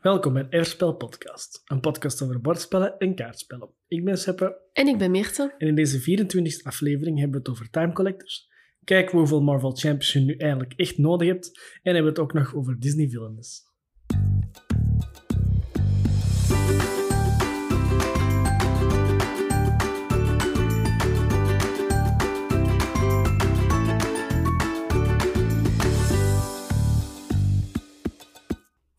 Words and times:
Welkom 0.00 0.32
bij 0.32 0.46
Everspel 0.50 0.94
Podcast, 0.94 1.62
een 1.66 1.80
podcast 1.80 2.22
over 2.22 2.40
bordspellen 2.40 2.98
en 2.98 3.14
kaartspellen. 3.14 3.70
Ik 3.88 4.04
ben 4.04 4.18
Seppe. 4.18 4.60
En 4.72 4.86
ik 4.86 4.98
ben 4.98 5.10
Meerte. 5.10 5.54
En 5.58 5.66
in 5.66 5.74
deze 5.74 6.00
24e 6.00 6.62
aflevering 6.62 7.18
hebben 7.18 7.42
we 7.42 7.48
het 7.48 7.48
over 7.48 7.70
Time 7.70 7.92
Collectors. 7.92 8.48
Kijken 8.84 9.12
we 9.12 9.18
hoeveel 9.18 9.42
Marvel 9.42 9.70
Champions 9.70 10.12
je 10.12 10.20
nu 10.20 10.34
eigenlijk 10.34 10.72
echt 10.76 10.98
nodig 10.98 11.28
hebt. 11.28 11.78
En 11.82 11.94
hebben 11.94 12.02
we 12.02 12.08
het 12.08 12.18
ook 12.18 12.32
nog 12.32 12.54
over 12.54 12.80
Disney 12.80 13.08
villains. 13.08 13.69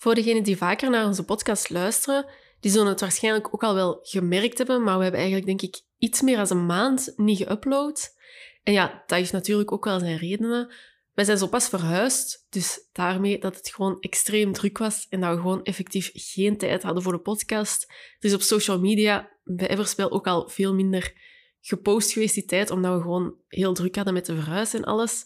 Voor 0.02 0.15
degenen 0.15 0.43
die 0.43 0.57
vaker 0.57 0.89
naar 0.89 1.05
onze 1.05 1.23
podcast 1.23 1.70
luisteren, 1.70 2.25
die 2.59 2.71
zullen 2.71 2.88
het 2.88 2.99
waarschijnlijk 2.99 3.53
ook 3.53 3.63
al 3.63 3.73
wel 3.73 3.99
gemerkt 4.02 4.57
hebben, 4.57 4.84
maar 4.84 4.98
we 4.98 5.03
hebben 5.03 5.21
eigenlijk, 5.21 5.49
denk 5.49 5.76
ik, 5.76 5.81
iets 5.98 6.21
meer 6.21 6.38
dan 6.38 6.57
een 6.57 6.66
maand 6.66 7.13
niet 7.16 7.43
geüpload. 7.43 8.20
En 8.63 8.73
ja, 8.73 9.03
dat 9.05 9.17
heeft 9.17 9.31
natuurlijk 9.31 9.71
ook 9.71 9.85
wel 9.85 9.99
zijn 9.99 10.17
redenen. 10.17 10.73
Wij 11.13 11.26
zijn 11.26 11.38
zo 11.38 11.48
pas 11.48 11.70
verhuisd, 11.70 12.45
dus 12.49 12.88
daarmee 12.91 13.40
dat 13.40 13.55
het 13.55 13.70
gewoon 13.70 13.99
extreem 13.99 14.53
druk 14.53 14.77
was 14.77 15.07
en 15.09 15.21
dat 15.21 15.35
we 15.35 15.41
gewoon 15.41 15.63
effectief 15.63 16.09
geen 16.13 16.57
tijd 16.57 16.84
hadden 16.84 17.04
voor 17.04 17.13
de 17.13 17.20
podcast. 17.20 17.93
Is 18.20 18.34
op 18.34 18.41
social 18.41 18.79
media 18.79 19.29
bij 19.43 19.70
Everspel 19.70 20.12
ook 20.12 20.27
al 20.27 20.49
veel 20.49 20.73
minder 20.73 21.13
gepost 21.59 22.12
geweest 22.12 22.34
die 22.34 22.45
tijd, 22.45 22.70
omdat 22.70 22.95
we 22.95 23.02
gewoon 23.02 23.35
heel 23.48 23.73
druk 23.73 23.95
hadden 23.95 24.13
met 24.13 24.26
de 24.26 24.35
verhuis 24.35 24.73
en 24.73 24.84
alles. 24.84 25.26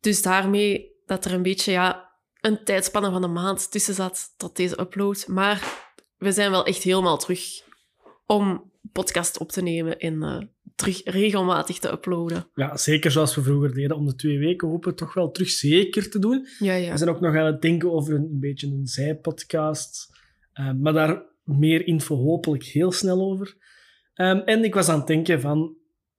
Dus 0.00 0.22
daarmee 0.22 0.94
dat 1.04 1.24
er 1.24 1.32
een 1.32 1.42
beetje 1.42 1.72
ja, 1.72 2.05
een 2.40 2.64
tijdspanne 2.64 3.10
van 3.10 3.22
een 3.22 3.32
maand 3.32 3.70
tussen 3.70 3.94
zat 3.94 4.34
tot 4.36 4.56
deze 4.56 4.80
upload. 4.80 5.26
Maar 5.28 5.84
we 6.16 6.32
zijn 6.32 6.50
wel 6.50 6.64
echt 6.64 6.82
helemaal 6.82 7.18
terug 7.18 7.62
om 8.26 8.70
podcast 8.92 9.38
op 9.38 9.52
te 9.52 9.62
nemen 9.62 9.98
en 9.98 10.14
uh, 10.14 10.42
terug 10.74 11.00
regelmatig 11.04 11.78
te 11.78 11.90
uploaden. 11.90 12.48
Ja, 12.54 12.76
zeker 12.76 13.10
zoals 13.10 13.34
we 13.34 13.42
vroeger 13.42 13.74
deden. 13.74 13.96
Om 13.96 14.06
de 14.06 14.14
twee 14.14 14.38
weken 14.38 14.68
hopen 14.68 14.90
we 14.90 14.96
toch 14.96 15.14
wel 15.14 15.30
terug 15.30 15.48
zeker 15.48 16.10
te 16.10 16.18
doen. 16.18 16.46
Ja, 16.58 16.74
ja. 16.74 16.90
We 16.90 16.96
zijn 16.96 17.10
ook 17.10 17.20
nog 17.20 17.36
aan 17.36 17.46
het 17.46 17.62
denken 17.62 17.92
over 17.92 18.14
een, 18.14 18.28
een 18.32 18.40
beetje 18.40 18.66
een 18.66 18.86
zijpodcast. 18.86 20.08
Uh, 20.54 20.72
maar 20.72 20.92
daar 20.92 21.22
meer 21.42 21.86
info 21.86 22.16
hopelijk 22.16 22.64
heel 22.64 22.92
snel 22.92 23.20
over. 23.20 23.56
Um, 24.14 24.38
en 24.38 24.64
ik 24.64 24.74
was 24.74 24.88
aan 24.88 24.98
het 24.98 25.06
denken 25.06 25.40
van... 25.40 25.76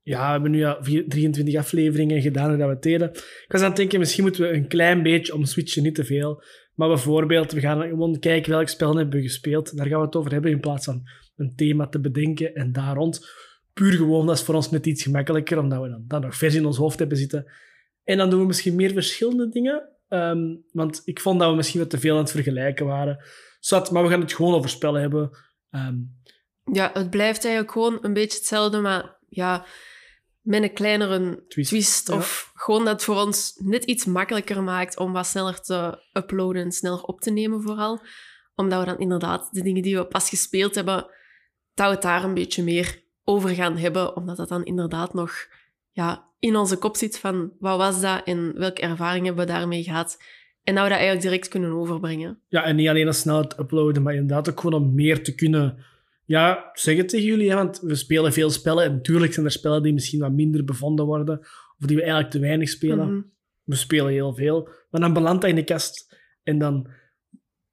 Ja, 0.08 0.25
we 0.25 0.31
hebben 0.31 0.52
nu 0.52 0.58
ja 0.58 0.80
23 1.08 1.55
afleveringen 1.55 2.22
gedaan 2.22 2.50
hoe 2.50 2.58
dat 2.58 2.69
we 2.69 2.80
deden. 2.80 3.09
Ik 3.13 3.45
was 3.47 3.61
aan 3.61 3.67
het 3.67 3.75
denken, 3.75 4.00
misschien 4.00 4.23
moeten 4.23 4.41
we 4.41 4.53
een 4.53 4.67
klein 4.67 5.03
beetje 5.03 5.33
omswitchen, 5.33 5.83
niet 5.83 5.95
te 5.95 6.05
veel. 6.05 6.44
Maar 6.73 6.88
bijvoorbeeld, 6.88 7.52
we 7.52 7.59
gaan 7.59 7.81
gewoon 7.81 8.19
kijken 8.19 8.52
welk 8.52 8.67
spel 8.67 8.95
hebben 8.95 9.16
we 9.16 9.22
gespeeld. 9.22 9.78
Daar 9.78 9.88
gaan 9.88 10.00
we 10.00 10.05
het 10.05 10.16
over 10.16 10.31
hebben 10.31 10.52
in 10.52 10.59
plaats 10.59 10.85
van 10.85 11.03
een 11.35 11.55
thema 11.55 11.88
te 11.88 12.00
bedenken 12.00 12.53
en 12.53 12.72
daar 12.72 12.95
rond. 12.95 13.30
Puur 13.73 13.91
gewoon, 13.91 14.25
dat 14.25 14.35
is 14.35 14.44
voor 14.44 14.55
ons 14.55 14.72
net 14.72 14.85
iets 14.85 15.03
gemakkelijker, 15.03 15.59
omdat 15.59 15.81
we 15.81 15.89
dan, 15.89 16.03
dan 16.08 16.22
nog 16.22 16.35
vers 16.35 16.55
in 16.55 16.66
ons 16.66 16.78
hoofd 16.78 17.00
hebben 17.00 17.17
zitten. 17.17 17.52
En 18.03 18.17
dan 18.17 18.30
doen 18.30 18.39
we 18.39 18.45
misschien 18.45 18.75
meer 18.75 18.91
verschillende 18.91 19.50
dingen. 19.50 19.89
Um, 20.09 20.63
want 20.72 21.02
ik 21.03 21.19
vond 21.19 21.39
dat 21.39 21.50
we 21.50 21.55
misschien 21.55 21.80
wat 21.80 21.89
te 21.89 22.00
veel 22.00 22.13
aan 22.13 22.22
het 22.22 22.31
vergelijken 22.31 22.85
waren. 22.85 23.23
Zat, 23.59 23.91
maar 23.91 24.03
we 24.03 24.09
gaan 24.09 24.22
het 24.22 24.33
gewoon 24.33 24.53
over 24.53 24.69
spellen 24.69 25.02
hebben. 25.02 25.30
Um, 25.72 26.16
ja, 26.72 26.89
het 26.94 27.09
blijft 27.09 27.44
eigenlijk 27.44 27.73
gewoon 27.73 27.97
een 28.02 28.13
beetje 28.13 28.38
hetzelfde, 28.38 28.80
maar 28.80 29.17
ja, 29.30 29.66
met 30.48 30.64
een 30.64 30.73
kleinere 30.73 31.44
twist. 31.48 31.70
twist 31.70 32.09
of 32.09 32.52
ja. 32.53 32.62
gewoon 32.62 32.84
dat 32.84 32.94
het 32.94 33.03
voor 33.03 33.16
ons 33.16 33.59
net 33.64 33.84
iets 33.84 34.06
makkelijker 34.06 34.64
maakt 34.64 34.98
om 34.98 35.14
wat 35.14 35.26
sneller 35.26 35.62
te 35.62 36.03
uploaden 36.14 36.64
en 36.64 36.72
sneller 36.72 37.02
op 37.02 37.22
te 37.22 37.31
nemen 37.31 37.62
vooral. 37.62 38.02
Omdat 38.56 38.80
we 38.80 38.86
dan 38.86 39.00
inderdaad 39.00 39.50
de 39.52 39.62
dingen 39.62 39.81
die 39.81 39.98
we 39.98 40.06
pas 40.06 40.30
gespeeld 40.30 40.75
hebben, 40.75 40.95
dat 41.73 41.88
we 41.88 41.94
het 41.94 42.02
daar 42.02 42.23
een 42.23 42.34
beetje 42.34 42.64
meer 42.64 43.03
over 43.23 43.50
gaan 43.50 43.78
hebben. 43.78 44.16
Omdat 44.16 44.38
dat 44.38 44.50
dan 44.50 44.66
inderdaad 44.66 45.14
nog 45.14 45.34
ja, 45.92 46.30
in 46.40 46.56
onze 46.56 46.78
kop 46.78 46.96
zit 46.96 47.19
van 47.19 47.52
wat 47.59 47.78
was 47.78 48.02
dat 48.02 48.24
en 48.24 48.53
welke 48.59 48.81
ervaring 48.81 49.25
hebben 49.25 49.46
we 49.46 49.52
daarmee 49.52 49.84
gehad. 49.84 50.18
En 50.64 50.75
dat 50.75 50.84
we 50.84 50.90
dat 50.90 51.00
eigenlijk 51.00 51.22
direct 51.22 51.47
kunnen 51.47 51.72
overbrengen. 51.72 52.40
Ja, 52.47 52.64
en 52.64 52.75
niet 52.75 52.88
alleen 52.88 53.06
dat 53.06 53.16
snel 53.16 53.38
het 53.38 53.59
uploaden, 53.59 54.03
maar 54.03 54.14
inderdaad 54.14 54.50
ook 54.50 54.59
gewoon 54.59 54.81
om 54.81 54.96
meer 54.96 55.24
te 55.24 55.35
kunnen 55.35 55.85
ja, 56.28 56.70
zeg 56.74 56.98
het 56.98 57.10
tegen 57.10 57.26
jullie, 57.26 57.50
hè, 57.50 57.56
want 57.56 57.80
we 57.80 57.96
spelen 57.96 58.34
veel 58.34 58.50
spellen. 58.50 58.84
En 58.84 58.92
natuurlijk 58.92 59.34
zijn 59.34 59.46
er 59.46 59.52
spellen 59.52 59.84
die 59.84 59.94
misschien 59.94 60.20
wat 60.20 60.32
minder 60.32 60.64
bevonden 60.64 61.06
worden, 61.06 61.40
of 61.80 61.86
die 61.86 61.96
we 61.96 62.02
eigenlijk 62.02 62.32
te 62.32 62.40
weinig 62.40 62.70
spelen. 62.70 63.06
Mm 63.06 63.14
-hmm. 63.14 63.32
We 63.64 63.76
spelen 63.76 64.12
heel 64.12 64.36
veel. 64.36 64.70
Maar 64.90 65.02
dan 65.02 65.14
belandt 65.14 65.42
dat 65.42 65.50
in 65.50 65.56
de 65.56 65.64
kast. 65.64 66.16
En 66.44 66.58
dan 66.58 66.90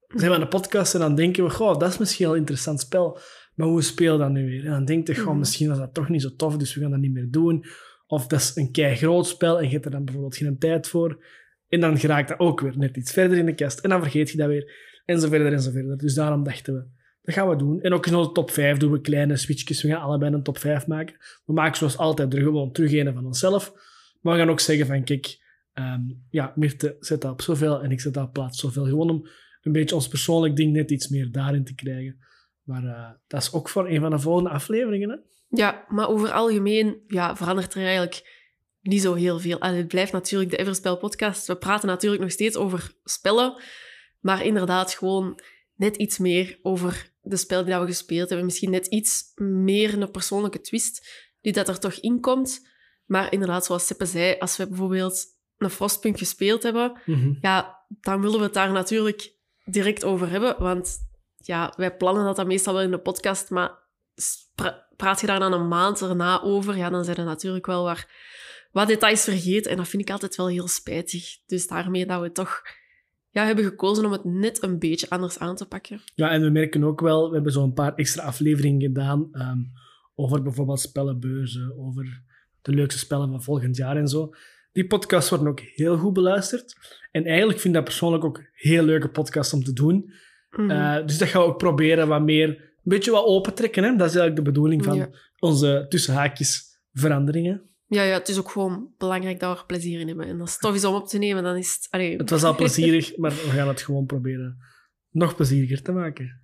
zijn 0.07 0.29
we 0.29 0.35
aan 0.35 0.41
de 0.41 0.47
podcast 0.47 0.93
en 0.93 0.99
dan 0.99 1.15
denken 1.15 1.43
we, 1.43 1.49
goh, 1.49 1.79
dat 1.79 1.89
is 1.89 1.97
misschien 1.97 2.25
wel 2.25 2.33
een 2.33 2.39
interessant 2.39 2.79
spel. 2.79 3.19
Maar 3.55 3.67
hoe 3.67 3.81
speel 3.81 4.17
dat 4.17 4.29
nu 4.29 4.45
weer? 4.45 4.65
En 4.65 4.71
dan 4.71 4.85
denk 4.85 5.07
je, 5.07 5.15
goh, 5.15 5.37
misschien 5.37 5.67
was 5.67 5.77
dat 5.77 5.93
toch 5.93 6.09
niet 6.09 6.21
zo 6.21 6.35
tof, 6.35 6.57
dus 6.57 6.75
we 6.75 6.81
gaan 6.81 6.91
dat 6.91 6.99
niet 6.99 7.13
meer 7.13 7.27
doen. 7.29 7.65
Of 8.07 8.27
dat 8.27 8.39
is 8.39 8.55
een 8.55 8.71
kei 8.71 8.95
groot 8.95 9.27
spel 9.27 9.57
en 9.57 9.65
je 9.65 9.71
hebt 9.71 9.85
er 9.85 9.91
dan 9.91 10.05
bijvoorbeeld 10.05 10.37
geen 10.37 10.57
tijd 10.57 10.87
voor. 10.87 11.25
En 11.67 11.79
dan 11.79 11.99
geraakt 11.99 12.27
dat 12.27 12.39
ook 12.39 12.61
weer 12.61 12.77
net 12.77 12.97
iets 12.97 13.11
verder 13.11 13.37
in 13.37 13.45
de 13.45 13.55
kast. 13.55 13.79
En 13.79 13.89
dan 13.89 14.01
vergeet 14.01 14.29
je 14.29 14.37
dat 14.37 14.47
weer. 14.47 14.71
En 15.05 15.19
zo 15.19 15.27
verder 15.27 15.53
en 15.53 15.61
zo 15.61 15.71
verder. 15.71 15.97
Dus 15.97 16.13
daarom 16.13 16.43
dachten 16.43 16.73
we, 16.73 16.85
dat 17.25 17.33
gaan 17.33 17.49
we 17.49 17.55
doen. 17.55 17.81
En 17.81 17.93
ook 17.93 18.05
in 18.05 18.15
onze 18.15 18.31
top 18.31 18.51
5 18.51 18.77
doen 18.77 18.91
we 18.91 19.01
kleine 19.01 19.37
switchjes. 19.37 19.81
We 19.81 19.89
gaan 19.89 20.01
allebei 20.01 20.33
een 20.33 20.43
top 20.43 20.57
5 20.57 20.87
maken. 20.87 21.15
We 21.45 21.53
maken 21.53 21.77
zoals 21.77 21.97
altijd 21.97 22.33
er 22.33 22.41
gewoon 22.41 22.71
terug 22.71 22.93
een 22.93 23.13
van 23.13 23.25
onszelf. 23.25 23.73
Maar 24.21 24.33
we 24.33 24.39
gaan 24.39 24.49
ook 24.49 24.59
zeggen 24.59 24.87
van, 24.87 25.03
kijk, 25.03 25.37
um, 25.73 26.25
ja, 26.29 26.53
Mirte 26.55 26.95
zet 26.99 27.21
dat 27.21 27.31
op 27.31 27.41
zoveel 27.41 27.83
en 27.83 27.91
ik 27.91 28.01
zet 28.01 28.13
dat 28.13 28.25
op 28.25 28.33
plaats 28.33 28.59
zoveel. 28.59 28.85
Gewoon 28.85 29.09
om 29.09 29.27
een 29.61 29.71
beetje 29.71 29.95
ons 29.95 30.07
persoonlijk 30.07 30.55
ding 30.55 30.73
net 30.73 30.91
iets 30.91 31.07
meer 31.07 31.31
daarin 31.31 31.63
te 31.63 31.75
krijgen. 31.75 32.17
Maar 32.63 32.83
uh, 32.83 33.09
dat 33.27 33.41
is 33.41 33.53
ook 33.53 33.69
voor 33.69 33.89
een 33.89 34.01
van 34.01 34.09
de 34.09 34.19
volgende 34.19 34.49
afleveringen, 34.49 35.09
hè? 35.09 35.15
Ja, 35.47 35.85
maar 35.89 36.09
over 36.09 36.31
algemeen 36.31 37.01
ja, 37.07 37.35
verandert 37.35 37.73
er 37.73 37.81
eigenlijk 37.81 38.43
niet 38.81 39.01
zo 39.01 39.13
heel 39.13 39.39
veel. 39.39 39.59
En 39.59 39.75
het 39.75 39.87
blijft 39.87 40.11
natuurlijk 40.11 40.51
de 40.51 40.57
Everspel 40.57 40.97
podcast. 40.97 41.47
We 41.47 41.55
praten 41.55 41.87
natuurlijk 41.87 42.21
nog 42.21 42.31
steeds 42.31 42.55
over 42.55 42.91
spellen. 43.03 43.61
Maar 44.19 44.45
inderdaad 44.45 44.93
gewoon 44.93 45.39
net 45.75 45.95
iets 45.95 46.17
meer 46.17 46.59
over 46.61 47.13
de 47.25 47.37
spel 47.37 47.65
die 47.65 47.75
we 47.75 47.85
gespeeld 47.85 48.27
hebben. 48.29 48.45
Misschien 48.45 48.69
net 48.69 48.87
iets 48.87 49.31
meer 49.35 50.01
een 50.01 50.11
persoonlijke 50.11 50.61
twist 50.61 51.07
die 51.41 51.53
dat 51.53 51.67
er 51.67 51.79
toch 51.79 51.93
in 51.93 52.19
komt. 52.19 52.67
Maar 53.05 53.31
inderdaad, 53.31 53.65
zoals 53.65 53.87
Seppe 53.87 54.05
zei, 54.05 54.35
als 54.39 54.57
we 54.57 54.67
bijvoorbeeld 54.67 55.25
een 55.57 55.69
Frostpunk 55.69 56.17
gespeeld 56.17 56.63
hebben, 56.63 57.01
mm 57.05 57.15
-hmm. 57.15 57.37
ja, 57.41 57.85
dan 57.87 58.21
willen 58.21 58.37
we 58.37 58.45
het 58.45 58.53
daar 58.53 58.71
natuurlijk 58.71 59.33
direct 59.65 60.03
over 60.03 60.29
hebben. 60.29 60.55
Want 60.59 60.97
ja, 61.37 61.73
wij 61.77 61.95
plannen 61.95 62.25
dat 62.25 62.35
dan 62.35 62.47
meestal 62.47 62.73
wel 62.73 62.83
in 62.83 62.91
de 62.91 62.99
podcast, 62.99 63.49
maar 63.49 63.71
pra 64.55 64.87
praat 64.95 65.21
je 65.21 65.27
daar 65.27 65.39
dan 65.39 65.53
een 65.53 65.67
maand 65.67 66.01
erna 66.01 66.41
over, 66.41 66.77
ja, 66.77 66.89
dan 66.89 67.03
zijn 67.03 67.17
er 67.17 67.25
natuurlijk 67.25 67.65
wel 67.65 67.83
waar, 67.83 68.07
wat 68.71 68.87
details 68.87 69.23
vergeten. 69.23 69.71
En 69.71 69.77
dat 69.77 69.87
vind 69.87 70.01
ik 70.01 70.09
altijd 70.09 70.35
wel 70.35 70.47
heel 70.47 70.67
spijtig. 70.67 71.37
Dus 71.45 71.67
daarmee 71.67 72.05
dat 72.05 72.21
we 72.21 72.31
toch 72.31 72.61
ja, 73.35 73.45
hebben 73.45 73.65
gekozen 73.65 74.05
om 74.05 74.11
het 74.11 74.23
net 74.23 74.63
een 74.63 74.79
beetje 74.79 75.09
anders 75.09 75.39
aan 75.39 75.55
te 75.55 75.65
pakken. 75.65 76.01
Ja, 76.13 76.29
en 76.29 76.41
we 76.41 76.49
merken 76.49 76.83
ook 76.83 77.01
wel, 77.01 77.27
we 77.27 77.35
hebben 77.35 77.51
zo'n 77.51 77.73
paar 77.73 77.95
extra 77.95 78.23
afleveringen 78.23 78.81
gedaan 78.81 79.29
um, 79.31 79.71
over 80.15 80.41
bijvoorbeeld 80.41 80.79
spellenbeurzen, 80.79 81.77
over 81.77 82.21
de 82.61 82.71
leukste 82.71 82.99
spellen 82.99 83.29
van 83.29 83.43
volgend 83.43 83.75
jaar 83.75 83.97
en 83.97 84.07
zo. 84.07 84.33
Die 84.71 84.87
podcasts 84.87 85.29
worden 85.29 85.47
ook 85.47 85.59
heel 85.59 85.97
goed 85.97 86.13
beluisterd. 86.13 86.75
En 87.11 87.25
eigenlijk 87.25 87.59
vind 87.59 87.73
ik 87.73 87.73
dat 87.73 87.83
persoonlijk 87.83 88.25
ook 88.25 88.43
heel 88.53 88.83
leuke 88.83 89.09
podcasts 89.09 89.53
om 89.53 89.63
te 89.63 89.73
doen. 89.73 89.95
Mm 89.95 90.11
-hmm. 90.49 90.69
uh, 90.69 91.05
dus 91.05 91.17
dat 91.17 91.27
gaan 91.27 91.41
we 91.41 91.47
ook 91.47 91.57
proberen 91.57 92.07
wat 92.07 92.21
meer, 92.21 92.49
een 92.49 92.81
beetje 92.83 93.11
wat 93.11 93.25
opentrekken. 93.25 93.83
Hè? 93.83 93.89
Dat 93.89 94.09
is 94.09 94.15
eigenlijk 94.15 94.35
de 94.35 94.51
bedoeling 94.51 94.83
van 94.83 94.95
ja. 94.95 95.09
onze 95.39 95.85
tussenhaakjes 95.89 96.63
veranderingen. 96.93 97.69
Ja, 97.95 98.03
ja, 98.03 98.13
het 98.13 98.29
is 98.29 98.39
ook 98.39 98.51
gewoon 98.51 98.93
belangrijk 98.97 99.39
dat 99.39 99.53
we 99.53 99.59
er 99.59 99.65
plezier 99.65 99.99
in 99.99 100.07
hebben. 100.07 100.27
En 100.27 100.41
als 100.41 100.51
het 100.51 100.61
tof 100.61 100.75
is 100.75 100.85
om 100.85 100.95
op 100.95 101.07
te 101.07 101.17
nemen, 101.17 101.43
dan 101.43 101.55
is 101.55 101.73
het... 101.73 101.87
Allee. 101.89 102.17
Het 102.17 102.29
was 102.29 102.43
al 102.43 102.55
plezierig, 102.65 103.17
maar 103.17 103.31
we 103.31 103.49
gaan 103.49 103.67
het 103.67 103.81
gewoon 103.81 104.05
proberen 104.05 104.57
nog 105.09 105.35
plezieriger 105.35 105.81
te 105.81 105.91
maken. 105.91 106.41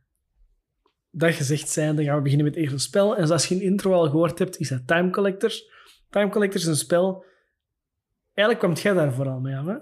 Dat 1.09 1.33
gezegd 1.33 1.69
zijn, 1.69 1.95
dan 1.95 2.05
gaan 2.05 2.15
we 2.15 2.21
beginnen 2.21 2.45
met 2.45 2.55
het 2.55 2.63
eerste 2.63 2.79
spel. 2.79 3.17
En 3.17 3.27
zoals 3.27 3.47
je 3.47 3.53
in 3.53 3.59
de 3.59 3.65
intro 3.65 3.93
al 3.93 4.09
gehoord 4.09 4.39
hebt, 4.39 4.57
is 4.57 4.69
dat 4.69 4.87
Time 4.87 5.09
Collectors. 5.09 5.63
Time 6.09 6.29
Collectors 6.29 6.63
is 6.63 6.69
een 6.69 6.75
spel... 6.75 7.25
Eigenlijk 8.33 8.59
kwam 8.59 8.83
jij 8.83 9.03
daar 9.03 9.13
vooral 9.13 9.39
mee 9.39 9.55
af, 9.55 9.65
hè? 9.65 9.75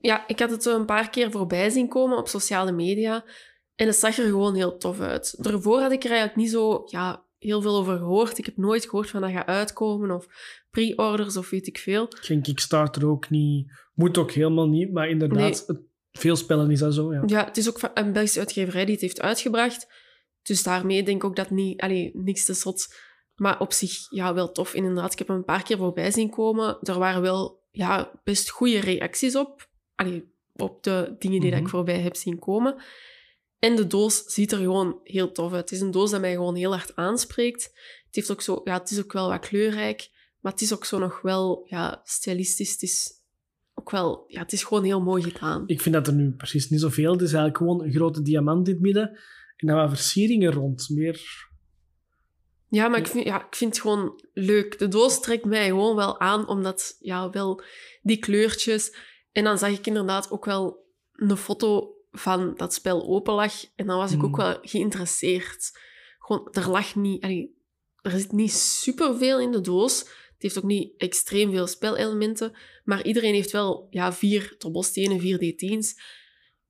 Ja, 0.00 0.28
ik 0.28 0.38
had 0.38 0.50
het 0.50 0.62
zo 0.62 0.78
een 0.78 0.86
paar 0.86 1.10
keer 1.10 1.30
voorbij 1.30 1.70
zien 1.70 1.88
komen 1.88 2.18
op 2.18 2.28
sociale 2.28 2.72
media. 2.72 3.24
En 3.74 3.86
het 3.86 3.96
zag 3.96 4.18
er 4.18 4.24
gewoon 4.24 4.54
heel 4.54 4.76
tof 4.76 5.00
uit. 5.00 5.44
Daarvoor 5.44 5.80
had 5.80 5.92
ik 5.92 6.04
er 6.04 6.10
eigenlijk 6.10 6.38
niet 6.38 6.50
zo... 6.50 6.82
Ja, 6.86 7.25
heel 7.38 7.62
veel 7.62 7.76
over 7.76 7.96
gehoord. 7.96 8.38
Ik 8.38 8.44
heb 8.44 8.56
nooit 8.56 8.84
gehoord 8.84 9.10
van 9.10 9.20
dat 9.20 9.30
gaat 9.30 9.46
uitkomen 9.46 10.10
of 10.10 10.26
pre-orders 10.70 11.36
of 11.36 11.50
weet 11.50 11.66
ik 11.66 11.78
veel. 11.78 12.06
Geen 12.08 12.42
Kickstarter 12.42 13.06
ook 13.06 13.30
niet. 13.30 13.72
Moet 13.94 14.18
ook 14.18 14.30
helemaal 14.30 14.68
niet, 14.68 14.92
maar 14.92 15.08
inderdaad, 15.08 15.64
nee. 15.66 15.78
veel 16.12 16.36
spellen 16.36 16.70
is 16.70 16.78
dat 16.78 16.94
zo. 16.94 17.12
Ja. 17.12 17.22
ja, 17.26 17.44
het 17.44 17.56
is 17.56 17.68
ook 17.68 17.90
een 17.94 18.12
Belgische 18.12 18.38
uitgeverij 18.38 18.84
die 18.84 18.92
het 18.94 19.02
heeft 19.02 19.20
uitgebracht. 19.20 19.86
Dus 20.42 20.62
daarmee 20.62 21.02
denk 21.02 21.16
ik 21.22 21.28
ook 21.28 21.36
dat 21.36 21.50
niet, 21.50 21.80
allee, 21.80 22.10
niks 22.14 22.44
te 22.44 22.54
zot. 22.54 22.94
Maar 23.34 23.60
op 23.60 23.72
zich, 23.72 24.10
ja, 24.10 24.34
wel 24.34 24.52
tof. 24.52 24.74
inderdaad, 24.74 25.12
ik 25.12 25.18
heb 25.18 25.28
hem 25.28 25.36
een 25.36 25.44
paar 25.44 25.62
keer 25.62 25.76
voorbij 25.76 26.10
zien 26.10 26.30
komen. 26.30 26.78
Er 26.80 26.98
waren 26.98 27.22
wel 27.22 27.64
ja, 27.70 28.20
best 28.24 28.50
goede 28.50 28.80
reacties 28.80 29.36
op. 29.36 29.68
Allee, 29.94 30.32
op 30.56 30.82
de 30.82 31.14
dingen 31.18 31.18
die 31.18 31.30
mm 31.30 31.40
-hmm. 31.40 31.50
dat 31.50 31.60
ik 31.60 31.68
voorbij 31.68 32.00
heb 32.00 32.16
zien 32.16 32.38
komen. 32.38 32.82
En 33.66 33.76
de 33.76 33.86
doos 33.86 34.24
ziet 34.26 34.52
er 34.52 34.58
gewoon 34.58 35.00
heel 35.02 35.32
tof 35.32 35.52
uit. 35.52 35.60
Het 35.60 35.72
is 35.72 35.80
een 35.80 35.90
doos 35.90 36.10
dat 36.10 36.20
mij 36.20 36.32
gewoon 36.32 36.54
heel 36.54 36.76
hard 36.76 36.96
aanspreekt. 36.96 37.62
Het, 38.06 38.14
heeft 38.14 38.30
ook 38.30 38.42
zo, 38.42 38.60
ja, 38.64 38.78
het 38.78 38.90
is 38.90 38.98
ook 38.98 39.12
wel 39.12 39.28
wat 39.28 39.48
kleurrijk, 39.48 40.08
maar 40.40 40.52
het 40.52 40.60
is 40.60 40.74
ook 40.74 40.84
zo 40.84 40.98
nog 40.98 41.20
wel 41.20 41.66
ja, 41.68 42.00
stilistisch. 42.04 42.72
Het 42.72 42.82
is 42.82 43.12
ook 43.74 43.90
wel, 43.90 44.24
ja, 44.26 44.40
het 44.40 44.52
is 44.52 44.64
gewoon 44.64 44.84
heel 44.84 45.02
mooi 45.02 45.22
gedaan. 45.22 45.62
Ik 45.66 45.80
vind 45.80 45.94
dat 45.94 46.06
er 46.06 46.12
nu 46.12 46.30
precies 46.30 46.68
niet 46.68 46.80
zoveel. 46.80 47.12
Het 47.12 47.20
is 47.20 47.32
eigenlijk 47.32 47.56
gewoon 47.56 47.82
een 47.82 47.92
grote 47.92 48.22
diamant 48.22 48.68
in 48.68 48.74
het 48.74 48.82
midden 48.82 49.18
en 49.56 49.66
dan 49.66 49.76
wat 49.76 49.88
versieringen 49.88 50.52
rond. 50.52 50.88
Meer 50.88 51.48
ja, 52.68 52.88
maar 52.88 52.98
ik 52.98 53.06
vind, 53.06 53.26
ja, 53.26 53.46
ik 53.46 53.54
vind 53.54 53.72
het 53.72 53.82
gewoon 53.82 54.20
leuk. 54.32 54.78
De 54.78 54.88
doos 54.88 55.20
trekt 55.20 55.44
mij 55.44 55.66
gewoon 55.66 55.96
wel 55.96 56.20
aan, 56.20 56.48
omdat, 56.48 56.96
ja, 56.98 57.30
wel 57.30 57.62
die 58.02 58.18
kleurtjes. 58.18 58.96
En 59.32 59.44
dan 59.44 59.58
zag 59.58 59.70
ik 59.70 59.86
inderdaad 59.86 60.30
ook 60.30 60.44
wel 60.44 60.84
een 61.12 61.36
foto 61.36 61.95
van 62.18 62.54
dat 62.56 62.74
spel 62.74 63.06
open 63.06 63.34
lag. 63.34 63.64
En 63.74 63.86
dan 63.86 63.98
was 63.98 64.12
ik 64.12 64.24
ook 64.24 64.36
Hmm. 64.36 64.44
wel 64.44 64.58
geïnteresseerd. 64.62 65.78
Gewoon, 66.18 66.48
er 66.52 66.70
lag 66.70 66.94
niet... 66.94 67.22
allee, 67.22 67.54
er 68.02 68.10
zit 68.10 68.32
niet 68.32 68.52
superveel 68.52 69.40
in 69.40 69.50
de 69.50 69.60
doos. 69.60 69.98
Het 69.98 70.42
heeft 70.44 70.58
ook 70.58 70.64
niet 70.64 70.92
extreem 70.96 71.50
veel 71.50 71.66
spelelementen. 71.66 72.56
Maar 72.84 73.04
iedereen 73.04 73.34
heeft 73.34 73.50
wel 73.50 73.86
ja, 73.90 74.12
vier 74.12 74.54
dobbelstenen, 74.58 75.20
vier 75.20 75.36
D10's 75.36 76.00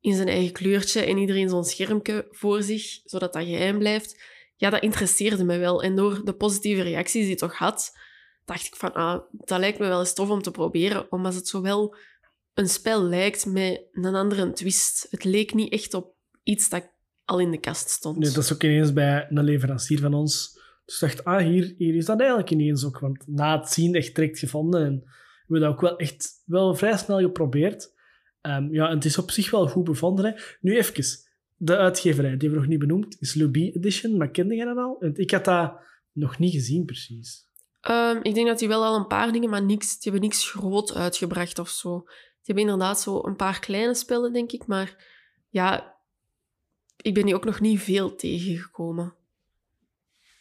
in 0.01 0.15
zijn 0.15 0.29
eigen 0.29 0.53
kleurtje. 0.53 1.01
En 1.01 1.19
iedereen 1.19 1.49
zo'n 1.49 1.65
schermpje 1.65 2.27
voor 2.31 2.63
zich, 2.63 3.01
zodat 3.05 3.33
dat 3.33 3.45
geheim 3.45 3.79
blijft. 3.79 4.23
Ja, 4.57 4.71
dat 4.71 4.83
interesseerde 4.83 5.45
me 5.45 5.59
wel. 5.59 5.83
En 5.83 5.97
door 5.97 6.25
de 6.25 6.35
positieve 6.35 6.83
reacties 6.83 7.21
die 7.23 7.31
het 7.31 7.39
toch 7.39 7.57
had, 7.57 7.93
dacht 8.45 8.67
ik 8.67 8.77
van, 8.77 8.93
ah, 8.93 9.21
dat 9.33 9.59
lijkt 9.59 9.79
me 9.79 9.87
wel 9.87 10.01
eens 10.01 10.15
tof 10.15 10.31
om 10.31 10.43
te 10.43 10.51
proberen. 10.51 11.13
Omdat 11.13 11.35
het 11.35 11.49
zowel 11.49 11.97
een 12.57 12.69
spel 12.69 13.03
lijkt 13.03 13.47
met 13.47 13.83
een 13.93 14.15
andere 14.15 14.53
twist. 14.53 15.07
Het 15.11 15.25
leek 15.25 15.55
niet 15.55 15.73
echt 15.73 15.95
op 15.95 16.15
iets 16.43 16.69
dat 16.69 16.91
al 17.25 17.41
in 17.41 17.51
de 17.51 17.61
kast 17.61 17.89
stond. 17.89 18.19
Nee, 18.19 18.31
dat 18.31 18.45
is 18.45 18.53
ook 18.53 18.63
ineens 18.63 18.93
bij 18.93 19.27
een 19.29 19.45
leverancier 19.45 20.01
van 20.01 20.15
ons. 20.15 20.61
Dus 20.85 21.03
ik 21.03 21.09
dacht, 21.09 21.25
ah, 21.25 21.47
hier, 21.47 21.75
hier 21.79 21.95
is 21.95 22.05
dat 22.05 22.19
eigenlijk 22.19 22.51
ineens 22.51 22.85
ook. 22.85 22.99
Want 22.99 23.27
na 23.27 23.59
het 23.59 23.69
zien 23.69 23.95
echt 23.95 24.15
direct 24.15 24.39
gevonden. 24.39 24.85
En 24.85 25.03
we 25.05 25.13
hebben 25.41 25.61
dat 25.61 25.71
ook 25.71 25.81
wel 25.81 25.97
echt 25.97 26.43
wel 26.45 26.75
vrij 26.75 26.97
snel 26.97 27.21
geprobeerd. 27.21 27.93
Ehm, 28.41 28.75
ja, 28.75 28.89
en 28.89 28.95
het 28.95 29.05
is 29.05 29.19
op 29.19 29.31
zich 29.31 29.51
wel 29.51 29.69
goed 29.69 29.85
bevonden. 29.85 30.25
Hè. 30.25 30.33
Nu 30.61 30.77
even, 30.77 31.05
de 31.57 31.77
uitgeverij, 31.77 32.37
die 32.37 32.51
we 32.51 32.57
nog 32.57 32.67
niet 32.67 32.79
benoemd, 32.79 33.17
is 33.21 33.35
Luby 33.35 33.71
Edition. 33.75 34.17
Maar 34.17 34.31
kende 34.31 34.55
jij 34.55 34.65
dat 34.65 34.77
al? 34.77 34.97
Want 35.01 35.19
ik 35.19 35.31
had 35.31 35.45
dat 35.45 35.81
nog 36.13 36.39
niet 36.39 36.53
gezien, 36.53 36.85
precies. 36.85 37.49
Ehm, 37.81 38.19
ik 38.23 38.35
denk 38.35 38.47
dat 38.47 38.59
die 38.59 38.69
wel 38.69 38.85
al 38.85 38.97
een 38.97 39.07
paar 39.07 39.33
dingen, 39.33 39.51
maar 39.51 39.65
niks, 39.65 39.99
die 39.99 40.13
hebben 40.13 40.29
niks 40.29 40.51
groot 40.51 40.95
uitgebracht 40.95 41.59
of 41.59 41.69
zo. 41.69 42.05
Die 42.47 42.55
hebben 42.55 42.73
inderdaad 42.73 43.01
zo 43.01 43.21
een 43.25 43.37
paar 43.37 43.59
kleine 43.59 43.95
spellen, 43.95 44.33
denk 44.33 44.53
ik. 44.53 44.67
Maar 44.67 45.05
ja, 45.49 45.97
ik 47.03 47.15
ben 47.15 47.25
die 47.25 47.35
ook 47.35 47.45
nog 47.45 47.61
niet 47.61 47.81
veel 47.81 48.15
tegengekomen. 48.15 49.15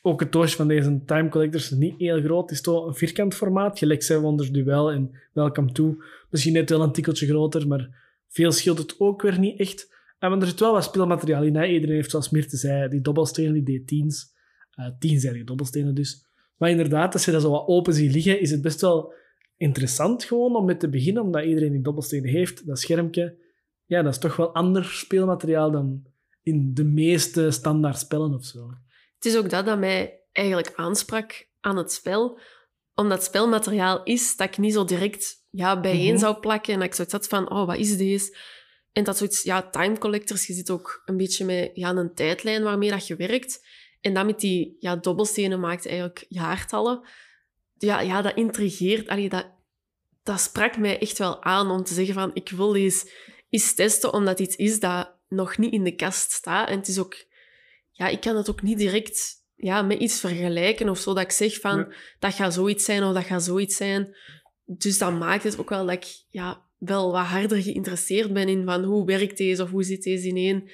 Ook 0.01 0.19
het 0.19 0.31
doosje 0.31 0.55
van 0.55 0.67
deze 0.67 1.01
Time 1.05 1.29
Collectors 1.29 1.71
is 1.71 1.77
niet 1.77 1.97
heel 1.97 2.21
groot. 2.21 2.41
Het 2.41 2.51
is 2.51 2.61
toch 2.61 2.85
een 2.85 2.95
vierkant 2.95 3.35
formaat, 3.35 3.79
gelijk 3.79 4.03
Seven 4.03 4.23
Wonders 4.23 4.51
Duel 4.51 4.91
en 4.91 5.11
Welcome 5.33 5.71
To. 5.71 5.97
Misschien 6.29 6.53
net 6.53 6.69
wel 6.69 6.81
een 6.81 6.91
tikkeltje 6.91 7.27
groter, 7.27 7.67
maar 7.67 7.89
veel 8.27 8.51
scheelt 8.51 8.77
het 8.77 8.99
ook 8.99 9.21
weer 9.21 9.39
niet 9.39 9.59
echt. 9.59 9.93
En 10.19 10.41
er 10.41 10.47
zit 10.47 10.59
wel 10.59 10.73
wat 10.73 10.83
speelmateriaal 10.83 11.43
in. 11.43 11.63
Iedereen 11.63 11.95
heeft, 11.95 12.11
zoals 12.11 12.29
Mirte 12.29 12.57
zei, 12.57 12.89
die 12.89 13.01
dobbelstenen, 13.01 13.63
die 13.63 13.81
D10's. 13.81 14.33
Uh, 14.79 14.87
tienzijdige 14.99 15.43
dobbelstenen 15.43 15.95
dus. 15.95 16.25
Maar 16.57 16.69
inderdaad, 16.69 17.13
als 17.13 17.25
je 17.25 17.31
dat 17.31 17.41
zo 17.41 17.49
wat 17.49 17.67
open 17.67 17.93
ziet 17.93 18.13
liggen, 18.13 18.41
is 18.41 18.51
het 18.51 18.61
best 18.61 18.81
wel 18.81 19.13
interessant 19.57 20.23
gewoon 20.23 20.55
om 20.55 20.65
mee 20.65 20.77
te 20.77 20.89
beginnen, 20.89 21.23
omdat 21.23 21.43
iedereen 21.43 21.71
die 21.71 21.81
dobbelstenen 21.81 22.29
heeft. 22.29 22.67
Dat 22.67 22.79
schermpje, 22.79 23.37
ja, 23.85 24.01
dat 24.01 24.13
is 24.13 24.19
toch 24.19 24.35
wel 24.35 24.53
ander 24.53 24.85
speelmateriaal 24.85 25.71
dan 25.71 26.03
in 26.43 26.73
de 26.73 26.83
meeste 26.83 27.51
standaard 27.51 27.99
spellen 27.99 28.33
of 28.33 28.45
zo. 28.45 28.69
Het 29.15 29.25
is 29.25 29.37
ook 29.37 29.49
dat 29.49 29.65
dat 29.65 29.79
mij 29.79 30.19
eigenlijk 30.31 30.73
aansprak 30.75 31.47
aan 31.61 31.77
het 31.77 31.91
spel. 31.91 32.39
Omdat 32.95 33.17
het 33.17 33.27
spelmateriaal 33.27 34.03
is 34.03 34.35
dat 34.35 34.47
ik 34.47 34.57
niet 34.57 34.73
zo 34.73 34.85
direct 34.85 35.43
ja, 35.49 35.79
bijeen 35.79 36.11
Mhm. 36.11 36.19
zou 36.19 36.35
plakken. 36.39 36.73
En 36.73 36.79
dat 36.79 36.87
ik 36.87 36.93
zoiets 36.93 37.13
had 37.13 37.27
van, 37.27 37.51
oh, 37.51 37.65
wat 37.65 37.77
is 37.77 37.97
deze? 37.97 38.37
En 38.91 39.03
dat 39.03 39.17
zoiets, 39.17 39.43
ja, 39.43 39.69
time 39.69 39.97
collectors, 39.97 40.47
je 40.47 40.53
zit 40.53 40.69
ook 40.69 41.01
een 41.05 41.17
beetje 41.17 41.45
met 41.45 41.71
ja, 41.73 41.95
een 41.95 42.13
tijdlijn 42.13 42.63
waarmee 42.63 42.89
dat 42.89 43.07
je 43.07 43.15
werkt. 43.15 43.65
En 44.01 44.13
dat 44.13 44.25
met 44.25 44.39
die 44.39 44.75
ja, 44.79 44.95
dobbelstenen 44.95 45.59
maakt 45.59 45.87
eigenlijk 45.87 46.25
jaartallen. 46.29 47.07
Ja, 47.77 48.01
ja 48.01 48.21
dat 48.21 48.35
intrigeert. 48.35 49.07
Allee, 49.07 49.29
dat, 49.29 49.47
dat 50.23 50.39
sprak 50.39 50.77
mij 50.77 50.99
echt 50.99 51.17
wel 51.17 51.43
aan 51.43 51.71
om 51.71 51.83
te 51.83 51.93
zeggen 51.93 52.13
van, 52.13 52.31
ik 52.33 52.49
wil 52.49 52.75
eens 52.75 53.73
testen, 53.75 54.13
omdat 54.13 54.37
dit 54.37 54.55
is 54.55 54.79
dat 54.79 55.13
nog 55.27 55.57
niet 55.57 55.73
in 55.73 55.83
de 55.83 55.95
kast 55.95 56.31
staat. 56.31 56.69
En 56.69 56.77
het 56.77 56.87
is 56.87 56.99
ook 56.99 57.15
ja, 57.91 58.07
ik 58.07 58.21
kan 58.21 58.35
het 58.35 58.49
ook 58.49 58.61
niet 58.61 58.77
direct 58.77 59.43
ja, 59.55 59.81
met 59.81 59.99
iets 59.99 60.19
vergelijken 60.19 60.89
of 60.89 60.99
zo. 60.99 61.13
Dat 61.13 61.23
ik 61.23 61.31
zeg 61.31 61.59
van, 61.59 61.77
Ja. 61.77 61.95
dat 62.19 62.33
gaat 62.33 62.53
zoiets 62.53 62.85
zijn 62.85 63.03
of 63.03 63.13
dat 63.13 63.23
gaat 63.23 63.43
zoiets 63.43 63.75
zijn. 63.75 64.15
Dus 64.65 64.97
dat 64.97 65.13
maakt 65.13 65.43
het 65.43 65.59
ook 65.59 65.69
wel 65.69 65.85
dat 65.85 65.95
ik 65.95 66.23
ja, 66.29 66.65
wel 66.77 67.11
wat 67.11 67.25
harder 67.25 67.61
geïnteresseerd 67.61 68.33
ben 68.33 68.49
in 68.49 68.65
van 68.65 68.83
hoe 68.83 69.05
werkt 69.05 69.37
deze 69.37 69.63
of 69.63 69.69
hoe 69.69 69.83
zit 69.83 70.03
deze 70.03 70.27
ineen. 70.27 70.69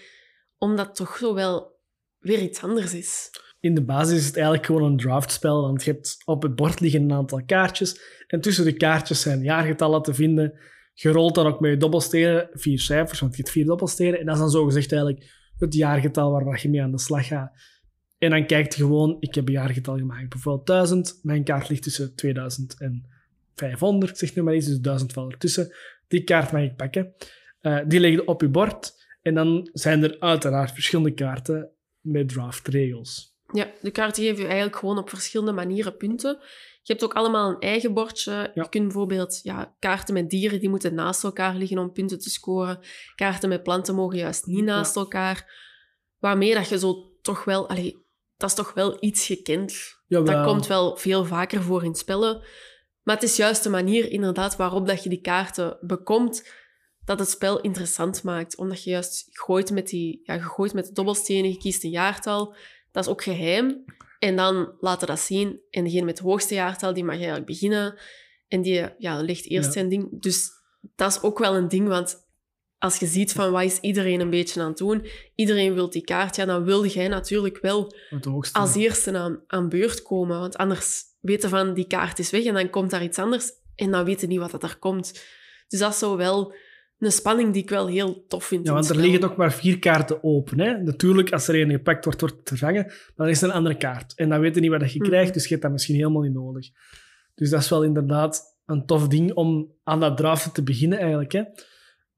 Omdat 0.57 0.85
het 0.87 0.95
toch 0.95 1.17
zo 1.17 1.33
wel 1.33 1.79
weer 2.19 2.41
iets 2.41 2.63
anders 2.63 2.93
is. 2.93 3.29
In 3.61 3.73
de 3.73 3.83
basis 3.83 4.17
is 4.17 4.25
het 4.25 4.35
eigenlijk 4.35 4.65
gewoon 4.65 4.83
een 4.83 4.97
draftspel, 4.97 5.61
want 5.61 5.83
je 5.83 5.91
hebt 5.91 6.21
op 6.25 6.43
het 6.43 6.55
bord 6.55 6.79
liggen 6.79 7.01
een 7.01 7.13
aantal 7.13 7.41
kaartjes 7.45 8.01
en 8.27 8.41
tussen 8.41 8.65
de 8.65 8.73
kaartjes 8.73 9.21
zijn 9.21 9.43
jaargetallen 9.43 10.01
te 10.01 10.13
vinden. 10.13 10.59
Je 10.93 11.09
rolt 11.09 11.35
dan 11.35 11.45
ook 11.45 11.59
met 11.59 11.71
je 11.71 11.77
dobbelstenen, 11.77 12.49
vier 12.53 12.79
cijfers, 12.79 13.19
want 13.19 13.35
je 13.35 13.41
hebt 13.41 13.53
vier 13.53 13.65
dobbelstenen, 13.65 14.19
en 14.19 14.25
dat 14.25 14.35
is 14.35 14.41
dan 14.41 14.49
zogezegd 14.49 14.91
eigenlijk 14.91 15.51
het 15.57 15.73
jaargetal 15.73 16.31
waar 16.31 16.59
je 16.61 16.69
mee 16.69 16.81
aan 16.81 16.91
de 16.91 16.99
slag 16.99 17.27
gaat. 17.27 17.51
En 18.17 18.29
dan 18.29 18.45
kijkt 18.45 18.75
je 18.75 18.81
gewoon, 18.81 19.17
ik 19.19 19.35
heb 19.35 19.47
een 19.47 19.53
jaargetal 19.53 19.97
gemaakt, 19.97 20.29
bijvoorbeeld 20.29 20.67
1000, 20.67 21.19
mijn 21.21 21.43
kaart 21.43 21.69
ligt 21.69 21.83
tussen 21.83 22.15
2000 22.15 22.79
en 22.79 23.05
500, 23.55 24.11
ik 24.11 24.17
zeg 24.17 24.35
nu 24.35 24.41
maar 24.41 24.53
eens, 24.53 24.65
dus 24.65 24.79
1000 24.79 25.13
valt 25.13 25.31
ertussen. 25.31 25.75
Die 26.07 26.23
kaart 26.23 26.51
mag 26.51 26.61
ik 26.61 26.75
pakken. 26.75 27.13
Eh, 27.59 27.79
die 27.87 27.99
leg 27.99 28.11
je 28.11 28.27
op 28.27 28.41
je 28.41 28.49
bord 28.49 28.93
en 29.21 29.33
dan 29.33 29.69
zijn 29.73 30.03
er 30.03 30.19
uiteraard 30.19 30.71
verschillende 30.71 31.13
kaarten 31.13 31.69
met 31.99 32.29
draftregels. 32.29 33.30
Ja, 33.51 33.71
de 33.81 33.91
kaarten 33.91 34.23
geven 34.23 34.41
je 34.41 34.47
eigenlijk 34.47 34.75
gewoon 34.75 34.97
op 34.97 35.09
verschillende 35.09 35.51
manieren 35.51 35.97
punten. 35.97 36.39
Je 36.83 36.91
hebt 36.91 37.03
ook 37.03 37.13
allemaal 37.13 37.49
een 37.49 37.59
eigen 37.59 37.93
bordje. 37.93 38.31
Ja. 38.31 38.51
Je 38.53 38.69
kunt 38.69 38.83
bijvoorbeeld 38.83 39.39
ja, 39.43 39.75
kaarten 39.79 40.13
met 40.13 40.29
dieren, 40.29 40.59
die 40.59 40.69
moeten 40.69 40.93
naast 40.93 41.23
elkaar 41.23 41.55
liggen 41.55 41.77
om 41.77 41.91
punten 41.91 42.19
te 42.19 42.29
scoren. 42.29 42.79
Kaarten 43.15 43.49
met 43.49 43.63
planten 43.63 43.95
mogen 43.95 44.17
juist 44.17 44.45
niet 44.45 44.63
naast 44.63 44.95
elkaar. 44.95 45.59
Waarmee 46.19 46.53
dat 46.53 46.69
je 46.69 46.79
zo 46.79 47.11
toch 47.21 47.43
wel... 47.43 47.69
Allee, 47.69 48.05
dat 48.37 48.49
is 48.49 48.55
toch 48.55 48.73
wel 48.73 48.97
iets 48.99 49.25
gekend. 49.25 49.99
Jawel. 50.07 50.35
Dat 50.35 50.45
komt 50.45 50.67
wel 50.67 50.97
veel 50.97 51.25
vaker 51.25 51.61
voor 51.61 51.83
in 51.83 51.95
spellen. 51.95 52.43
Maar 53.03 53.15
het 53.15 53.23
is 53.23 53.35
juist 53.35 53.63
de 53.63 53.69
manier 53.69 54.11
inderdaad 54.11 54.55
waarop 54.55 54.87
dat 54.87 55.03
je 55.03 55.09
die 55.09 55.21
kaarten 55.21 55.77
bekomt, 55.81 56.49
dat 57.05 57.19
het 57.19 57.29
spel 57.29 57.61
interessant 57.61 58.23
maakt. 58.23 58.57
Omdat 58.57 58.83
je 58.83 58.89
juist 58.89 59.27
gooit 59.29 59.71
met, 59.71 59.87
die, 59.87 60.21
ja, 60.23 60.33
je 60.33 60.41
gooit 60.41 60.73
met 60.73 60.85
de 60.85 60.93
dobbelstenen, 60.93 61.49
je 61.49 61.57
kiest 61.57 61.83
een 61.83 61.89
jaartal. 61.89 62.55
Dat 62.91 63.03
is 63.05 63.09
ook 63.09 63.23
geheim. 63.23 63.83
En 64.19 64.35
dan 64.35 64.73
laten 64.79 65.07
dat 65.07 65.19
zien. 65.19 65.59
En 65.69 65.83
degene 65.83 66.05
met 66.05 66.17
het 66.17 66.27
hoogste 66.27 66.53
jaartal, 66.53 66.93
die 66.93 67.03
mag 67.03 67.15
eigenlijk 67.15 67.45
beginnen. 67.45 67.99
En 68.47 68.61
die 68.61 68.85
ja, 68.97 69.21
legt 69.21 69.45
eerst 69.49 69.65
Ja. 69.65 69.71
zijn 69.71 69.89
ding. 69.89 70.21
Dus 70.21 70.49
dat 70.95 71.11
is 71.11 71.21
ook 71.21 71.39
wel 71.39 71.55
een 71.55 71.67
ding, 71.67 71.87
want 71.87 72.29
als 72.77 72.97
je 72.97 73.05
ziet 73.05 73.31
van 73.31 73.51
wat 73.51 73.63
is 73.63 73.79
iedereen 73.79 74.19
een 74.19 74.29
beetje 74.29 74.61
aan 74.61 74.67
het 74.67 74.77
doen, 74.77 75.05
iedereen 75.35 75.73
wil 75.73 75.89
die 75.89 76.03
kaart, 76.03 76.35
ja, 76.35 76.45
dan 76.45 76.63
wil 76.63 76.85
jij 76.85 77.07
natuurlijk 77.07 77.57
wel 77.61 77.93
als 78.51 78.75
eerste 78.75 79.17
aan, 79.17 79.43
aan 79.47 79.69
beurt 79.69 80.01
komen. 80.01 80.39
Want 80.39 80.57
anders 80.57 81.01
weten 81.19 81.49
van 81.49 81.73
die 81.73 81.87
kaart 81.87 82.19
is 82.19 82.29
weg 82.29 82.43
en 82.43 82.53
dan 82.53 82.69
komt 82.69 82.89
daar 82.91 83.03
iets 83.03 83.17
anders 83.19 83.51
en 83.75 83.91
dan 83.91 84.05
weten 84.05 84.29
niet 84.29 84.39
wat 84.39 84.51
dat 84.51 84.63
er 84.63 84.77
komt. 84.79 85.13
Dus 85.67 85.79
dat 85.79 85.91
is 85.91 85.99
zo 85.99 86.17
wel 86.17 86.53
een 87.05 87.11
spanning 87.11 87.53
die 87.53 87.61
ik 87.61 87.69
wel 87.69 87.87
heel 87.87 88.25
tof 88.27 88.45
vind. 88.45 88.67
Ja, 88.67 88.73
want 88.73 88.89
er 88.89 88.95
liggen 88.95 89.23
ook 89.23 89.35
maar 89.37 89.53
vier 89.53 89.79
kaarten 89.79 90.23
open. 90.23 90.59
Hè? 90.59 90.77
Natuurlijk, 90.81 91.31
als 91.31 91.47
er 91.47 91.61
een 91.61 91.71
gepakt 91.71 92.05
wordt, 92.05 92.21
wordt 92.21 92.35
het 92.39 92.47
vervangen. 92.47 92.91
Dan 93.15 93.27
is 93.27 93.41
er 93.41 93.47
een 93.49 93.55
andere 93.55 93.77
kaart. 93.77 94.13
En 94.15 94.29
dan 94.29 94.39
weet 94.39 94.55
je 94.55 94.61
niet 94.61 94.69
wat 94.69 94.79
dat 94.79 94.91
je 94.93 94.99
Mhm. 94.99 95.09
krijgt, 95.09 95.33
dus 95.33 95.43
je 95.43 95.49
hebt 95.49 95.61
dat 95.61 95.71
misschien 95.71 95.95
helemaal 95.95 96.21
niet 96.21 96.33
nodig. 96.33 96.67
Dus 97.35 97.49
dat 97.49 97.61
is 97.61 97.69
wel 97.69 97.83
inderdaad 97.83 98.59
een 98.65 98.85
tof 98.85 99.07
ding 99.07 99.33
om 99.33 99.71
aan 99.83 99.99
dat 99.99 100.17
draften 100.17 100.51
te 100.51 100.63
beginnen, 100.63 100.97
eigenlijk. 100.99 101.31
Hè? 101.31 101.39
Eh, 101.39 101.47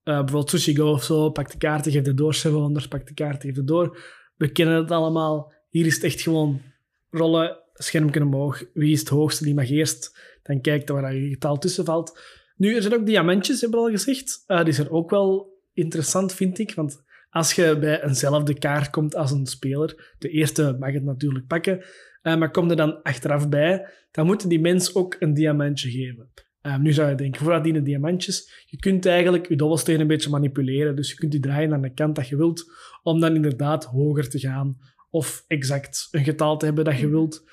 bijvoorbeeld 0.03 0.49
Sushi 0.49 0.75
Go 0.75 0.91
of 0.91 1.03
zo, 1.03 1.29
pak 1.29 1.51
de 1.51 1.57
kaarten, 1.57 1.91
geef 1.91 2.05
het 2.05 2.17
door. 2.17 2.33
Seven 2.33 2.59
Wonders, 2.59 2.87
pak 2.87 3.07
de 3.07 3.13
kaarten, 3.13 3.41
geef 3.49 3.55
het 3.57 3.67
door. 3.67 3.97
We 4.35 4.51
kennen 4.51 4.75
het 4.75 4.91
allemaal. 4.91 5.53
Hier 5.69 5.85
is 5.85 5.93
het 5.95 6.03
echt 6.03 6.21
gewoon 6.21 6.61
rollen, 7.09 7.57
schermpje 7.73 8.21
omhoog. 8.21 8.63
Wie 8.73 8.91
is 8.91 8.99
het 8.99 9.09
hoogste, 9.09 9.43
die 9.43 9.53
mag 9.53 9.69
eerst. 9.69 10.19
Dan 10.43 10.61
kijkt 10.61 10.89
waar 10.89 11.15
je 11.15 11.29
getal 11.29 11.57
tussen 11.57 11.85
valt. 11.85 12.19
Nu, 12.55 12.75
er 12.75 12.81
zijn 12.81 12.93
ook 12.93 13.05
diamantjes, 13.05 13.61
hebben 13.61 13.79
we 13.79 13.85
al 13.85 13.91
gezegd. 13.91 14.43
Eh, 14.47 14.63
die 14.63 14.73
zijn 14.73 14.89
ook 14.89 15.09
wel 15.09 15.57
interessant, 15.73 16.33
vind 16.33 16.59
ik. 16.59 16.75
Want 16.75 17.03
als 17.29 17.53
je 17.53 17.77
bij 17.79 18.03
eenzelfde 18.03 18.53
kaart 18.53 18.89
komt 18.89 19.15
als 19.15 19.31
een 19.31 19.45
speler, 19.45 20.15
de 20.19 20.29
eerste 20.29 20.75
mag 20.79 20.93
het 20.93 21.03
natuurlijk 21.03 21.47
pakken, 21.47 21.83
eh, 22.21 22.37
maar 22.37 22.51
kom 22.51 22.69
er 22.69 22.75
dan 22.75 23.01
achteraf 23.01 23.49
bij, 23.49 23.89
dan 24.11 24.25
moeten 24.25 24.49
die 24.49 24.59
mens 24.59 24.95
ook 24.95 25.15
een 25.19 25.33
diamantje 25.33 25.91
geven. 25.91 26.31
Ehm, 26.61 26.81
nu 26.81 26.93
zou 26.93 27.09
je 27.09 27.15
denken, 27.15 27.41
voor 27.41 27.63
die 27.63 27.81
diamantjes, 27.81 28.65
je 28.65 28.77
kunt 28.77 29.05
eigenlijk 29.05 29.49
je 29.49 29.55
dobbelsteen 29.55 29.99
een 29.99 30.07
beetje 30.07 30.29
manipuleren. 30.29 30.95
Dus 30.95 31.09
je 31.09 31.15
kunt 31.15 31.31
die 31.31 31.41
draaien 31.41 31.73
aan 31.73 31.81
de 31.81 31.93
kant 31.93 32.15
dat 32.15 32.27
je 32.27 32.37
wilt, 32.37 32.71
om 33.03 33.19
dan 33.19 33.35
inderdaad 33.35 33.85
hoger 33.85 34.29
te 34.29 34.39
gaan. 34.39 34.77
Of 35.09 35.43
exact 35.47 36.07
een 36.11 36.23
getal 36.23 36.57
te 36.57 36.65
hebben 36.65 36.85
dat 36.85 36.97
je 36.97 37.09
wilt, 37.09 37.43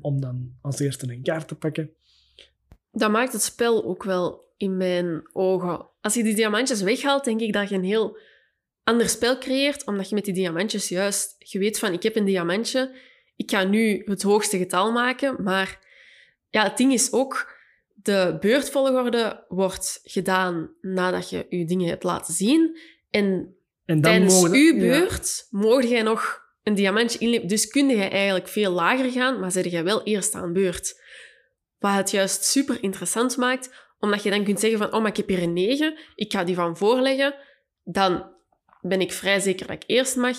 om 0.00 0.20
dan 0.20 0.52
als 0.60 0.78
eerste 0.78 1.12
een 1.12 1.22
kaart 1.22 1.48
te 1.48 1.54
pakken. 1.54 1.90
Dat 2.92 3.10
maakt 3.10 3.32
het 3.32 3.42
spel 3.42 3.84
ook 3.84 4.02
wel 4.02 4.44
in 4.56 4.76
mijn 4.76 5.28
ogen. 5.32 5.86
Als 6.00 6.14
je 6.14 6.22
die 6.22 6.34
diamantjes 6.34 6.82
weghaalt, 6.82 7.24
denk 7.24 7.40
ik 7.40 7.52
dat 7.52 7.68
je 7.68 7.74
een 7.74 7.84
heel 7.84 8.18
ander 8.84 9.08
spel 9.08 9.38
creëert, 9.38 9.86
omdat 9.86 10.08
je 10.08 10.14
met 10.14 10.24
die 10.24 10.34
diamantjes 10.34 10.88
juist, 10.88 11.34
je 11.38 11.58
weet 11.58 11.78
van, 11.78 11.92
ik 11.92 12.02
heb 12.02 12.16
een 12.16 12.24
diamantje, 12.24 12.96
ik 13.36 13.50
ga 13.50 13.64
nu 13.64 14.02
het 14.04 14.22
hoogste 14.22 14.58
getal 14.58 14.92
maken, 14.92 15.42
maar 15.42 15.78
ja, 16.50 16.62
het 16.62 16.76
ding 16.76 16.92
is 16.92 17.12
ook, 17.12 17.60
de 17.94 18.36
beurtvolgorde 18.40 19.44
wordt 19.48 20.00
gedaan 20.04 20.70
nadat 20.80 21.30
je 21.30 21.46
je 21.48 21.64
dingen 21.64 21.88
hebt 21.88 22.02
laten 22.02 22.34
zien. 22.34 22.78
En, 23.10 23.56
en 23.84 24.00
tijdens 24.00 24.34
mogen, 24.34 24.52
uw 24.52 24.78
beurt 24.78 25.48
ja. 25.50 25.58
mogen 25.58 25.88
jij 25.88 26.02
nog 26.02 26.42
een 26.62 26.74
diamantje 26.74 27.18
inleveren. 27.18 27.48
Dus 27.48 27.68
kun 27.68 27.88
je 27.88 28.02
eigenlijk 28.02 28.48
veel 28.48 28.72
lager 28.72 29.10
gaan, 29.10 29.40
maar 29.40 29.52
zet 29.52 29.70
jij 29.70 29.84
wel 29.84 30.02
eerst 30.02 30.34
aan 30.34 30.52
beurt. 30.52 31.01
Wat 31.82 31.94
het 31.94 32.10
juist 32.10 32.44
super 32.44 32.82
interessant 32.82 33.36
maakt, 33.36 33.70
omdat 33.98 34.22
je 34.22 34.30
dan 34.30 34.44
kunt 34.44 34.60
zeggen 34.60 34.78
van, 34.78 34.92
oh, 34.92 35.00
maar 35.00 35.10
ik 35.10 35.16
heb 35.16 35.28
hier 35.28 35.42
een 35.42 35.52
9, 35.52 35.98
ik 36.14 36.32
ga 36.32 36.44
die 36.44 36.54
van 36.54 36.76
voorleggen. 36.76 37.34
Dan 37.84 38.30
ben 38.80 39.00
ik 39.00 39.12
vrij 39.12 39.40
zeker 39.40 39.66
dat 39.66 39.76
ik 39.76 39.84
eerst 39.86 40.16
mag. 40.16 40.36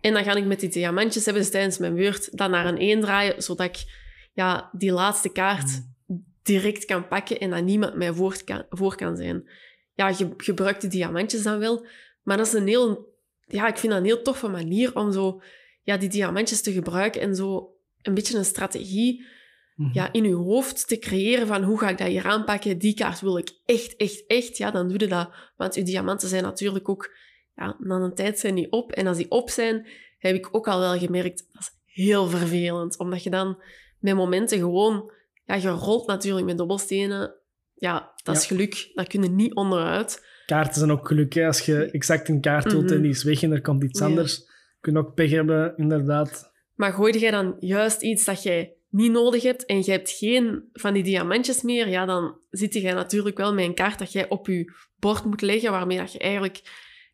En 0.00 0.12
dan 0.12 0.24
ga 0.24 0.34
ik 0.34 0.44
met 0.44 0.60
die 0.60 0.68
diamantjes 0.68 1.24
hebben 1.24 1.50
tijdens 1.50 1.78
mijn 1.78 1.94
beurt 1.94 2.38
dan 2.38 2.50
naar 2.50 2.66
een 2.66 2.78
1 2.78 3.00
draaien, 3.00 3.42
zodat 3.42 3.66
ik 3.66 3.84
ja, 4.32 4.70
die 4.72 4.92
laatste 4.92 5.32
kaart 5.32 5.82
mm. 6.06 6.24
direct 6.42 6.84
kan 6.84 7.08
pakken 7.08 7.40
en 7.40 7.50
dat 7.50 7.64
niemand 7.64 7.94
mij 7.94 8.12
voor 8.12 8.44
kan, 8.44 8.66
voor 8.68 8.96
kan 8.96 9.16
zijn. 9.16 9.48
Ja, 9.94 10.08
je 10.08 10.34
gebruikt 10.36 10.80
die 10.80 10.90
diamantjes 10.90 11.42
dan 11.42 11.58
wel, 11.58 11.86
maar 12.22 12.36
dat 12.36 12.46
is 12.46 12.52
een 12.52 12.66
heel... 12.66 13.12
Ja, 13.46 13.66
ik 13.66 13.78
vind 13.78 13.92
dat 13.92 14.00
een 14.00 14.08
heel 14.08 14.22
toffe 14.22 14.48
manier 14.48 14.96
om 14.96 15.12
zo 15.12 15.42
ja, 15.82 15.96
die 15.96 16.08
diamantjes 16.08 16.62
te 16.62 16.72
gebruiken 16.72 17.20
en 17.20 17.34
zo 17.34 17.74
een 18.02 18.14
beetje 18.14 18.38
een 18.38 18.44
strategie 18.44 19.26
mhm. 19.74 19.90
ja, 19.92 20.12
in 20.12 20.24
je 20.24 20.34
hoofd 20.34 20.88
te 20.88 20.98
creëren 20.98 21.46
van 21.46 21.62
hoe 21.62 21.78
ga 21.78 21.88
ik 21.88 21.98
dat 21.98 22.06
hier 22.06 22.26
aanpakken, 22.26 22.78
die 22.78 22.94
kaart 22.94 23.20
wil 23.20 23.38
ik 23.38 23.50
echt, 23.64 23.96
echt, 23.96 24.26
echt, 24.26 24.56
ja, 24.56 24.70
dan 24.70 24.88
doe 24.88 24.98
je 24.98 25.06
dat. 25.06 25.30
Want 25.56 25.74
je 25.74 25.82
diamanten 25.82 26.28
zijn 26.28 26.42
natuurlijk 26.42 26.88
ook, 26.88 27.14
ja, 27.54 27.76
na 27.78 27.96
een 27.96 28.14
tijd 28.14 28.38
zijn 28.38 28.54
die 28.54 28.72
op. 28.72 28.92
En 28.92 29.06
als 29.06 29.16
die 29.16 29.30
op 29.30 29.50
zijn, 29.50 29.86
heb 30.18 30.34
ik 30.34 30.48
ook 30.52 30.68
al 30.68 30.80
wel 30.80 30.98
gemerkt, 30.98 31.48
dat 31.52 31.62
is 31.62 31.70
heel 31.84 32.28
vervelend. 32.28 32.98
Omdat 32.98 33.22
je 33.22 33.30
dan 33.30 33.62
met 33.98 34.14
momenten 34.14 34.58
gewoon, 34.58 35.12
ja, 35.44 35.54
je 35.54 35.68
rolt 35.68 36.06
natuurlijk 36.06 36.46
met 36.46 36.58
dobbelstenen. 36.58 37.34
Ja, 37.74 38.12
dat 38.22 38.36
is 38.36 38.46
geluk. 38.46 38.90
Daar 38.94 39.06
kun 39.06 39.22
je 39.22 39.28
niet 39.28 39.54
onderuit. 39.54 40.26
Kaarten 40.46 40.74
zijn 40.74 40.90
ook 40.90 41.06
geluk. 41.06 41.32
Hè? 41.32 41.46
Als 41.46 41.60
je 41.60 41.90
exact 41.90 42.28
een 42.28 42.40
kaart 42.40 42.70
doet 42.70 42.90
en 42.90 42.94
mhm. 42.94 43.02
die 43.02 43.10
is 43.10 43.24
weg 43.24 43.42
en 43.42 43.52
er 43.52 43.60
komt 43.60 43.84
iets 43.84 44.00
anders 44.00 44.52
kun 44.84 44.96
ook 44.96 45.14
pech 45.14 45.30
hebben, 45.30 45.76
inderdaad. 45.76 46.52
Maar 46.74 46.92
gooi 46.92 47.18
jij 47.18 47.30
dan 47.30 47.56
juist 47.60 48.02
iets 48.02 48.24
dat 48.24 48.42
jij 48.42 48.76
niet 48.94 49.12
nodig 49.12 49.42
hebt 49.42 49.64
en 49.64 49.76
je 49.76 49.90
hebt 49.90 50.10
geen 50.10 50.68
van 50.72 50.94
die 50.94 51.02
diamantjes 51.02 51.62
meer, 51.62 51.88
ja, 51.88 52.06
dan 52.06 52.38
zit 52.50 52.72
je 52.72 52.92
natuurlijk 52.92 53.36
wel 53.36 53.54
met 53.54 53.64
een 53.64 53.74
kaart 53.74 53.98
dat 53.98 54.12
jij 54.12 54.28
op 54.28 54.46
je 54.46 54.72
bord 54.96 55.24
moet 55.24 55.42
leggen, 55.42 55.70
waarmee 55.70 55.98
dat 55.98 56.12
je 56.12 56.18
eigenlijk 56.18 56.62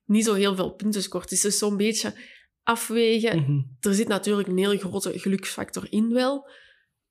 niet 0.05 0.25
zo 0.25 0.35
heel 0.35 0.55
veel 0.55 0.71
punten 0.71 1.03
scoort. 1.03 1.29
Dus 1.29 1.59
zo'n 1.59 1.77
beetje 1.77 2.15
afwegen. 2.63 3.39
Mhm. 3.39 3.61
Er 3.81 3.95
zit 3.95 4.09
natuurlijk 4.09 4.49
een 4.49 4.59
hele 4.59 4.79
grote 4.79 5.19
geluksfactor 5.19 5.87
in 5.91 6.13
wel. 6.13 6.51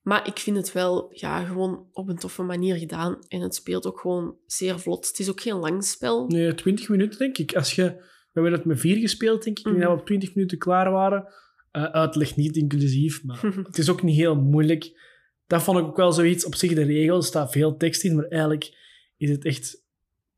Maar 0.01 0.27
ik 0.27 0.38
vind 0.38 0.57
het 0.57 0.71
wel 0.71 1.09
ja, 1.13 1.43
gewoon 1.45 1.88
op 1.91 2.09
een 2.09 2.17
toffe 2.17 2.41
manier 2.41 2.75
gedaan. 2.75 3.19
En 3.27 3.41
het 3.41 3.55
speelt 3.55 3.85
ook 3.85 3.99
gewoon 3.99 4.38
zeer 4.45 4.79
vlot. 4.79 5.07
Het 5.07 5.19
is 5.19 5.29
ook 5.29 5.41
geen 5.41 5.55
lang 5.55 5.83
spel. 5.83 6.27
Nee, 6.27 6.55
20 6.55 6.89
minuten 6.89 7.19
denk 7.19 7.38
ik. 7.38 7.55
Als 7.55 7.73
je 7.75 7.83
we 8.31 8.39
hebben 8.41 8.53
het 8.53 8.65
met 8.65 8.79
vier 8.79 8.97
gespeeld, 8.97 9.43
denk 9.43 9.59
ik. 9.59 9.65
Mm. 9.65 9.79
dat 9.79 9.91
we 9.91 9.99
op 9.99 10.05
20 10.05 10.35
minuten 10.35 10.57
klaar 10.57 10.91
waren. 10.91 11.33
Uh, 11.71 11.83
uitleg 11.83 12.35
niet 12.35 12.55
inclusief, 12.55 13.23
maar 13.23 13.41
het 13.67 13.77
is 13.77 13.89
ook 13.89 14.03
niet 14.03 14.15
heel 14.15 14.35
moeilijk. 14.35 14.91
Dat 15.47 15.63
vond 15.63 15.77
ik 15.77 15.85
ook 15.85 15.97
wel 15.97 16.11
zoiets. 16.11 16.45
Op 16.45 16.55
zich, 16.55 16.73
de 16.73 16.83
regels, 16.83 17.23
er 17.23 17.29
staat 17.29 17.51
veel 17.51 17.77
tekst 17.77 18.03
in, 18.03 18.15
maar 18.15 18.25
eigenlijk 18.25 18.77
is 19.17 19.29
het 19.29 19.45
echt 19.45 19.83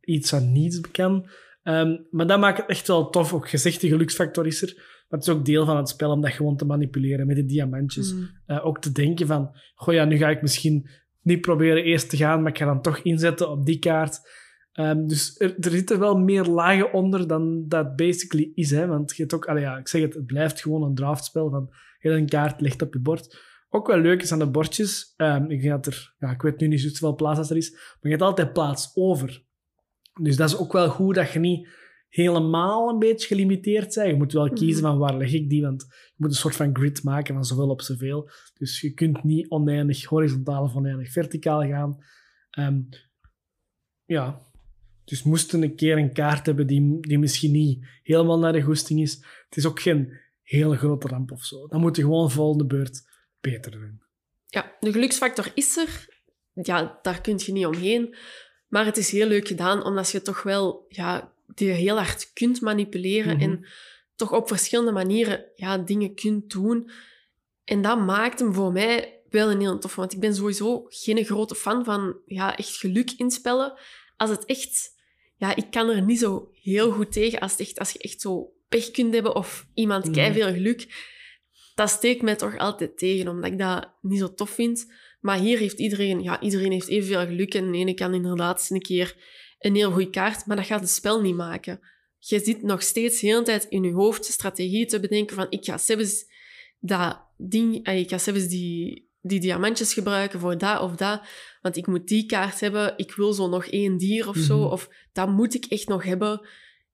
iets 0.02 0.34
aan 0.34 0.52
niets 0.52 0.80
bekend. 0.80 1.28
Ehm, 1.64 1.98
maar 2.10 2.28
dat 2.28 2.40
maakt 2.40 2.58
het 2.58 2.70
echt 2.70 2.88
wel 2.88 3.10
tof. 3.10 3.34
Ook 3.34 3.50
gezegd, 3.50 3.82
de 3.82 3.88
geluksfactor 3.88 4.48
is 4.48 4.62
er. 4.62 4.74
Maar 4.76 5.20
het 5.20 5.28
is 5.28 5.36
ook 5.36 5.46
deel 5.46 5.66
van 5.66 5.78
het 5.78 5.90
spel 5.90 6.12
om 6.12 6.22
dat 6.22 6.32
gewoon 6.32 6.58
te 6.58 6.66
manipuleren 6.66 7.28
met 7.28 7.36
de 7.36 7.46
diamantjes. 7.46 8.14
Mm. 8.14 8.30
Eh, 8.46 8.66
ook 8.66 8.82
te 8.82 8.92
denken 8.92 9.28
van, 9.28 9.56
goh 9.76 9.94
ja, 9.94 10.06
nu 10.06 10.18
ga 10.18 10.30
ik 10.30 10.42
misschien 10.42 10.90
niet 11.22 11.42
proberen 11.42 11.84
eerst 11.84 12.10
te 12.10 12.18
gaan, 12.18 12.42
maar 12.42 12.52
ik 12.52 12.58
ga 12.58 12.66
dan 12.66 12.82
toch 12.82 12.98
inzetten 12.98 13.50
op 13.50 13.66
die 13.66 13.80
kaart. 13.80 14.20
Um, 14.74 15.08
dus 15.08 15.40
er, 15.40 15.60
er, 15.60 15.72
zitten 15.72 16.00
wel 16.00 16.18
meer 16.18 16.46
lagen 16.46 16.94
onder 16.94 17.28
dan 17.28 17.68
dat 17.68 17.96
basically 17.96 18.52
is. 18.54 18.72
Hè? 18.72 18.88
Want 18.88 19.16
je 19.16 19.22
hebt 19.22 19.34
ook, 19.34 19.46
ja, 19.46 19.78
ik 19.78 19.88
zeg 19.88 20.02
het, 20.02 20.14
het 20.14 20.26
blijft 20.26 20.62
gewoon 20.62 20.84
een 20.84 20.96
draftspel 20.96 21.50
van 21.50 21.74
je 22.00 22.10
een 22.10 22.30
kaart 22.30 22.62
ligt 22.62 22.82
op 22.82 22.94
je 22.94 23.00
bord. 23.00 23.40
Ook 23.70 23.88
wel 23.88 23.98
leuk 23.98 24.22
is 24.22 24.32
aan 24.32 24.40
de 24.40 24.50
bordjes. 24.50 25.14
Um, 25.18 25.50
ik, 25.50 25.62
denk 25.62 25.84
dat 25.84 25.94
er, 25.94 26.16
ja, 26.20 26.32
ik 26.32 26.42
weet 26.42 26.60
nu 26.60 26.68
niet 26.68 26.82
zoveel 26.82 27.16
plaats 27.16 27.40
als 27.40 27.50
er 27.50 27.58
is, 27.58 27.72
maar 27.72 27.98
je 28.02 28.10
hebt 28.10 28.22
altijd 28.22 28.54
plaats 28.54 28.92
over. 28.94 29.44
Dus 30.22 30.36
dat 30.36 30.50
is 30.50 30.58
ook 30.58 30.74
wel 30.74 30.90
goed 30.90 31.16
dat 31.16 31.32
je 31.32 31.40
niet 31.40 31.68
helemaal 32.08 32.90
een 32.90 33.00
beetje 33.00 33.28
gelimiteerd 33.28 33.96
bent. 33.96 34.08
Je 34.08 34.16
moet 34.16 34.34
wel 34.34 34.50
kiezen 34.50 34.84
mhm. 34.84 34.92
van 34.92 35.00
waar 35.00 35.18
leg 35.18 35.34
ik 35.34 35.50
die, 35.50 35.62
want 35.62 35.86
je 35.90 36.14
moet 36.18 36.30
een 36.30 36.36
soort 36.36 36.56
van 36.56 36.76
grid 36.76 37.04
maken 37.04 37.34
van 37.34 37.46
zoveel 37.46 37.70
op 37.70 37.82
zoveel. 37.82 38.30
Dus 38.54 38.82
je 38.82 38.94
kunt 38.94 39.24
niet 39.24 39.50
oneindig 39.50 40.06
horizontaal 40.06 40.64
of 40.64 40.76
oneindig 40.76 41.12
verticaal 41.12 41.68
gaan. 41.68 41.98
Um, 42.60 42.90
ja, 44.06 44.51
dus 45.12 45.24
moesten 45.24 45.62
een 45.62 45.76
keer 45.76 45.98
een 45.98 46.14
kaart 46.14 46.46
hebben 46.46 46.68
die, 46.68 46.98
die 47.00 47.20
misschien 47.20 47.52
niet 47.52 47.86
helemaal 48.04 48.40
naar 48.40 48.54
de 48.54 48.62
goesting 48.62 49.02
is. 49.02 49.14
Het 49.46 49.58
is 49.58 49.66
ook 49.66 49.80
geen 49.80 50.20
hele 50.44 50.78
grote 50.78 51.08
ramp 51.08 51.32
of 51.32 51.44
zo. 51.44 51.68
Dan 51.68 51.82
moet 51.82 51.96
je 51.96 52.02
gewoon 52.02 52.32
volgende 52.32 52.66
beurt 52.66 53.02
beter 53.42 53.72
doen. 53.72 54.02
Ja, 54.48 54.76
de 54.80 54.92
geluksfactor 54.92 55.52
is 55.54 55.78
er. 55.78 56.08
Ja, 56.54 57.00
daar 57.02 57.22
kun 57.22 57.40
je 57.46 57.52
niet 57.52 57.66
omheen. 57.66 58.16
Maar 58.68 58.86
het 58.86 58.98
is 58.98 59.12
heel 59.12 59.28
leuk 59.28 59.48
gedaan, 59.48 59.84
omdat 59.84 60.12
je 60.12 60.22
toch 60.22 60.44
wel 60.44 60.86
ja, 60.88 61.34
die 61.48 61.70
heel 61.70 61.98
hard 61.98 62.34
kunt 62.34 62.62
manipuleren 62.62 63.36
mhm. 63.36 63.44
en 63.44 63.66
toch 64.16 64.32
op 64.32 64.48
verschillende 64.48 64.92
manieren 64.92 65.46
ja, 65.56 65.78
dingen 65.78 66.16
kunt 66.16 66.52
doen. 66.52 66.92
En 67.64 67.82
dat 67.82 68.06
maakt 68.06 68.40
hem 68.40 68.54
voor 68.54 68.72
mij 68.72 69.22
wel 69.30 69.52
een 69.52 69.60
heel 69.60 69.80
tof. 69.80 69.96
Want 69.96 70.14
ik 70.14 70.20
ben 70.20 70.36
sowieso 70.36 70.86
geen 70.90 71.26
grote 71.26 71.56
fan 71.56 71.86
van 71.86 72.18
ja, 72.26 72.58
echt 72.58 72.78
geluk 72.78 73.12
inspellen. 73.12 73.80
Als 74.18 74.30
het 74.30 74.46
echt 74.46 75.00
ja, 75.42 75.56
ik 75.56 75.72
kan 75.72 75.90
er 75.90 76.02
niet 76.02 76.20
zo 76.20 76.52
heel 76.62 76.92
goed 76.92 77.12
tegen 77.12 77.40
als, 77.40 77.56
echt, 77.56 77.80
als 77.80 77.92
je 77.92 78.00
echt 78.00 78.22
zo 78.22 78.54
pech 78.70 78.92
kunt 78.92 79.14
hebben 79.14 79.36
of 79.36 79.68
iemand 79.74 80.06
mm. 80.06 80.34
veel 80.34 80.54
geluk. 80.54 81.10
Dat 81.76 81.90
steekt 81.90 82.22
mij 82.22 82.36
toch 82.36 82.58
altijd 82.58 82.98
tegen, 82.98 83.28
omdat 83.28 83.52
ik 83.52 83.58
dat 83.58 83.94
niet 84.02 84.20
zo 84.20 84.34
tof 84.34 84.50
vind. 84.50 84.92
Maar 85.20 85.40
hier 85.40 85.58
heeft 85.58 85.80
iedereen, 85.80 86.24
ja, 86.24 86.42
iedereen 86.42 86.72
heeft 86.72 86.88
evenveel 86.88 87.26
geluk. 87.26 87.54
En 87.54 87.72
de 87.72 87.78
ene 87.78 87.94
kan 87.94 88.14
inderdaad 88.14 88.68
een 88.70 88.82
keer 88.82 89.16
een 89.60 89.76
heel 89.76 89.92
goede 89.92 90.10
kaart, 90.10 90.46
maar 90.46 90.56
dat 90.56 90.66
gaat 90.66 90.80
het 90.80 90.90
spel 90.90 91.22
niet 91.22 91.36
maken. 91.36 91.80
Je 92.20 92.40
zit 92.40 92.62
nog 92.62 92.82
steeds 92.82 93.20
de 93.20 93.28
hele 93.28 93.44
tijd 93.44 93.66
in 93.70 93.84
je 93.84 93.92
hoofd 93.92 94.26
strategie 94.26 94.86
te 94.86 95.00
bedenken 95.00 95.36
van 95.36 95.48
ik 95.50 95.66
ga 95.66 95.78
zelfs 95.78 96.26
dat 96.80 97.22
ding, 97.38 97.88
ik 97.88 98.10
ga 98.10 98.18
zelfs 98.18 98.48
die, 98.48 99.11
die 99.22 99.40
diamantjes 99.40 99.94
gebruiken 99.94 100.40
voor 100.40 100.58
dat 100.58 100.82
of 100.82 100.96
dat. 100.96 101.22
Want 101.62 101.78
ik 101.78 101.88
moet 101.88 102.08
die 102.08 102.26
kaart 102.26 102.60
hebben. 102.60 102.94
Ik 102.98 103.16
wil 103.16 103.34
zo 103.34 103.48
nog 103.48 103.66
één 103.66 103.98
dier 103.98 104.28
of 104.28 104.38
zo. 104.38 104.58
Mhm. 104.58 104.72
Of 104.72 104.90
dat 105.12 105.30
moet 105.30 105.54
ik 105.54 105.66
echt 105.66 105.88
nog 105.88 106.04
hebben. 106.04 106.48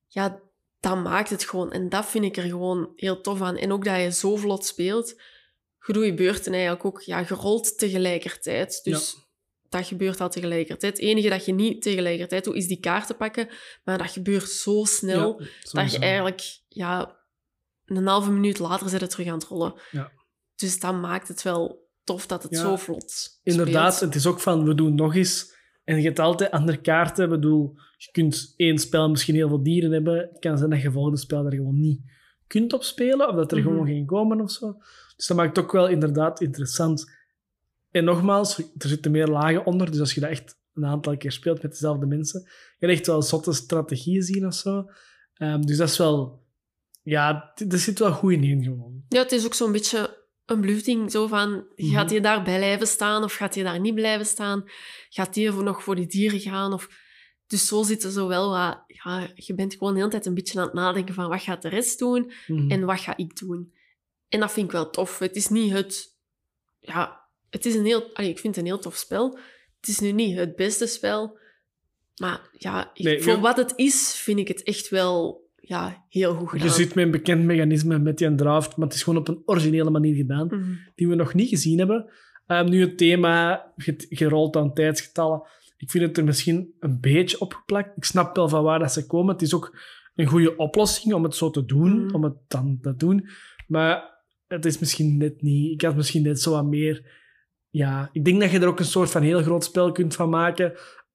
Ja, 0.08 0.42
dat 0.80 1.04
maakt 1.04 1.30
het 1.30 1.44
gewoon. 1.44 1.72
En 1.72 1.90
dat 1.90 2.06
vind 2.06 2.26
ik 2.26 2.38
er 2.38 2.44
gewoon 2.44 2.92
heel 2.96 3.22
tof 3.22 3.42
aan. 3.42 3.58
En 3.58 3.72
ook 3.72 3.86
dat 3.86 4.02
je 4.02 4.12
zo 4.12 4.36
vlot 4.36 4.66
speelt. 4.66 5.16
Je 5.86 5.94
doet 5.94 6.06
je 6.06 6.14
beurten 6.14 6.54
eigenlijk 6.54 6.86
ook 6.86 7.02
ja, 7.02 7.24
gerold 7.24 7.78
tegelijkertijd. 7.78 8.80
Dus 8.84 9.16
dat 9.70 9.86
gebeurt 9.86 10.22
al 10.22 10.30
tegelijkertijd. 10.30 10.98
Het 10.98 11.06
enige 11.06 11.30
dat 11.30 11.46
je 11.46 11.54
niet 11.54 11.82
tegelijkertijd 11.82 12.44
doet, 12.44 12.56
is 12.56 12.68
die 12.68 12.80
kaarten 12.80 13.18
pakken. 13.18 13.50
Maar 13.84 13.98
dat 13.98 14.12
gebeurt 14.12 14.50
zo 14.50 14.84
snel 14.84 15.42
dat 15.72 15.92
je 15.92 16.00
eigenlijk 16.00 16.60
ja, 16.68 17.18
een 17.86 18.08
halve 18.08 18.32
minuut 18.32 18.60
later 18.60 18.90
zit 18.90 19.02
het 19.02 19.10
terug 19.10 19.28
aan 19.28 19.34
het 19.34 19.44
rollen. 19.44 19.74
Ja. 19.92 20.12
Dus 20.56 20.80
dat 20.80 20.94
maakt 20.94 21.28
het 21.28 21.42
wel 21.42 21.87
tof 22.08 22.28
dat 22.28 22.44
het 22.44 22.58
zo 22.58 22.76
vlot 22.76 23.40
Inderdaad, 23.44 24.00
het 24.00 24.16
is 24.16 24.26
ook 24.26 24.40
van, 24.40 24.64
we 24.64 24.76
doen 24.76 24.96
nog 24.96 25.16
eens. 25.16 25.56
En 25.84 25.98
je 25.98 26.04
hebt 26.04 26.20
altijd 26.20 26.52
andere 26.52 26.82
kaarten. 26.82 27.24
Ik 27.24 27.30
bedoel, 27.30 27.76
je 27.98 28.12
kunt 28.12 28.54
één 28.58 28.78
spel 28.78 29.10
misschien 29.10 29.36
heel 29.36 29.48
veel 29.48 29.64
dieren 29.64 29.92
hebben. 29.92 30.18
Het 30.18 30.40
kan 30.40 30.58
zijn 30.58 30.70
dat 30.70 30.82
je 30.82 30.92
volgende 30.92 31.18
spel 31.18 31.44
daar 31.44 31.54
gewoon 31.54 31.80
niet 31.80 32.02
kunt 32.48 32.74
op 32.74 32.84
spelen. 32.84 33.30
Of 33.30 33.36
dat 33.36 33.52
er 33.52 33.62
gewoon 33.62 33.84
mhm. 33.84 33.88
geen 33.88 34.06
komen 34.06 34.42
of 34.42 34.52
zo. 34.52 34.78
Dus 35.16 35.28
dat 35.28 35.38
maakt 35.38 35.56
het 35.56 35.66
ook 35.66 35.72
wel 35.72 35.88
inderdaad 35.88 36.42
interessant. 36.42 37.12
En 37.92 38.04
nogmaals, 38.04 38.58
er 38.58 38.90
zitten 38.90 39.12
meer 39.12 39.28
lagen 39.28 39.66
onder. 39.66 39.92
Dus 39.92 40.00
als 40.00 40.14
je 40.14 40.20
dat 40.20 40.30
echt 40.30 40.60
een 40.74 40.86
aantal 40.86 41.18
keer 41.18 41.32
speelt 41.32 41.62
met 41.62 41.72
dezelfde 41.72 42.06
mensen, 42.06 42.50
je 42.80 42.88
echt 42.88 43.08
wel 43.08 43.22
zotte 43.22 43.54
strategieën 43.54 44.22
zien 44.22 44.46
of 44.46 44.54
zo. 44.54 44.90
Ehm, 45.34 45.62
dus 45.62 45.78
dat 45.78 45.90
is 45.90 45.98
wel... 45.98 46.46
Ja, 47.04 47.54
er 47.70 47.80
zit 47.80 48.00
wel 48.00 48.12
goed 48.12 48.32
in 48.32 48.64
gewoon. 48.64 49.04
Ja, 49.08 49.22
het 49.22 49.32
is 49.32 49.46
ook 49.46 49.54
zo'n 49.54 49.72
beetje 49.72 50.17
een 50.48 50.62
bluffding. 50.62 51.12
Zo 51.12 51.28
van, 51.28 51.66
Mhm. 51.76 51.92
gaat 51.94 52.10
je 52.12 52.22
daar 52.22 52.42
blijven 52.44 52.88
staan 52.88 53.24
of 53.24 53.34
gaat 53.34 53.56
je 53.56 53.64
daar 53.64 53.80
niet 53.80 53.96
blijven 53.96 54.26
staan? 54.26 54.64
Gaat 55.10 55.34
die 55.34 55.52
voor 55.52 55.64
nog 55.64 55.84
voor 55.84 55.96
die 55.96 56.08
dieren 56.08 56.40
gaan? 56.40 56.74
Of... 56.74 56.88
Dus 57.48 57.68
zo 57.68 57.84
zit 57.84 58.04
er 58.04 58.12
zo 58.12 58.28
wel 58.28 58.50
wat... 58.50 58.84
Ja, 58.88 59.32
je 59.36 59.54
bent 59.56 59.74
gewoon 59.74 59.94
de 59.94 60.00
hele 60.00 60.12
tijd 60.12 60.26
een 60.26 60.34
beetje 60.34 60.60
aan 60.60 60.66
het 60.66 60.74
nadenken 60.74 61.14
van 61.14 61.30
wat 61.30 61.42
gaat 61.42 61.62
de 61.62 61.70
rest 61.70 62.00
doen 62.00 62.32
Mhm. 62.48 62.72
en 62.72 62.86
wat 62.86 63.00
ga 63.00 63.18
ik 63.18 63.40
doen? 63.40 63.74
En 64.30 64.40
dat 64.40 64.52
vind 64.52 64.66
ik 64.66 64.72
wel 64.72 64.90
tof. 64.90 65.20
Het 65.20 65.36
is 65.36 65.48
niet 65.48 65.72
het... 65.72 66.16
Ja, 66.80 67.22
het 67.50 67.66
is 67.66 67.76
een 67.76 67.86
heel... 67.86 68.10
Allee, 68.14 68.30
ik 68.30 68.40
vind 68.40 68.56
het 68.56 68.66
een 68.66 68.72
heel 68.72 68.80
tof 68.82 68.96
spel. 68.96 69.40
Het 69.80 69.88
is 69.90 70.00
nu 70.00 70.12
niet 70.12 70.38
het 70.38 70.56
beste 70.56 70.86
spel. 70.88 71.38
Maar 72.16 72.50
ja, 72.52 72.92
ik- 72.94 73.04
Nee, 73.04 73.22
voor 73.22 73.40
wat 73.40 73.58
het 73.58 73.74
is, 73.76 74.14
vind 74.16 74.40
ik 74.40 74.48
het 74.48 74.64
echt 74.64 74.90
wel 74.90 75.46
ja, 75.68 76.06
heel 76.10 76.34
goed 76.34 76.50
gedaan. 76.50 76.68
Je 76.68 76.74
zit 76.74 76.96
met 76.96 77.06
een 77.06 77.12
bekend 77.12 77.44
mechanisme 77.44 78.00
met 78.00 78.18
die 78.18 78.36
draft, 78.36 78.78
maar 78.78 78.88
het 78.88 78.96
is 78.96 79.04
gewoon 79.04 79.20
op 79.20 79.28
een 79.28 79.42
originele 79.46 79.90
manier 79.90 80.16
gedaan, 80.16 80.48
Mhm. 80.48 80.72
die 80.96 81.08
we 81.08 81.16
nog 81.16 81.34
niet 81.34 81.50
gezien 81.50 81.78
hebben. 81.78 82.06
Ehm, 82.48 82.70
nu 82.70 82.82
het 82.82 82.98
thema 82.98 83.66
gerold 84.10 84.56
aan 84.56 84.74
tijdsgetallen. 84.74 85.42
Ik 85.78 85.92
vind 85.92 86.04
het 86.04 86.18
er 86.18 86.24
misschien 86.24 86.74
een 86.80 87.00
beetje 87.00 87.40
opgeplakt. 87.40 87.98
Ik 87.98 88.04
snap 88.04 88.36
wel 88.36 88.50
van 88.50 88.64
waar 88.64 88.80
dat 88.80 88.92
ze 88.94 89.06
komen. 89.06 89.34
Het 89.34 89.42
is 89.42 89.54
ook 89.56 89.78
een 90.16 90.26
goede 90.26 90.56
oplossing 90.56 91.14
om 91.14 91.24
het 91.24 91.36
zo 91.36 91.50
te 91.50 91.66
doen, 91.66 92.04
Mhm. 92.06 92.16
om 92.16 92.24
het 92.24 92.36
dan 92.48 92.78
te 92.82 92.96
doen. 92.96 93.28
Maar 93.68 94.24
het 94.48 94.66
is 94.66 94.80
misschien 94.80 95.18
net 95.18 95.42
niet... 95.42 95.72
Ik 95.74 95.82
had 95.82 95.96
misschien 95.96 96.24
net 96.24 96.42
zo 96.42 96.52
wat 96.52 96.66
meer... 96.66 97.26
Ja, 97.70 98.10
ik 98.12 98.26
denk 98.26 98.42
dat 98.42 98.52
je 98.52 98.60
er 98.60 98.68
ook 98.68 98.80
een 98.80 98.86
soort 98.86 99.10
van 99.12 99.22
heel 99.22 99.42
groot 99.42 99.64
spel 99.64 99.92
kunt 99.92 100.16
van 100.16 100.30
maken. 100.30 100.74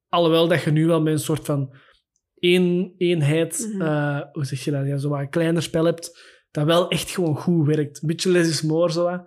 Alhoewel 0.09 0.49
dat 0.49 0.63
je 0.63 0.71
nu 0.71 0.87
wel 0.87 1.03
met 1.03 1.13
een 1.13 1.19
soort 1.19 1.45
van 1.45 1.75
één, 2.43 2.95
eenheid, 2.99 3.69
Mhm. 3.73 3.83
eh, 3.83 4.21
hoe 4.33 4.45
zeg 4.45 4.65
je 4.65 4.71
dat, 4.71 4.87
ja, 4.87 4.97
zo 4.97 5.15
een 5.15 5.31
kleiner 5.31 5.63
spel 5.63 5.85
hebt, 5.85 6.19
dat 6.51 6.65
wel 6.65 6.89
echt 6.91 7.11
gewoon 7.11 7.37
goed 7.37 7.67
werkt. 7.67 8.03
Een 8.03 8.09
beetje 8.09 8.31
less 8.31 8.51
is 8.51 8.63
more, 8.63 8.93
zo 8.93 9.05
wat. 9.05 9.25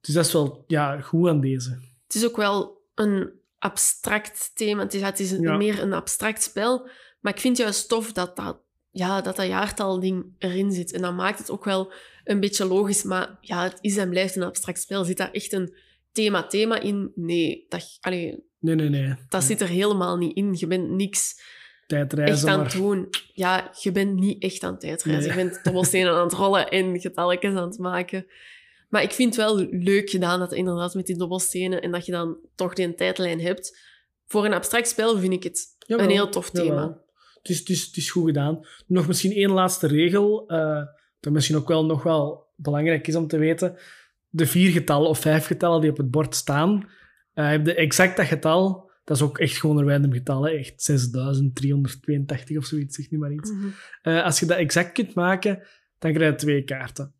Dus 0.00 0.14
dat 0.14 0.26
is 0.26 0.32
wel 0.32 0.64
ja, 0.66 1.00
goed 1.00 1.28
aan 1.28 1.40
deze. 1.40 1.70
Het 2.06 2.14
is 2.14 2.24
ook 2.26 2.36
wel 2.36 2.82
een 2.94 3.30
abstract 3.58 4.50
thema. 4.54 4.82
Het 4.82 4.94
is, 4.94 5.00
het 5.02 5.20
is 5.20 5.30
een- 5.30 5.40
Ja. 5.42 5.56
meer 5.56 5.82
een 5.82 5.92
abstract 5.92 6.42
spel. 6.42 6.88
Maar 7.20 7.32
ik 7.32 7.40
vind 7.40 7.56
juist 7.56 7.88
tof 7.88 8.12
dat 8.12 8.36
dat, 8.36 8.60
ja, 8.90 9.20
dat, 9.20 9.36
dat 9.36 9.46
jaartal-ding 9.46 10.34
erin 10.38 10.72
zit. 10.72 10.92
En 10.92 11.02
dat 11.02 11.14
maakt 11.14 11.38
het 11.38 11.50
ook 11.50 11.64
wel 11.64 11.92
een 12.24 12.40
beetje 12.40 12.64
logisch. 12.64 13.02
Maar 13.02 13.38
ja, 13.40 13.62
het 13.62 13.78
is 13.80 13.96
en 13.96 14.10
blijft 14.10 14.36
een 14.36 14.42
abstract 14.42 14.80
spel. 14.80 15.04
Zit 15.04 15.16
daar 15.16 15.30
echt 15.32 15.52
een 15.52 15.74
thema-thema 16.12 16.80
in? 16.80 17.12
Nee, 17.14 17.66
dat, 17.68 17.96
allee, 18.00 18.44
Nee, 18.58 18.74
nee, 18.74 18.88
nee. 18.88 19.14
dat 19.28 19.44
zit 19.44 19.60
er 19.60 19.68
helemaal 19.68 20.16
niet 20.16 20.36
in. 20.36 20.54
Je 20.58 20.66
bent 20.66 20.90
niks 20.90 21.40
echt 21.86 22.08
Tijdreizen, 22.08 22.48
aan 22.48 22.56
maar... 22.56 22.66
het 22.66 22.76
doen. 22.76 23.08
Ja, 23.32 23.70
je 23.80 23.92
bent 23.92 24.14
niet 24.14 24.42
echt 24.42 24.62
aan 24.62 24.70
het 24.70 24.80
tijdreizen. 24.80 25.36
Nee. 25.36 25.44
Je 25.44 25.50
bent 25.50 25.64
dobbelstenen 25.64 26.12
aan 26.12 26.24
het 26.24 26.32
rollen 26.32 26.68
en 26.68 27.00
getalletjes 27.00 27.54
aan 27.54 27.68
het 27.68 27.78
maken. 27.78 28.26
Maar 28.88 29.02
ik 29.02 29.12
vind 29.12 29.36
het 29.36 29.44
wel 29.44 29.56
leuk 29.70 30.10
gedaan 30.10 30.38
dat 30.38 30.52
inderdaad 30.52 30.94
met 30.94 31.06
die 31.06 31.16
dobbelstenen 31.16 31.82
en 31.82 31.90
dat 31.90 32.06
je 32.06 32.12
dan 32.12 32.36
toch 32.54 32.74
die 32.74 32.94
tijdlijn 32.94 33.40
hebt. 33.40 33.78
Voor 34.26 34.44
een 34.44 34.52
abstract 34.52 34.88
spel 34.88 35.18
vind 35.18 35.32
ik 35.32 35.42
het 35.42 35.66
Jawel, 35.78 36.04
een 36.04 36.10
heel 36.10 36.28
tof 36.28 36.50
thema. 36.50 36.66
jawel. 36.66 37.04
Het 37.42 37.48
is, 37.48 37.58
het, 37.58 37.68
is, 37.68 37.86
het 37.86 37.96
is 37.96 38.10
goed 38.10 38.26
gedaan. 38.26 38.66
Nog 38.86 39.06
misschien 39.06 39.32
één 39.32 39.50
laatste 39.50 39.86
regel, 39.86 40.48
eh, 40.48 40.82
dat 41.20 41.32
misschien 41.32 41.56
ook 41.56 41.68
wel 41.68 41.84
nog 41.84 42.02
wel 42.02 42.46
belangrijk 42.56 43.06
is 43.06 43.14
om 43.14 43.26
te 43.26 43.38
weten. 43.38 43.76
De 44.28 44.46
vier 44.46 44.70
getallen 44.70 45.08
of 45.08 45.18
vijf 45.18 45.46
getallen 45.46 45.80
die 45.80 45.90
op 45.90 45.96
het 45.96 46.10
bord 46.10 46.34
staan, 46.34 46.88
eh 47.34 47.48
heb 47.48 47.66
je 47.66 47.74
exact 47.74 48.16
dat 48.16 48.26
getal. 48.26 48.85
Dat 49.06 49.16
is 49.16 49.22
ook 49.22 49.38
echt 49.38 49.56
gewoon 49.56 49.78
een 49.78 49.88
random 49.88 50.12
getal, 50.12 50.42
hè. 50.46 50.50
echt 50.50 50.82
6382 50.82 52.56
of 52.56 52.64
zoiets, 52.64 52.96
zeg 52.96 53.10
nu 53.10 53.18
maar 53.18 53.32
iets. 53.32 53.50
Mhm. 53.50 53.66
Eh, 54.02 54.24
als 54.24 54.40
je 54.40 54.46
dat 54.46 54.56
exact 54.58 54.92
kunt 54.92 55.14
maken, 55.14 55.62
dan 55.98 56.12
krijg 56.12 56.30
je 56.32 56.38
twee 56.38 56.64
kaarten. 56.64 57.12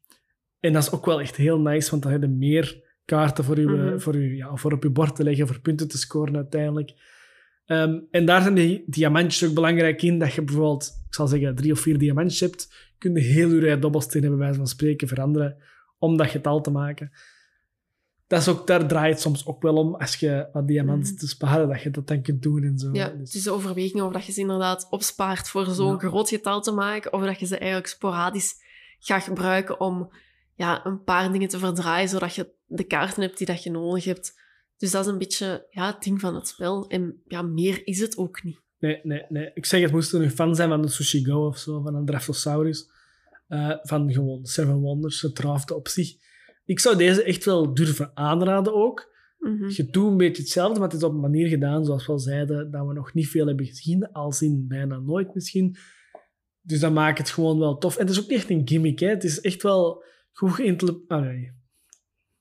En 0.61 0.73
dat 0.73 0.83
is 0.83 0.91
ook 0.91 1.07
wel 1.07 1.21
echt 1.21 1.37
heel 1.37 1.61
nice, 1.61 1.91
want 1.91 2.03
dan 2.03 2.13
heb 2.13 2.23
je 2.23 2.29
meer 2.29 2.83
kaarten 3.05 3.45
voor, 3.45 3.61
je, 3.61 3.67
Mhm. 3.67 3.99
voor, 3.99 4.17
je, 4.19 4.37
ja, 4.37 4.57
voor 4.57 4.73
op 4.73 4.83
je 4.83 4.91
bord 4.91 5.17
te 5.17 5.23
leggen, 5.25 5.47
voor 5.47 5.61
punten 5.61 5.89
te 5.89 5.99
scoren 5.99 6.37
uiteindelijk. 6.37 6.93
Ehm, 7.67 7.99
en 8.11 8.25
daar 8.27 8.43
zijn 8.43 8.55
die 8.55 8.85
diamantjes 8.87 9.49
ook 9.49 9.55
belangrijk 9.55 10.03
in, 10.03 10.19
dat 10.19 10.33
je 10.33 10.43
bijvoorbeeld, 10.43 11.03
ik 11.09 11.15
zal 11.15 11.27
zeggen, 11.27 11.55
drie 11.55 11.73
of 11.73 11.81
vier 11.81 11.99
diamantjes 11.99 12.41
hebt, 12.41 12.91
kun 12.99 13.15
je 13.15 13.21
heel 13.21 13.49
je 13.49 13.61
rij 13.61 13.79
dobbelstenen 13.79 14.29
bij 14.29 14.39
wijze 14.39 14.57
van 14.57 14.67
spreken 14.67 15.09
veranderen 15.09 15.57
om 15.99 16.17
dat 16.17 16.31
getal 16.31 16.61
te 16.61 16.71
maken. 16.71 17.11
Dat 18.27 18.41
is 18.41 18.49
ook, 18.49 18.67
daar 18.67 18.87
draait 18.89 19.13
het 19.13 19.23
soms 19.23 19.47
ook 19.47 19.63
wel 19.63 19.75
om, 19.77 19.95
als 19.95 20.17
je 20.17 20.49
wat 20.53 20.69
diamanten 20.69 21.11
Mhm. 21.13 21.19
te 21.21 21.29
sparen, 21.29 21.69
dat 21.69 21.83
je 21.83 21.91
dat 21.91 22.07
dan 22.07 22.23
kunt 22.23 22.43
doen 22.43 22.63
en 22.63 22.79
zo. 22.79 22.89
Ja, 22.93 23.09
Dus- 23.09 23.19
het 23.19 23.35
is 23.35 23.43
de 23.43 23.51
overweging 23.51 24.03
of 24.03 24.13
dat 24.13 24.25
je 24.27 24.33
ze 24.33 24.41
inderdaad 24.41 24.87
opspaart 24.91 25.49
voor 25.49 25.67
zo'n 25.67 25.93
Ja. 25.93 25.99
groot 26.09 26.29
getal 26.29 26.61
te 26.61 26.73
maken, 26.73 27.13
of 27.13 27.23
dat 27.25 27.39
je 27.41 27.47
ze 27.47 27.57
eigenlijk 27.59 27.89
sporadisch 27.89 28.55
gaat 28.99 29.23
gebruiken 29.23 29.81
om 29.81 30.11
ja, 30.55 30.87
een 30.87 31.03
paar 31.03 31.33
dingen 31.33 31.49
te 31.49 31.59
verdraaien, 31.59 32.09
zodat 32.09 32.35
je 32.35 32.53
de 32.67 32.85
kaarten 32.85 33.23
hebt 33.23 33.39
die 33.39 33.47
dat 33.47 33.63
je 33.63 33.71
nodig 33.71 34.05
hebt. 34.05 34.41
Dus 34.77 34.91
dat 34.91 35.05
is 35.07 35.13
een 35.13 35.19
beetje 35.19 35.67
ja, 35.71 35.87
het 35.87 36.03
ding 36.03 36.21
van 36.21 36.35
het 36.35 36.49
spel. 36.49 36.87
En 36.89 37.23
ja, 37.27 37.43
meer 37.43 37.87
is 37.87 38.01
het 38.01 38.17
ook 38.17 38.43
niet. 38.43 38.61
Nee, 38.79 39.01
nee, 39.03 39.25
nee. 39.29 39.51
Ik 39.55 39.67
zeg, 39.67 39.81
het 39.81 39.93
moest 39.93 40.13
een 40.13 40.31
fan 40.31 40.55
zijn 40.55 40.69
van 40.69 40.83
de 40.83 40.89
Sushi 40.89 41.25
Go 41.25 41.47
of 41.47 41.59
zo, 41.59 41.81
van 41.83 41.95
een 41.95 42.05
Draftosaurus. 42.05 42.91
Eh, 43.49 43.71
van 43.83 44.13
gewoon 44.13 44.45
Seven 44.47 44.81
Wonders, 44.81 45.21
het 45.21 45.35
draafde 45.35 45.75
op 45.75 45.89
zich. 45.89 46.15
Ik 46.67 46.81
zou 46.81 46.97
deze 46.97 47.23
echt 47.23 47.45
wel 47.45 47.75
durven 47.75 48.11
aanraden 48.15 48.75
ook. 48.75 49.15
Mhm. 49.39 49.69
Je 49.69 49.87
doet 49.91 50.11
een 50.11 50.17
beetje 50.17 50.43
hetzelfde, 50.43 50.79
maar 50.79 50.89
het 50.89 50.97
is 50.97 51.05
op 51.05 51.13
een 51.13 51.21
manier 51.21 51.49
gedaan, 51.49 51.85
zoals 51.85 52.07
we 52.07 52.13
al 52.13 52.19
zeiden, 52.19 52.71
dat 52.71 52.87
we 52.87 52.93
nog 52.93 53.15
niet 53.15 53.29
veel 53.29 53.47
hebben 53.47 53.67
gezien, 53.67 54.13
als 54.13 54.43
in 54.43 54.65
bijna 54.69 54.99
nooit 54.99 55.35
misschien. 55.35 55.77
Dus 56.61 56.81
dat 56.81 56.93
maakt 56.93 57.19
het 57.19 57.31
gewoon 57.31 57.59
wel 57.59 57.79
tof. 57.79 57.97
En 57.97 58.07
het 58.07 58.11
is 58.11 58.23
ook 58.23 58.29
niet 58.29 58.39
echt 58.39 58.51
een 58.51 58.69
gimmick, 58.69 58.99
hè. 58.99 59.09
Het 59.09 59.25
is 59.25 59.41
echt 59.41 59.63
wel 59.63 60.05
goed 60.33 60.53
geïmplementeerd. 60.53 61.11
Ah, 61.11 61.21
nee. 61.21 61.55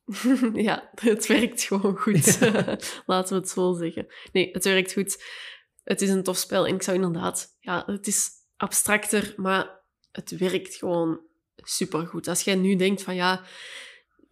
ja, 0.66 0.90
het 0.96 1.28
werkt 1.28 1.62
gewoon 1.62 1.98
goed. 1.98 2.40
Laten 3.06 3.34
we 3.34 3.40
het 3.40 3.50
zo 3.50 3.74
zeggen. 3.74 4.08
Nee, 4.32 4.50
het 4.52 4.64
werkt 4.64 4.94
goed. 4.94 5.24
Het 5.84 6.02
is 6.02 6.10
een 6.10 6.24
tof 6.24 6.38
spel 6.38 6.68
en 6.68 6.76
ik 6.76 6.82
zou 6.82 6.96
inderdaad... 6.96 7.58
Ja, 7.60 7.84
het 7.86 8.08
is 8.08 8.30
abstracter, 8.58 9.34
maar 9.38 9.84
het 10.12 10.38
werkt 10.38 10.76
gewoon 10.76 11.20
supergoed. 11.56 12.28
Als 12.28 12.42
jij 12.42 12.56
nu 12.56 12.76
denkt 12.76 13.04
van 13.04 13.16
ja, 13.16 13.46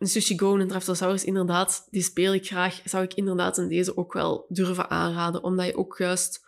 een 0.04 0.10
Sushi 0.10 0.38
Go 0.40 0.54
en 0.54 0.60
een 0.60 0.68
Draftosaurus, 0.68 1.24
inderdaad, 1.24 1.88
die 1.92 2.02
speel 2.02 2.34
ik 2.34 2.46
graag, 2.46 2.82
zou 2.86 3.04
ik 3.04 3.14
inderdaad 3.14 3.58
in 3.58 3.68
deze 3.68 3.98
ook 3.98 4.14
wel 4.14 4.46
durven 4.50 4.90
aanraden. 4.90 5.44
Omdat 5.44 5.66
je 5.66 5.78
ook 5.78 5.96
juist... 5.98 6.42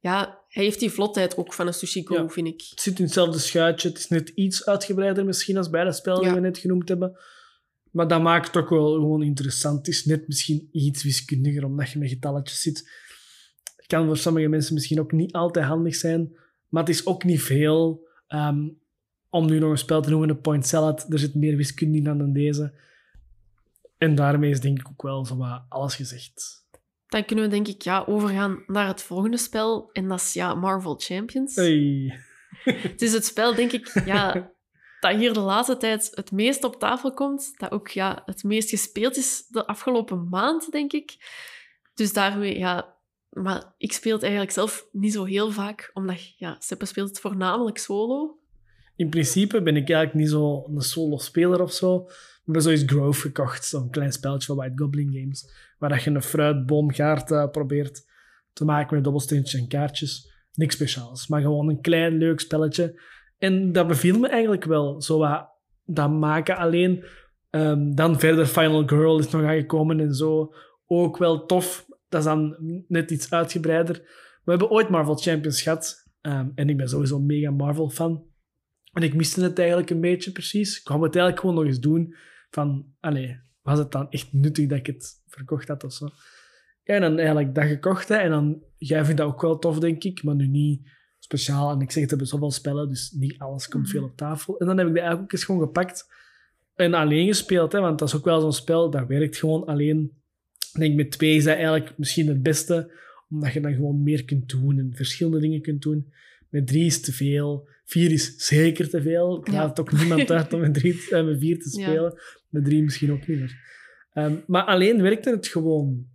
Ja, 0.00 0.38
hij 0.48 0.64
heeft 0.64 0.80
die 0.80 0.90
vlotheid 0.90 1.36
ook 1.36 1.52
van 1.52 1.66
een 1.66 1.74
Sushi 1.74 2.06
Go, 2.06 2.14
Ja. 2.14 2.28
vind 2.28 2.46
ik. 2.46 2.66
Het 2.70 2.80
zit 2.80 2.98
in 2.98 3.04
hetzelfde 3.04 3.38
schuitje. 3.38 3.88
Het 3.88 3.98
is 3.98 4.08
net 4.08 4.28
iets 4.28 4.66
uitgebreider 4.66 5.24
misschien 5.24 5.56
als 5.56 5.70
bij 5.70 5.84
de 5.84 5.92
spellen 5.92 6.18
die 6.20 6.28
Ja. 6.28 6.34
we 6.34 6.40
net 6.40 6.58
genoemd 6.58 6.88
hebben. 6.88 7.18
Maar 7.90 8.08
dat 8.08 8.22
maakt 8.22 8.46
het 8.46 8.56
ook 8.56 8.68
wel 8.68 8.92
gewoon 8.92 9.22
interessant. 9.22 9.76
Het 9.78 9.88
is 9.88 10.04
net 10.04 10.28
misschien 10.28 10.68
iets 10.72 11.02
wiskundiger, 11.02 11.64
omdat 11.64 11.90
je 11.90 11.98
met 11.98 12.08
getalletjes 12.08 12.60
zit. 12.60 12.90
Het 13.76 13.86
kan 13.86 14.06
voor 14.06 14.16
sommige 14.16 14.48
mensen 14.48 14.74
misschien 14.74 15.00
ook 15.00 15.12
niet 15.12 15.32
altijd 15.32 15.66
handig 15.66 15.94
zijn. 15.94 16.36
Maar 16.68 16.82
het 16.84 16.94
is 16.94 17.06
ook 17.06 17.24
niet 17.24 17.42
veel. 17.42 18.08
Ehm, 18.26 18.68
om 19.36 19.46
nu 19.46 19.58
nog 19.58 19.70
een 19.70 19.78
spel 19.78 20.02
te 20.02 20.10
noemen, 20.10 20.28
een 20.28 20.40
point 20.40 20.66
salad. 20.66 21.06
Er 21.12 21.18
zit 21.18 21.34
meer 21.34 21.56
wiskunde 21.56 21.98
in 21.98 22.04
dan 22.04 22.32
deze. 22.32 22.72
En 23.98 24.14
daarmee 24.14 24.50
is 24.50 24.60
denk 24.60 24.78
ik 24.78 24.88
ook 24.88 25.02
wel 25.02 25.24
zo 25.24 25.36
wat 25.36 25.62
alles 25.68 25.94
gezegd. 25.94 26.64
Dan 27.06 27.24
kunnen 27.24 27.44
we 27.44 27.50
denk 27.50 27.68
ik 27.68 27.82
ja, 27.82 28.04
overgaan 28.06 28.62
naar 28.66 28.86
het 28.86 29.02
volgende 29.02 29.36
spel. 29.36 29.90
En 29.92 30.08
dat 30.08 30.20
is 30.20 30.32
ja, 30.32 30.54
Marvel 30.54 30.94
Champions. 30.98 31.54
Hey. 31.54 32.18
Het 32.64 33.02
is 33.02 33.12
het 33.12 33.24
spel, 33.24 33.54
denk 33.54 33.72
ik, 33.72 34.02
ja, 34.04 34.52
dat 35.00 35.16
hier 35.16 35.32
de 35.32 35.40
laatste 35.40 35.76
tijd 35.76 36.10
het 36.14 36.32
meest 36.32 36.64
op 36.64 36.78
tafel 36.78 37.12
komt. 37.12 37.52
Dat 37.56 37.70
ook 37.70 37.88
ja, 37.88 38.22
het 38.26 38.44
meest 38.44 38.70
gespeeld 38.70 39.16
is 39.16 39.46
de 39.48 39.66
afgelopen 39.66 40.28
maand, 40.28 40.72
denk 40.72 40.92
ik. 40.92 41.16
Dus 41.94 42.12
daarmee, 42.12 42.58
ja... 42.58 42.94
Maar 43.30 43.74
ik 43.78 43.92
speel 43.92 44.12
het 44.12 44.22
eigenlijk 44.22 44.52
zelf 44.52 44.86
niet 44.92 45.12
zo 45.12 45.24
heel 45.24 45.50
vaak, 45.50 45.90
omdat 45.94 46.36
ja, 46.36 46.56
Seppe 46.58 46.84
speelt 46.84 47.08
het 47.08 47.20
voornamelijk 47.20 47.78
solo. 47.78 48.38
In 48.96 49.08
principe 49.08 49.62
ben 49.62 49.76
ik 49.76 49.90
eigenlijk 49.90 50.14
niet 50.14 50.28
zo 50.28 50.64
een 50.74 50.80
solo-speler 50.80 51.62
of 51.62 51.72
zo. 51.72 52.04
We 52.04 52.12
hebben 52.44 52.62
zoiets 52.62 52.82
Grove 52.86 53.20
gekocht, 53.20 53.64
zo'n 53.64 53.90
klein 53.90 54.12
spelletje 54.12 54.46
van 54.46 54.56
White 54.56 54.82
Goblin 54.82 55.12
Games, 55.12 55.50
waar 55.78 55.90
dat 55.90 56.02
je 56.02 56.10
een 56.10 56.22
fruitboomgaard 56.22 57.30
eh, 57.30 57.50
probeert 57.50 58.04
te 58.52 58.64
maken 58.64 58.94
met 58.94 59.04
dobbelsteentjes 59.04 59.60
en 59.60 59.68
kaartjes. 59.68 60.34
Niks 60.52 60.74
speciaals, 60.74 61.26
maar 61.26 61.40
gewoon 61.40 61.68
een 61.68 61.80
klein 61.80 62.16
leuk 62.16 62.40
spelletje. 62.40 63.00
En 63.38 63.72
dat 63.72 63.86
beviel 63.86 64.18
me 64.18 64.28
eigenlijk 64.28 64.64
wel, 64.64 65.02
zo 65.02 65.18
wat 65.18 65.48
dat 65.84 66.10
maken. 66.10 66.56
Alleen 66.56 67.04
ehm, 67.50 67.94
dan 67.94 68.18
verder 68.18 68.46
Final 68.46 68.86
Girl 68.86 69.18
is 69.18 69.30
nog 69.30 69.42
aangekomen 69.42 70.00
en 70.00 70.14
zo. 70.14 70.54
Ook 70.86 71.16
wel 71.16 71.46
tof. 71.46 71.86
Dat 72.08 72.20
is 72.20 72.26
dan 72.26 72.56
net 72.88 73.10
iets 73.10 73.30
uitgebreider. 73.30 73.94
We 74.44 74.50
hebben 74.50 74.70
ooit 74.70 74.88
Marvel 74.88 75.16
Champions 75.16 75.62
gehad. 75.62 76.04
ehm, 76.20 76.48
en 76.54 76.68
ik 76.68 76.76
ben 76.76 76.88
sowieso 76.88 77.16
een 77.16 77.26
mega 77.26 77.50
Marvel-fan. 77.50 78.24
En 78.96 79.02
ik 79.02 79.14
miste 79.14 79.42
het 79.42 79.58
eigenlijk 79.58 79.90
een 79.90 80.00
beetje 80.00 80.32
precies. 80.32 80.80
Ik 80.80 80.88
wou 80.88 81.02
het 81.02 81.14
eigenlijk 81.14 81.40
gewoon 81.40 81.56
nog 81.56 81.64
eens 81.64 81.80
doen. 81.80 82.14
Van, 82.50 82.86
allee, 83.00 83.38
was 83.62 83.78
het 83.78 83.92
dan 83.92 84.10
echt 84.10 84.32
nuttig 84.32 84.66
dat 84.66 84.78
ik 84.78 84.86
het 84.86 85.22
verkocht 85.26 85.68
had 85.68 85.84
of 85.84 85.92
zo? 85.92 86.08
Ja, 86.82 86.94
en 86.94 87.00
dan 87.00 87.18
eigenlijk 87.18 87.54
dat 87.54 87.64
gekocht. 87.64 88.08
Hè, 88.08 88.16
en 88.16 88.30
dan, 88.30 88.62
jij 88.76 89.04
vindt 89.04 89.20
dat 89.20 89.28
ook 89.28 89.40
wel 89.40 89.58
tof, 89.58 89.78
denk 89.78 90.04
ik. 90.04 90.22
Maar 90.22 90.34
nu 90.34 90.46
niet 90.46 90.88
speciaal. 91.18 91.70
En 91.70 91.80
ik 91.80 91.90
zeg, 91.90 92.00
het 92.00 92.10
hebben 92.10 92.28
zoveel 92.28 92.50
spellen, 92.50 92.88
dus 92.88 93.10
niet 93.10 93.38
alles 93.38 93.68
komt 93.68 93.88
veel 93.88 94.04
op 94.04 94.16
tafel. 94.16 94.58
En 94.58 94.66
dan 94.66 94.78
heb 94.78 94.86
ik 94.86 94.92
dat 94.92 95.02
eigenlijk 95.02 95.32
ook 95.32 95.38
eens 95.38 95.44
gewoon 95.44 95.66
gepakt. 95.66 96.14
en 96.74 96.94
alleen 96.94 97.26
gespeeld, 97.26 97.72
hè, 97.72 97.80
want 97.80 97.98
dat 97.98 98.08
is 98.08 98.14
ook 98.14 98.24
wel 98.24 98.40
zo'n 98.40 98.52
spel 98.52 98.90
dat 98.90 99.06
werkt 99.06 99.36
gewoon 99.36 99.64
alleen. 99.64 100.12
Ik 100.72 100.80
denk 100.80 100.94
met 100.94 101.10
twee 101.10 101.36
is 101.36 101.44
dat 101.44 101.54
eigenlijk 101.54 101.98
misschien 101.98 102.28
het 102.28 102.42
beste, 102.42 102.92
omdat 103.30 103.52
je 103.52 103.60
dan 103.60 103.74
gewoon 103.74 104.02
meer 104.02 104.24
kunt 104.24 104.48
doen 104.48 104.78
en 104.78 104.92
verschillende 104.94 105.40
dingen 105.40 105.62
kunt 105.62 105.82
doen. 105.82 106.12
Met 106.48 106.66
drie 106.66 106.84
is 106.84 107.00
te 107.00 107.12
veel. 107.12 107.68
Vier 107.86 108.12
is 108.12 108.34
zeker 108.36 108.88
te 108.88 109.02
veel. 109.02 109.38
Ik 109.38 109.52
laat 109.52 109.80
ook 109.80 109.92
niemand 109.92 110.30
uit 110.30 110.52
om 110.52 110.60
met, 110.60 110.74
drie, 110.74 110.94
uh, 111.10 111.24
met 111.24 111.38
vier 111.38 111.58
te 111.58 111.70
spelen. 111.70 112.12
Ja. 112.14 112.20
Met 112.48 112.64
drie 112.64 112.82
misschien 112.82 113.12
ook 113.12 113.26
niet 113.26 113.38
meer. 113.38 113.64
Um, 114.14 114.44
maar 114.46 114.64
alleen 114.64 115.02
werkte 115.02 115.30
het 115.30 115.46
gewoon 115.46 116.06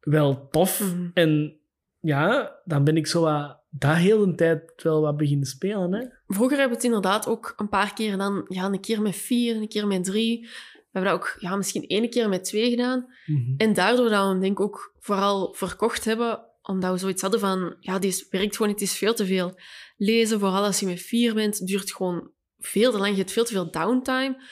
wel 0.00 0.48
tof. 0.48 0.80
Mm 0.80 0.98
-hmm. 0.98 1.10
En 1.14 1.60
ja, 2.00 2.56
dan 2.64 2.84
ben 2.84 2.96
ik 2.96 3.06
zo 3.06 3.20
wat, 3.20 3.60
dat 3.70 3.96
heel 3.96 4.26
de 4.26 4.34
tijd 4.34 4.82
wel 4.82 5.00
wat 5.00 5.16
beginnen 5.16 5.46
spelen. 5.46 5.92
Hè? 5.92 6.06
Vroeger 6.26 6.58
hebben 6.58 6.76
we 6.78 6.82
het 6.82 6.94
inderdaad 6.94 7.26
ook 7.26 7.54
een 7.56 7.68
paar 7.68 7.94
keer 7.94 8.16
dan, 8.16 8.44
ja, 8.48 8.64
een 8.64 8.80
keer 8.80 9.02
met 9.02 9.16
vier, 9.16 9.56
een 9.56 9.68
keer 9.68 9.86
met 9.86 10.04
drie. 10.04 10.40
We 10.72 10.98
hebben 10.98 11.12
dat 11.12 11.20
ook 11.20 11.36
ja, 11.40 11.56
misschien 11.56 11.86
één 11.86 12.10
keer 12.10 12.28
met 12.28 12.44
twee 12.44 12.70
gedaan. 12.70 13.06
Mm 13.26 13.36
-hmm. 13.36 13.54
En 13.56 13.74
daardoor 13.74 14.08
dat 14.08 14.22
we 14.22 14.28
hem 14.28 14.40
denk 14.40 14.52
ik 14.52 14.60
ook 14.60 14.94
vooral 14.98 15.54
verkocht 15.54 16.04
hebben, 16.04 16.40
omdat 16.68 16.92
we 16.92 16.98
zoiets 16.98 17.22
hadden 17.22 17.40
van, 17.40 17.76
ja, 17.80 17.98
dit 17.98 18.26
werkt 18.30 18.56
gewoon, 18.56 18.72
het 18.72 18.80
is 18.80 18.96
veel 18.96 19.14
te 19.14 19.26
veel. 19.26 19.60
Lezen, 19.96 20.38
vooral 20.38 20.64
als 20.64 20.80
je 20.80 20.86
met 20.86 21.02
vier 21.02 21.34
bent, 21.34 21.66
duurt 21.66 21.94
gewoon 21.94 22.30
veel 22.58 22.90
te 22.90 22.98
lang. 22.98 23.10
Je 23.10 23.18
hebt 23.18 23.32
veel 23.32 23.44
te 23.44 23.52
veel 23.52 23.70
downtime, 23.70 24.42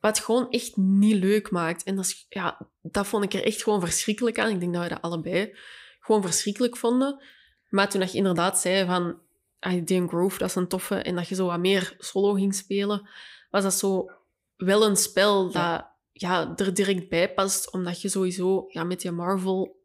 wat 0.00 0.18
gewoon 0.18 0.50
echt 0.50 0.76
niet 0.76 1.16
leuk 1.16 1.50
maakt. 1.50 1.82
En 1.82 1.96
dat, 1.96 2.04
is, 2.04 2.26
ja, 2.28 2.68
dat 2.82 3.06
vond 3.06 3.24
ik 3.24 3.32
er 3.32 3.44
echt 3.44 3.62
gewoon 3.62 3.80
verschrikkelijk 3.80 4.38
aan. 4.38 4.50
Ik 4.50 4.60
denk 4.60 4.74
dat 4.74 4.82
we 4.82 4.88
dat 4.88 5.02
allebei 5.02 5.56
gewoon 6.00 6.22
verschrikkelijk 6.22 6.76
vonden. 6.76 7.22
Maar 7.68 7.88
toen 7.88 8.00
dat 8.00 8.12
je 8.12 8.18
inderdaad 8.18 8.58
zei 8.58 8.86
van, 8.86 9.18
ah, 9.58 9.86
Dan 9.86 10.08
Grove, 10.08 10.38
dat 10.38 10.48
is 10.48 10.54
een 10.54 10.68
toffe, 10.68 10.94
en 10.94 11.14
dat 11.14 11.28
je 11.28 11.34
zo 11.34 11.46
wat 11.46 11.58
meer 11.58 11.94
solo 11.98 12.32
ging 12.32 12.54
spelen, 12.54 13.08
was 13.50 13.62
dat 13.62 13.74
zo 13.74 14.10
wel 14.56 14.86
een 14.86 14.96
spel 14.96 15.50
dat 15.50 15.90
ja, 16.12 16.52
er 16.56 16.74
direct 16.74 17.08
bij 17.08 17.34
past, 17.34 17.72
omdat 17.72 18.00
je 18.00 18.08
sowieso 18.08 18.64
ja, 18.68 18.84
met 18.84 19.02
je 19.02 19.10
Marvel 19.10 19.81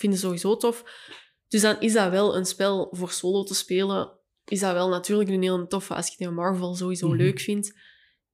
vinden 0.00 0.18
sowieso 0.18 0.56
tof. 0.56 0.84
Dus 1.48 1.60
dan 1.60 1.80
is 1.80 1.92
dat 1.92 2.10
wel 2.10 2.36
een 2.36 2.44
spel 2.44 2.88
voor 2.92 3.10
solo 3.10 3.42
te 3.42 3.54
spelen. 3.54 4.12
Is 4.44 4.60
dat 4.60 4.72
wel 4.72 4.88
natuurlijk 4.88 5.30
een 5.30 5.42
heel 5.42 5.66
toffe 5.66 5.94
als 5.94 6.08
je 6.08 6.24
de 6.24 6.30
Marvel 6.30 6.74
sowieso 6.74 7.06
mm 7.06 7.12
-hmm. 7.12 7.22
leuk 7.22 7.40
vindt. 7.40 7.78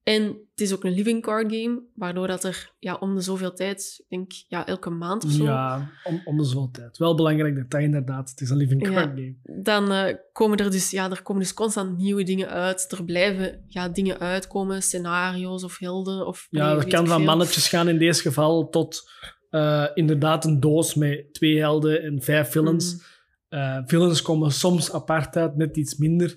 En 0.02 0.22
het 0.22 0.60
is 0.60 0.72
ook 0.74 0.84
een 0.84 0.92
living 0.92 1.22
card 1.22 1.52
game, 1.52 1.82
waardoor 1.94 2.26
dat 2.26 2.44
er 2.44 2.72
ja, 2.78 2.94
om 2.94 3.14
de 3.14 3.20
zoveel 3.20 3.52
tijd, 3.52 3.94
ik 3.98 4.04
denk 4.08 4.32
ja, 4.48 4.66
elke 4.66 4.90
maand 4.90 5.24
of 5.24 5.30
zo. 5.30 5.44
Ja, 5.44 5.90
om, 6.04 6.20
om 6.24 6.36
de 6.36 6.44
zoveel 6.44 6.70
tijd. 6.70 6.98
Wel 6.98 7.14
belangrijk 7.14 7.54
detail 7.54 7.84
inderdaad, 7.84 8.30
het 8.30 8.40
is 8.40 8.50
een 8.50 8.56
living 8.56 8.82
card 8.82 8.94
ja, 8.94 9.00
game. 9.00 9.62
Dan 9.62 9.92
uh, 9.92 10.14
komen 10.32 10.58
er 10.58 10.70
dus, 10.70 10.90
ja, 10.90 11.10
er 11.10 11.22
komen 11.22 11.42
dus 11.42 11.54
constant 11.54 11.96
nieuwe 11.96 12.22
dingen 12.22 12.48
uit. 12.48 12.92
Er 12.92 13.04
blijven 13.04 13.64
ja, 13.66 13.88
dingen 13.88 14.18
uitkomen, 14.18 14.82
scenario's 14.82 15.64
of 15.64 15.78
helden. 15.78 16.26
Of, 16.26 16.46
ja, 16.50 16.74
dat 16.74 16.86
kan 16.86 17.06
van 17.06 17.24
mannetjes 17.24 17.68
gaan 17.68 17.88
in 17.88 17.98
deze 17.98 18.22
geval 18.22 18.68
tot 18.68 19.10
uh, 19.56 19.86
inderdaad 19.94 20.44
een 20.44 20.60
doos 20.60 20.94
met 20.94 21.34
twee 21.34 21.58
helden 21.58 22.02
en 22.02 22.22
vijf 22.22 22.50
villains. 22.50 22.92
Mm. 22.92 23.00
Uh, 23.58 23.78
villains 23.84 24.22
komen 24.22 24.52
soms 24.52 24.92
apart 24.92 25.36
uit, 25.36 25.56
net 25.56 25.76
iets 25.76 25.96
minder. 25.96 26.36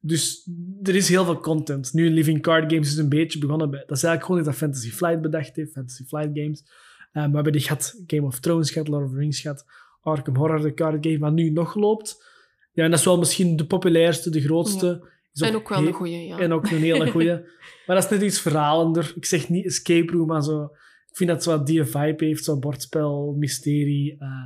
Dus 0.00 0.50
er 0.82 0.94
is 0.94 1.08
heel 1.08 1.24
veel 1.24 1.40
content. 1.40 1.92
Nu, 1.92 2.10
Living 2.10 2.42
Card 2.42 2.72
Games 2.72 2.88
is 2.88 2.96
een 2.96 3.08
beetje 3.08 3.38
begonnen 3.38 3.70
bij... 3.70 3.84
Dat 3.86 3.96
is 3.96 4.02
eigenlijk 4.02 4.24
gewoon 4.24 4.40
iets 4.40 4.50
dat 4.50 4.58
Fantasy 4.58 4.90
Flight 4.90 5.20
bedacht 5.20 5.56
heeft. 5.56 5.72
Fantasy 5.72 6.04
Flight 6.04 6.30
Games. 6.34 6.64
We 7.12 7.20
hebben 7.20 7.52
die 7.52 7.60
gehad, 7.60 8.02
Game 8.06 8.26
of 8.26 8.40
Thrones 8.40 8.70
gehad, 8.70 8.88
Lord 8.88 9.04
of 9.04 9.10
the 9.10 9.16
Rings 9.16 9.40
gehad, 9.40 9.64
Arkham 10.00 10.36
Horror, 10.36 10.60
de 10.60 10.74
card 10.74 11.06
game, 11.06 11.18
wat 11.18 11.32
nu 11.32 11.50
nog 11.50 11.74
loopt. 11.74 12.24
Ja, 12.72 12.84
en 12.84 12.90
dat 12.90 12.98
is 12.98 13.04
wel 13.04 13.18
misschien 13.18 13.56
de 13.56 13.66
populairste, 13.66 14.30
de 14.30 14.40
grootste. 14.40 14.86
Ja. 14.86 15.08
Is 15.32 15.40
en 15.40 15.54
ook, 15.54 15.68
wel 15.68 15.86
een 15.86 15.92
goeie, 15.92 16.26
ja. 16.26 16.38
En 16.38 16.52
ook 16.52 16.70
een 16.70 16.78
hele 16.78 17.10
goeie. 17.10 17.32
maar 17.86 17.96
dat 17.96 18.04
is 18.04 18.10
net 18.10 18.22
iets 18.22 18.40
verhalender. 18.40 19.12
Ik 19.14 19.24
zeg 19.24 19.48
niet 19.48 19.64
escape 19.64 20.12
room, 20.12 20.26
maar 20.26 20.42
zo... 20.42 20.70
Ik 21.18 21.26
vind 21.26 21.36
dat 21.36 21.42
zo 21.42 21.56
wat 21.56 21.66
die 21.66 21.84
vibe 21.84 22.24
heeft, 22.24 22.44
zo 22.44 22.58
bordspel, 22.58 23.34
mysterie, 23.38 24.16
uh, 24.20 24.44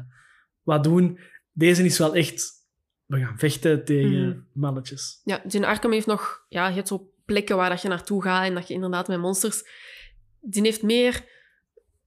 wat 0.62 0.84
doen. 0.84 1.18
Deze 1.52 1.84
is 1.84 1.98
wel 1.98 2.14
echt 2.14 2.52
we 3.06 3.18
gaan 3.18 3.38
vechten 3.38 3.84
tegen 3.84 4.26
mm. 4.26 4.46
mannetjes. 4.52 5.20
Ja, 5.24 5.42
Jin 5.48 5.64
Arkham 5.64 5.92
heeft 5.92 6.06
nog... 6.06 6.44
Ja, 6.48 6.68
je 6.68 6.74
hebt 6.74 6.88
zo 6.88 7.10
plekken 7.24 7.56
waar 7.56 7.70
dat 7.70 7.82
je 7.82 7.88
naartoe 7.88 8.22
gaat 8.22 8.44
en 8.44 8.54
dat 8.54 8.68
je 8.68 8.74
inderdaad 8.74 9.08
met 9.08 9.20
monsters... 9.20 9.62
Die 10.40 10.62
heeft 10.62 10.82
meer 10.82 11.24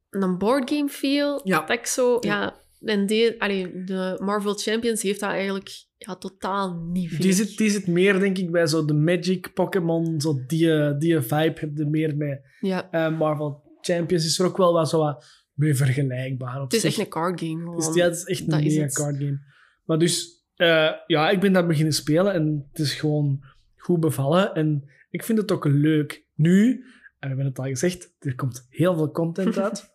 een 0.09 0.37
boardgame 0.37 0.89
feel. 0.89 1.41
Ja. 1.43 1.59
Dat 1.59 1.69
ik 1.69 1.85
zo... 1.85 2.17
Ja. 2.21 2.41
ja 2.41 2.63
en 2.79 3.05
die, 3.05 3.41
allee, 3.41 3.83
de 3.83 4.17
Marvel 4.19 4.53
Champions 4.53 5.01
heeft 5.01 5.19
dat 5.19 5.29
eigenlijk 5.29 5.85
ja, 5.97 6.15
totaal 6.15 6.73
niet, 6.73 7.21
die 7.21 7.33
zit, 7.33 7.57
die 7.57 7.69
zit 7.69 7.87
meer, 7.87 8.19
denk 8.19 8.37
ik, 8.37 8.51
bij 8.51 8.67
zo 8.67 8.85
de 8.85 8.93
Magic, 8.93 9.53
Pokémon, 9.53 10.21
zo 10.21 10.45
die, 10.47 10.97
die 10.97 11.21
vibe 11.21 11.59
heb 11.59 11.71
je 11.75 11.85
meer 11.85 12.17
bij 12.17 12.41
ja. 12.59 12.87
uh, 12.91 13.17
Marvel 13.17 13.64
Champions. 13.85 14.25
Is 14.25 14.39
er 14.39 14.45
ook 14.45 14.57
wel 14.57 14.73
wat 14.73 14.89
zo 14.89 14.99
wat 14.99 15.25
mee 15.53 15.75
vergelijkbaar 15.75 16.61
op 16.61 16.63
Het 16.63 16.73
is 16.73 16.81
zich. 16.81 16.89
echt 16.89 16.99
een 16.99 17.09
card 17.09 17.39
game. 17.39 17.59
Gewoon. 17.59 17.75
Dus, 17.75 17.93
ja, 17.93 18.03
het 18.03 18.15
is 18.15 18.23
echt 18.23 18.49
dat 18.49 18.59
een 18.59 18.65
mega 18.65 18.87
card 18.87 19.17
game. 19.17 19.39
Maar 19.83 19.97
dus 19.97 20.43
uh, 20.55 20.91
ja, 21.07 21.29
ik 21.29 21.39
ben 21.39 21.53
daar 21.53 21.67
beginnen 21.67 21.93
spelen 21.93 22.33
en 22.33 22.67
het 22.71 22.79
is 22.79 22.93
gewoon 22.93 23.45
goed 23.75 23.99
bevallen. 23.99 24.53
En 24.53 24.89
ik 25.09 25.23
vind 25.23 25.37
het 25.37 25.51
ook 25.51 25.65
leuk. 25.65 26.25
Nu, 26.35 26.71
en 26.71 26.83
we 27.19 27.27
hebben 27.27 27.45
het 27.45 27.59
al 27.59 27.65
gezegd, 27.65 28.15
er 28.19 28.35
komt 28.35 28.65
heel 28.69 28.95
veel 28.95 29.11
content 29.11 29.57
uit. 29.57 29.93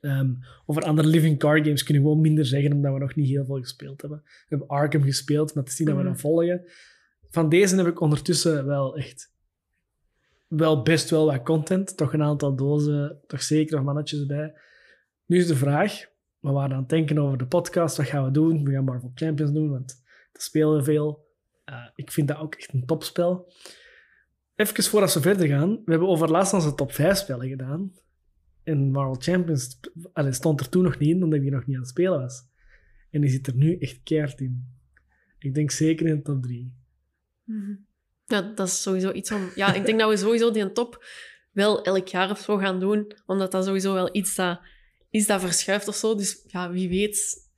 um, 0.00 0.38
over 0.66 0.82
andere 0.82 1.08
living 1.08 1.38
card 1.38 1.64
games 1.64 1.82
kunnen 1.82 2.02
we 2.02 2.08
gewoon 2.08 2.24
minder 2.24 2.46
zeggen, 2.46 2.72
omdat 2.72 2.92
we 2.92 2.98
nog 2.98 3.14
niet 3.14 3.28
heel 3.28 3.44
veel 3.44 3.60
gespeeld 3.60 4.00
hebben. 4.00 4.20
We 4.24 4.46
hebben 4.48 4.68
Arkham 4.68 5.02
gespeeld, 5.02 5.54
maar 5.54 5.64
te 5.64 5.72
zien 5.72 5.86
dat 5.86 5.96
we 5.96 6.02
dan 6.02 6.18
volgen. 6.18 6.70
Van 7.30 7.48
deze 7.48 7.76
heb 7.76 7.86
ik 7.86 8.00
ondertussen 8.00 8.66
wel 8.66 8.96
echt 8.96 9.31
wel 10.56 10.82
best 10.82 11.10
wel 11.10 11.26
wat 11.26 11.42
content. 11.42 11.96
Toch 11.96 12.12
een 12.12 12.22
aantal 12.22 12.56
dozen, 12.56 13.18
toch 13.26 13.42
zeker 13.42 13.76
nog 13.76 13.84
mannetjes 13.84 14.26
bij. 14.26 14.54
Nu 15.26 15.38
is 15.38 15.46
de 15.46 15.56
vraag, 15.56 16.10
we 16.38 16.50
waren 16.50 16.72
aan 16.72 16.80
het 16.80 16.88
denken 16.88 17.18
over 17.18 17.38
de 17.38 17.46
podcast. 17.46 17.96
Wat 17.96 18.06
gaan 18.06 18.24
we 18.24 18.30
doen? 18.30 18.64
We 18.64 18.72
gaan 18.72 18.84
Marvel 18.84 19.12
Champions 19.14 19.52
doen, 19.52 19.70
want 19.70 20.02
dat 20.32 20.42
spelen 20.42 20.76
we 20.76 20.82
veel. 20.82 21.30
Uh, 21.70 21.88
ik 21.94 22.10
vind 22.10 22.28
dat 22.28 22.36
ook 22.36 22.54
echt 22.54 22.72
een 22.72 22.86
topspel. 22.86 23.52
Even 24.54 24.84
voordat 24.84 25.14
we 25.14 25.20
verder 25.20 25.48
gaan. 25.48 25.70
We 25.70 25.90
hebben 25.90 26.08
overlaatst 26.08 26.52
onze 26.52 26.74
top 26.74 26.92
5 26.92 27.16
spellen 27.16 27.48
gedaan. 27.48 27.92
En 28.62 28.90
Marvel 28.90 29.22
Champions 29.22 29.80
allee, 30.12 30.32
stond 30.32 30.60
er 30.60 30.68
toen 30.68 30.82
nog 30.82 30.98
niet 30.98 31.08
in, 31.08 31.22
omdat 31.22 31.40
ik 31.42 31.50
nog 31.50 31.66
niet 31.66 31.76
aan 31.76 31.82
het 31.82 31.90
spelen 31.90 32.20
was. 32.20 32.42
En 33.10 33.20
die 33.20 33.30
zit 33.30 33.46
er 33.46 33.56
nu 33.56 33.78
echt 33.78 34.00
keihard 34.02 34.40
in. 34.40 34.66
Ik 35.38 35.54
denk 35.54 35.70
zeker 35.70 36.06
in 36.06 36.16
de 36.16 36.22
top 36.22 36.42
3. 36.42 36.74
Mm-hmm. 37.44 37.86
Ja, 37.86 37.91
dat 38.26 38.58
is 38.58 38.82
sowieso 38.82 39.12
iets 39.12 39.30
om... 39.30 39.50
Ja, 39.54 39.74
ik 39.74 39.86
denk 39.86 39.98
dat 39.98 40.10
we 40.10 40.16
sowieso 40.16 40.50
die 40.50 40.72
top 40.72 41.04
wel 41.52 41.84
elk 41.84 42.08
jaar 42.08 42.30
of 42.30 42.38
zo 42.38 42.56
gaan 42.56 42.80
doen. 42.80 43.16
Omdat 43.26 43.52
dat 43.52 43.64
sowieso 43.64 43.94
wel 43.94 44.08
iets 44.12 44.34
dat 44.34 44.60
is 45.12 45.26
dat 45.26 45.40
verschuift 45.40 45.88
of 45.88 45.94
zo. 45.94 46.14
Dus 46.14 46.44
ja, 46.46 46.70
wie 46.70 46.88
weet, 46.88 47.48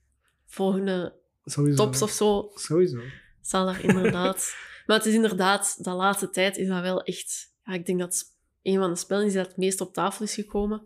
volgende 0.46 1.14
Sowieso. 1.44 1.85
tops 1.85 2.03
of 2.03 2.11
zo. 2.11 2.50
Sowieso. 2.55 3.00
Zal 3.40 3.68
er 3.68 3.85
inderdaad. 3.85 4.55
maar 4.87 4.96
het 4.96 5.07
is 5.07 5.14
inderdaad, 5.14 5.85
de 5.85 5.90
laatste 5.90 6.31
tijd 6.31 6.57
is 6.57 6.68
dat 6.68 6.81
wel 6.81 7.03
echt. 7.03 7.53
Ja, 7.64 7.72
ik 7.72 7.87
denk 7.87 7.98
dat 7.98 8.24
een 8.62 8.79
van 8.79 8.90
de 8.90 8.96
spellen 8.96 9.27
is 9.27 9.33
dat 9.33 9.46
het 9.46 9.57
meest 9.57 9.81
op 9.81 9.92
tafel 9.92 10.24
is 10.24 10.35
gekomen. 10.35 10.83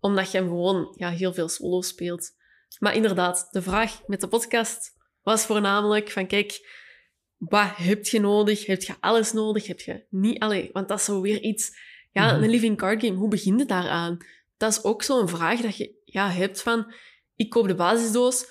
Omdat 0.00 0.30
je 0.30 0.38
hem 0.38 0.48
gewoon 0.48 0.94
ja, 0.96 1.10
heel 1.10 1.32
veel 1.32 1.48
solo 1.48 1.80
speelt. 1.80 2.30
Maar 2.78 2.94
inderdaad, 2.94 3.48
de 3.50 3.62
vraag 3.62 4.06
met 4.06 4.20
de 4.20 4.28
podcast 4.28 4.96
was 5.22 5.46
voornamelijk 5.46 6.10
van 6.10 6.26
kijk, 6.26 6.60
wat 7.38 7.76
heb 7.76 8.06
je 8.06 8.20
nodig? 8.20 8.66
Heb 8.66 8.82
je 8.82 8.94
alles 9.00 9.32
nodig? 9.32 9.66
Heb 9.66 9.80
je 9.80 10.04
niet 10.10 10.38
alleen? 10.38 10.70
Want 10.72 10.88
dat 10.88 10.98
is 10.98 11.04
zo 11.04 11.20
weer 11.20 11.40
iets. 11.40 11.76
Ja, 12.12 12.32
mhm. 12.32 12.42
een 12.42 12.50
living 12.50 12.76
card 12.76 13.04
game, 13.04 13.16
hoe 13.16 13.28
begin 13.28 13.58
je 13.58 13.64
daaraan? 13.64 14.18
dat 14.58 14.72
is 14.72 14.84
ook 14.84 15.02
zo'n 15.02 15.28
vraag 15.28 15.60
dat 15.60 15.76
je 15.76 15.94
ja, 16.04 16.30
hebt 16.30 16.62
van... 16.62 16.92
Ik 17.36 17.50
koop 17.50 17.66
de 17.66 17.74
basisdoos, 17.74 18.46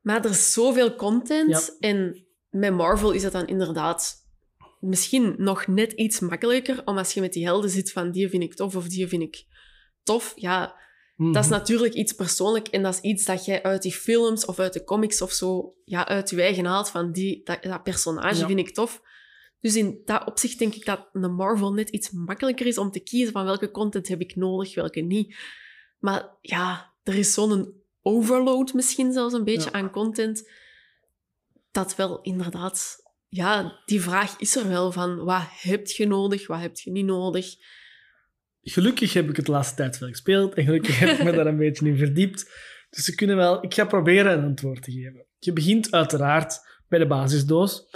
maar 0.00 0.24
er 0.24 0.30
is 0.30 0.52
zoveel 0.52 0.94
content. 0.94 1.76
En 1.80 2.26
met 2.50 2.72
Marvel 2.72 3.10
is 3.10 3.22
dat 3.22 3.32
dan 3.32 3.46
inderdaad 3.46 4.26
misschien 4.80 5.34
nog 5.38 5.66
net 5.66 5.92
iets 5.92 6.20
makkelijker. 6.20 6.82
Om 6.84 6.98
als 6.98 7.12
je 7.12 7.20
met 7.20 7.32
die 7.32 7.44
helden 7.44 7.70
zit 7.70 7.92
van 7.92 8.10
die 8.10 8.28
vind 8.28 8.42
ik 8.42 8.54
tof 8.54 8.76
of 8.76 8.88
die 8.88 9.08
vind 9.08 9.22
ik 9.22 9.44
tof. 10.02 10.32
Ja, 10.36 10.80
dat 11.18 11.44
is 11.44 11.50
mhm. 11.50 11.58
natuurlijk 11.58 11.94
iets 11.94 12.12
persoonlijk. 12.12 12.68
En 12.68 12.82
dat 12.82 12.94
is 12.94 13.00
iets 13.00 13.24
dat 13.24 13.44
jij 13.44 13.62
uit 13.62 13.82
die 13.82 13.92
films 13.92 14.44
of 14.44 14.58
uit 14.58 14.72
de 14.72 14.84
comics 14.84 15.22
of 15.22 15.32
zo 15.32 15.74
ja, 15.84 16.06
uit 16.08 16.30
je 16.30 16.42
eigen 16.42 16.64
haalt. 16.64 16.90
Van 16.90 17.12
die, 17.12 17.40
dat, 17.44 17.62
dat 17.62 17.82
personage 17.82 18.46
vind 18.46 18.58
ik 18.58 18.74
tof. 18.74 19.02
Dus 19.60 19.76
in 19.76 20.02
dat 20.04 20.26
opzicht 20.26 20.58
denk 20.58 20.74
ik 20.74 20.84
dat 20.84 21.08
de 21.12 21.28
Marvel 21.28 21.72
net 21.72 21.88
iets 21.88 22.10
makkelijker 22.10 22.66
is 22.66 22.78
om 22.78 22.90
te 22.90 23.00
kiezen 23.00 23.32
van 23.32 23.44
welke 23.44 23.70
content 23.70 24.08
heb 24.08 24.20
ik 24.20 24.36
nodig, 24.36 24.74
welke 24.74 25.00
niet. 25.00 25.36
Maar 25.98 26.36
ja, 26.40 26.94
er 27.02 27.14
is 27.14 27.34
zo'n 27.34 27.72
overload 28.02 28.72
misschien 28.72 29.12
zelfs 29.12 29.34
een 29.34 29.44
beetje 29.44 29.72
aan 29.72 29.90
content, 29.90 30.50
dat 31.70 31.96
wel 31.96 32.20
inderdaad... 32.20 33.06
Ja, 33.30 33.82
die 33.84 34.00
vraag 34.00 34.38
is 34.38 34.56
er 34.56 34.68
wel 34.68 34.92
van, 34.92 35.24
wat 35.24 35.42
heb 35.48 35.86
je 35.86 36.06
nodig, 36.06 36.46
wat 36.46 36.60
heb 36.60 36.78
je 36.78 36.90
niet 36.90 37.04
nodig? 37.04 37.54
Gelukkig 38.70 39.12
heb 39.12 39.28
ik 39.28 39.36
het 39.36 39.46
de 39.46 39.52
laatste 39.52 39.74
tijd 39.74 39.96
veel 39.96 40.08
gespeeld 40.08 40.54
en 40.54 40.64
gelukkig 40.64 40.98
heb 40.98 41.18
ik 41.18 41.24
me 41.24 41.32
daar 41.32 41.46
een 41.46 41.56
beetje 41.66 41.86
in 41.86 41.96
verdiept. 41.96 42.50
Dus 42.90 43.04
ze 43.04 43.14
kunnen 43.14 43.36
wel... 43.36 43.64
Ik 43.64 43.74
ga 43.74 43.84
proberen 43.84 44.38
een 44.38 44.44
antwoord 44.44 44.82
te 44.82 44.92
geven. 44.92 45.26
Je 45.38 45.52
begint 45.52 45.92
uiteraard 45.92 46.60
bij 46.88 46.98
de 46.98 47.06
basisdoos. 47.06 47.90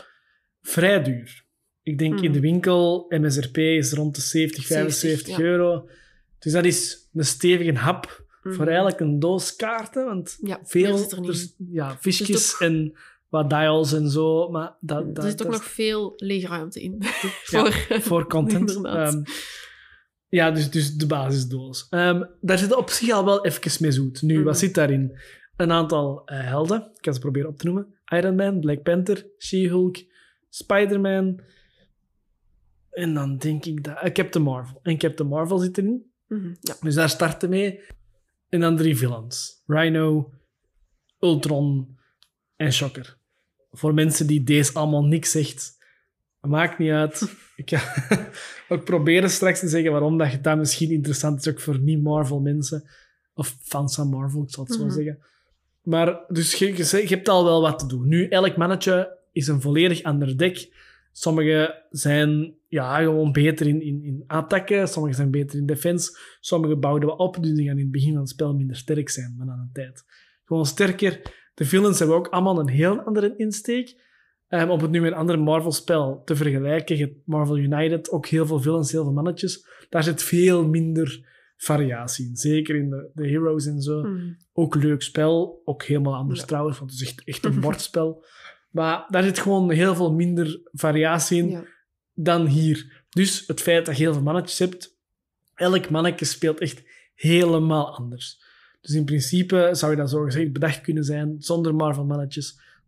Vrij 0.61 1.03
duur. 1.03 1.45
Ik 1.83 1.99
denk 1.99 2.21
in 2.21 2.33
de 2.33 2.41
winkel, 2.41 3.07
MSRP 3.09 3.57
is 3.57 3.93
rond 3.93 4.15
de 4.15 4.21
70, 4.21 4.67
75 4.67 5.11
70, 5.11 5.37
ja. 5.37 5.43
euro. 5.45 5.89
Dus 6.39 6.53
dat 6.53 6.65
is 6.65 7.09
een 7.13 7.25
stevige 7.25 7.73
hap 7.73 8.25
voor 8.43 8.67
eigenlijk 8.67 9.01
een 9.01 9.19
doos 9.19 9.57
kaarten. 9.57 10.05
Want 10.05 10.39
Ja, 10.43 10.61
veel, 10.65 11.11
er 11.11 11.47
ja, 11.71 11.97
visjes 12.01 12.59
en 12.59 12.93
wat 13.29 13.51
dials 13.51 13.93
en 13.93 14.09
zo. 14.11 14.49
Maar 14.49 14.77
dat, 14.81 15.15
dat, 15.15 15.25
er 15.25 15.31
zit 15.31 15.43
ook 15.43 15.51
dat 15.51 15.61
nog 15.61 15.71
veel 15.71 16.13
lege 16.17 16.47
ruimte 16.47 16.83
in. 16.83 16.97
Ja, 16.99 17.71
voor, 17.71 18.01
voor 18.01 18.27
content. 18.27 18.71
Inderdaad. 18.77 19.23
Ja, 20.33 20.51
dus, 20.51 20.71
dus 20.71 20.95
de 20.95 21.07
basisdoos. 21.07 21.87
Ehm, 21.91 22.23
daar 22.41 22.59
zit 22.59 22.75
op 22.75 22.91
zich 22.91 23.11
al 23.11 23.25
wel 23.25 23.45
even 23.47 23.83
mee 23.83 23.93
zoet. 23.93 24.23
Nu, 24.23 24.35
Mhm. 24.35 24.45
wat 24.45 24.59
zit 24.59 24.75
daarin? 24.75 25.19
Een 25.57 25.73
aantal 25.73 26.25
eh, 26.27 26.41
helden. 26.45 26.81
Ik 26.95 27.01
kan 27.01 27.15
ze 27.15 27.21
proberen 27.21 27.49
op 27.49 27.59
te 27.59 27.65
noemen. 27.67 27.95
Iron 28.05 28.35
Man, 28.35 28.61
Black 28.61 28.83
Panther, 28.83 29.27
She-Hulk, 29.39 29.97
Spider-Man. 30.49 31.41
En 32.91 33.15
dan 33.15 33.37
denk 33.39 33.65
ik 33.65 33.85
dat... 33.85 33.97
eh, 34.01 34.13
Captain 34.13 34.45
Marvel. 34.45 34.81
En 34.83 34.99
Captain 34.99 35.29
Marvel 35.29 35.59
zit 35.59 35.79
erin. 35.79 36.11
Mhm, 36.29 36.55
ja. 36.61 36.75
Dus 36.81 36.95
daar 36.95 37.09
starten 37.11 37.49
mee. 37.49 37.81
En 38.49 38.61
dan 38.61 38.77
drie 38.77 38.97
villains. 38.97 39.63
Rhino, 39.67 40.33
Ultron 41.21 41.99
en 42.57 42.73
Shocker. 42.73 43.19
Voor 43.71 43.95
mensen 43.95 44.27
die 44.27 44.43
deze 44.43 44.73
allemaal 44.73 45.05
niks 45.05 45.31
zegt, 45.31 45.82
maakt 46.51 46.79
niet 46.79 46.91
uit. 46.91 47.35
Ik 47.57 47.71
ga 47.71 48.09
ook 48.75 48.85
proberen 48.85 49.31
straks 49.31 49.61
te 49.61 49.69
zeggen 49.69 49.91
waarom 49.91 50.19
dat, 50.19 50.33
je 50.33 50.41
dat 50.41 50.59
misschien 50.59 50.91
interessant 50.91 51.39
is, 51.47 51.53
ook 51.53 51.61
voor 51.61 51.79
niet-Marvel 51.79 52.41
mensen. 52.41 52.89
Of 53.35 53.57
fans 53.61 53.95
van 53.95 54.09
Marvel, 54.09 54.43
ik 54.43 54.51
zal 54.51 54.65
het 54.65 54.75
zo 54.75 54.85
Mhm. 54.85 54.93
zeggen. 54.95 55.19
Maar 55.83 56.25
dus 56.29 56.55
je, 56.55 56.67
je, 56.77 56.97
je 57.03 57.15
hebt 57.15 57.29
al 57.29 57.45
wel 57.45 57.61
wat 57.61 57.79
te 57.79 57.87
doen. 57.87 58.09
Nu, 58.09 58.29
elk 58.29 58.57
mannetje 58.57 59.19
is 59.33 59.47
een 59.47 59.61
volledig 59.61 60.03
ander 60.03 60.39
deck. 60.39 60.81
Sommige 61.13 61.85
zijn 61.91 62.55
ja, 62.69 62.97
gewoon 62.99 63.33
beter 63.33 63.67
in, 63.67 63.83
in, 63.83 64.03
in 64.05 64.25
attacken, 64.27 64.89
sommige 64.89 65.15
zijn 65.15 65.31
beter 65.31 65.59
in 65.59 65.67
defense, 65.67 66.19
sommige 66.41 66.77
bouwen 66.77 67.07
we 67.07 67.17
op, 67.17 67.43
dus 67.43 67.53
die 67.55 67.67
gaan 67.67 67.77
in 67.77 67.83
het 67.83 67.91
begin 67.91 68.11
van 68.13 68.21
het 68.21 68.29
spel 68.29 68.55
minder 68.55 68.77
sterk 68.77 69.09
zijn, 69.09 69.35
maar 69.39 69.49
aan 69.49 69.59
een 69.59 69.71
tijd. 69.73 70.05
Gewoon 70.45 70.67
sterker. 70.67 71.21
De 71.55 71.65
villains 71.65 71.99
hebben 71.99 72.17
ook 72.17 72.29
allemaal 72.29 72.59
een 72.61 72.69
heel 72.69 73.01
andere 73.01 73.35
insteek. 73.37 74.11
Um, 74.55 74.71
om 74.71 74.81
het 74.81 74.91
nu 74.91 75.01
met 75.01 75.13
een 75.13 75.19
ander 75.19 75.39
Marvel-spel 75.39 76.23
te 76.25 76.37
vergelijken, 76.37 76.97
je 76.97 77.03
hebt 77.05 77.17
Marvel 77.27 77.59
United, 77.59 78.11
ook 78.11 78.27
heel 78.27 78.47
veel 78.47 78.61
villains, 78.61 78.93
heel 78.93 79.03
veel 79.03 79.13
mannetjes. 79.13 79.67
Daar 79.89 80.03
zit 80.03 80.23
veel 80.23 80.67
minder 80.69 81.31
variatie 81.57 82.27
in. 82.29 82.37
Zeker 82.37 82.75
in 82.77 82.91
de, 82.91 83.11
de 83.15 83.29
heroes 83.29 83.67
en 83.67 83.81
zo. 83.83 84.03
Mhm. 84.03 84.33
Ook 84.53 84.75
leuk 84.75 85.03
spel. 85.03 85.63
Ook 85.65 85.83
helemaal 85.83 86.15
anders 86.15 86.41
Ja. 86.41 86.47
trouwens, 86.47 86.79
want 86.79 86.91
het 86.91 87.01
is 87.01 87.07
echt, 87.09 87.25
echt 87.25 87.45
een 87.45 87.61
bordspel. 87.67 88.25
Maar 88.71 89.07
daar 89.09 89.23
zit 89.23 89.39
gewoon 89.39 89.71
heel 89.71 89.95
veel 89.95 90.13
minder 90.13 90.61
variatie 90.73 91.39
in 91.39 91.51
Ja. 91.51 91.65
dan 92.15 92.47
hier. 92.47 93.05
Dus 93.11 93.47
het 93.47 93.61
feit 93.61 93.87
dat 93.87 93.97
je 93.97 94.03
heel 94.03 94.13
veel 94.13 94.23
mannetjes 94.23 94.59
hebt, 94.59 94.97
elk 95.55 95.91
mannetje 95.91 96.25
speelt 96.25 96.61
echt 96.61 96.83
helemaal 97.15 97.97
anders. 97.97 98.43
Dus 98.81 98.95
in 98.95 99.05
principe 99.05 99.69
zou 99.73 99.91
je 99.93 99.99
dat 99.99 100.11
zo 100.11 100.23
gezegd 100.23 100.53
bedacht 100.53 100.81
kunnen 100.81 101.05
zijn, 101.05 101.35
zonder 101.39 101.75
Marvel 101.75 102.05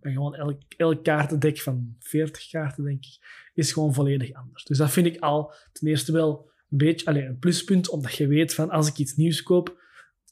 Maar 0.05 0.13
gewoon 0.13 0.35
elk, 0.35 0.61
elk 0.77 1.05
kaartendek 1.05 1.59
van 1.61 1.97
40 1.99 2.49
kaarten, 2.51 2.85
denk 2.85 3.05
ik, 3.05 3.19
is 3.55 3.73
gewoon 3.73 3.95
volledig 3.95 4.33
anders. 4.33 4.65
Dus 4.65 4.79
dat 4.79 4.91
vind 4.91 5.07
ik 5.07 5.21
al 5.21 5.55
ten 5.73 5.89
eerste 5.89 6.13
wel 6.13 6.51
een 6.71 6.79
beetje 6.79 7.07
allez, 7.07 7.27
een 7.27 7.39
pluspunt, 7.39 7.89
omdat 7.89 8.15
je 8.15 8.27
weet 8.27 8.55
van 8.55 8.71
als 8.71 8.89
ik 8.89 8.99
iets 8.99 9.17
nieuws 9.17 9.43
koop, 9.43 9.83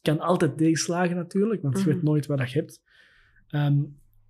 kan 0.02 0.20
altijd 0.20 0.58
tegenslagen 0.58 1.16
natuurlijk, 1.16 1.62
want 1.62 1.74
je 1.78 1.84
Mhm. 1.84 1.92
weet 1.92 2.02
nooit 2.02 2.26
wat 2.26 2.50
je 2.50 2.58
hebt. 2.58 2.82
Ehm, 3.48 3.76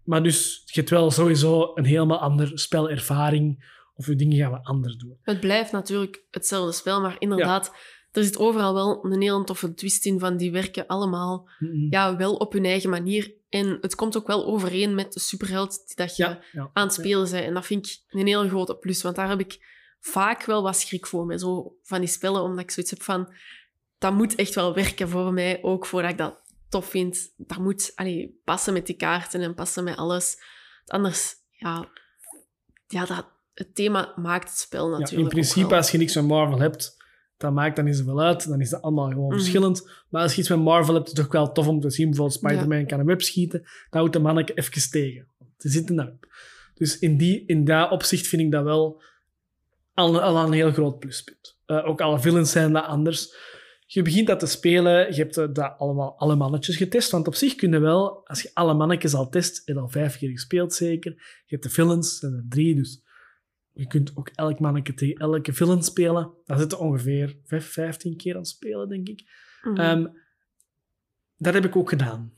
maar 0.05 0.23
dus 0.23 0.63
je 0.65 0.73
hebt 0.81 0.91
wel 0.91 1.11
sowieso 1.11 1.71
een 1.75 1.85
helemaal 1.85 2.19
andere 2.19 2.59
spelervaring 2.59 3.71
of 3.95 4.07
je 4.07 4.15
dingen 4.17 4.39
gaan 4.39 4.53
we 4.53 4.63
anders 4.63 4.97
doen. 4.97 5.19
Het 5.23 5.41
blijft 5.41 5.73
natuurlijk 5.73 6.25
hetzelfde 6.31 6.73
spel, 6.73 7.01
maar 7.01 7.17
inderdaad, 7.19 7.73
er 8.13 8.25
zit 8.25 8.39
overal 8.39 8.75
wel 8.75 9.05
een 9.05 9.21
heel 9.23 9.45
toffe 9.45 9.75
twist 9.75 10.07
in 10.07 10.19
van 10.19 10.37
die 10.37 10.53
werken 10.53 10.87
allemaal 10.87 11.49
ja, 11.91 12.17
wel 12.17 12.35
op 12.35 12.53
hun 12.53 12.65
eigen 12.65 12.91
manier. 12.91 13.41
En 13.53 13.79
het 13.81 13.95
komt 13.95 14.17
ook 14.17 14.27
wel 14.27 14.47
overeen 14.47 14.95
met 14.95 15.13
de 15.13 15.21
superheld 15.21 15.83
die 15.87 15.97
dat 15.97 16.17
je 16.17 16.23
ja, 16.23 16.43
ja. 16.53 16.71
aan 16.73 16.85
het 16.85 16.93
spelen 16.93 17.31
bent. 17.31 17.45
En 17.45 17.55
dat 17.55 17.67
vind 17.67 17.87
ik 17.87 18.19
een 18.19 18.27
heel 18.27 18.49
grote 18.49 18.77
plus, 18.77 19.03
want 19.03 19.17
daar 19.17 19.29
heb 19.29 19.41
ik 19.41 19.59
vaak 20.01 20.45
wel 20.45 20.63
wat 20.63 20.77
schrik 20.77 21.07
voor 21.07 21.27
met 21.27 21.41
zo 21.41 21.77
van 21.83 22.01
die 22.01 22.09
spellen, 22.09 22.43
omdat 22.43 22.65
ik 22.65 22.71
zoiets 22.71 22.93
heb 22.93 23.03
van, 23.03 23.35
dat 23.99 24.13
moet 24.13 24.35
echt 24.35 24.55
wel 24.55 24.75
werken 24.75 25.09
voor 25.09 25.33
mij, 25.33 25.63
ook 25.63 25.87
voordat 25.87 26.11
ik 26.11 26.19
dat 26.19 26.41
tof 26.69 26.87
vind. 26.87 27.33
Dat 27.37 27.59
moet 27.59 27.93
allee, 27.95 28.41
passen 28.45 28.73
met 28.73 28.87
die 28.87 28.97
kaarten 28.97 29.41
en 29.41 29.55
passen 29.55 29.85
met 29.85 29.97
alles. 29.97 30.37
Anders, 30.87 31.35
ja, 31.51 31.89
ja 32.87 33.05
dat, 33.05 33.27
het 33.55 33.75
thema 33.75 34.13
maakt 34.17 34.49
het 34.49 34.59
spel 34.59 34.91
Ja, 34.91 34.99
natuurlijk 34.99 35.23
in 35.23 35.29
principe, 35.29 35.77
als 35.77 35.91
je 35.91 35.99
niks 35.99 36.15
met 36.15 36.27
Marvel 36.27 36.61
hebt, 36.61 37.02
dat 37.43 37.53
maakt 37.53 37.77
dan 37.77 37.85
niet 37.85 37.97
zoveel 37.97 38.21
uit. 38.21 38.49
Dan 38.49 38.61
is 38.61 38.71
dat 38.71 38.83
allemaal 38.83 39.09
gewoon 39.09 39.27
Mhm. 39.29 39.37
verschillend. 39.37 39.91
Maar 40.09 40.23
als 40.23 40.35
je 40.35 40.41
iets 40.41 40.49
met 40.51 40.59
Marvel 40.59 40.95
hebt, 40.95 41.07
is 41.07 41.13
het 41.13 41.23
toch 41.23 41.33
wel 41.33 41.53
tof 41.53 41.69
om 41.69 41.81
te 41.81 41.91
zien. 41.91 42.07
Bijvoorbeeld 42.07 42.39
Spider-Man 42.39 42.87
kan 42.87 43.01
een 43.01 43.07
web 43.07 43.23
schieten. 43.23 43.61
Dan 43.61 44.01
houdt 44.01 44.13
de 44.13 44.19
manneke 44.19 44.55
even 44.55 44.91
tegen. 44.91 45.27
Ze 45.59 45.69
zitten 45.69 45.97
daarop. 45.97 46.27
Dus 46.75 46.99
in, 46.99 47.17
die, 47.17 47.45
in 47.47 47.65
dat 47.65 47.91
opzicht 47.91 48.27
vind 48.27 48.43
ik 48.43 48.51
dat 48.51 48.65
wel 48.65 49.03
al, 49.95 50.21
al 50.23 50.47
een 50.47 50.53
heel 50.53 50.73
groot 50.73 50.99
pluspunt. 50.99 51.59
Eh, 51.67 51.89
ook 51.89 52.01
alle 52.01 52.21
villains 52.21 52.51
zijn 52.51 52.73
dat 52.73 52.85
anders. 52.85 53.35
Je 53.87 54.03
begint 54.03 54.27
dat 54.27 54.39
te 54.39 54.47
spelen, 54.47 55.15
je 55.15 55.21
hebt 55.23 55.37
eh, 55.37 55.49
dat 55.53 55.75
allemaal, 55.79 56.19
alle 56.19 56.37
mannetjes 56.37 56.77
getest. 56.77 57.11
Want 57.11 57.27
op 57.27 57.35
zich 57.35 57.55
kunnen 57.55 57.81
wel, 57.81 58.27
als 58.27 58.43
je 58.43 58.51
alle 58.55 58.75
mannetjes 58.75 59.15
al 59.15 59.29
test, 59.29 59.69
en 59.69 59.77
al 59.77 59.89
vijf 59.89 60.19
keer 60.19 60.31
gespeeld 60.31 60.75
zeker. 60.75 61.13
Je 61.13 61.55
hebt 61.55 61.63
de 61.63 61.71
villains, 61.71 62.13
er 62.13 62.19
zijn 62.19 62.33
er 62.33 62.45
drie, 62.49 62.75
dus 62.75 63.03
je 63.73 63.87
kunt 63.87 64.13
ook 64.15 64.29
elk 64.35 64.59
mannetje 64.61 64.95
tegen 64.95 65.17
elke 65.17 65.53
villain 65.53 65.83
spelen. 65.83 66.31
Daar 66.45 66.59
zitten 66.59 66.79
ongeveer 66.79 67.37
vijf, 67.45 67.73
15 67.73 68.17
keer 68.17 68.37
aan 68.37 68.45
spelen, 68.45 68.89
denk 68.89 69.09
ik. 69.09 69.23
Mhm. 69.63 69.77
Ehm, 69.81 70.07
dat 71.37 71.55
heb 71.55 71.65
ik 71.65 71.77
ook 71.77 71.89
gedaan. 71.89 72.33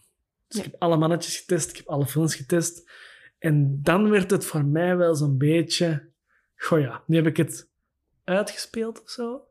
Dus 0.49 0.59
Ja. 0.59 0.65
ik 0.65 0.71
heb 0.73 0.81
alle 0.83 0.97
mannetjes 0.97 1.37
getest, 1.39 1.71
ik 1.71 1.77
heb 1.77 1.89
alle 1.89 2.07
films 2.07 2.35
getest. 2.35 2.91
En 3.39 3.79
dan 3.83 4.11
werd 4.11 4.31
het 4.31 4.45
voor 4.45 4.65
mij 4.65 4.97
wel 4.97 5.15
zo'n 5.15 5.39
beetje... 5.39 6.13
Goh 6.57 6.81
ja, 6.81 7.03
nu 7.07 7.17
heb 7.17 7.27
ik 7.27 7.37
het 7.37 7.71
uitgespeeld 8.25 9.03
of 9.03 9.11
zo. 9.11 9.43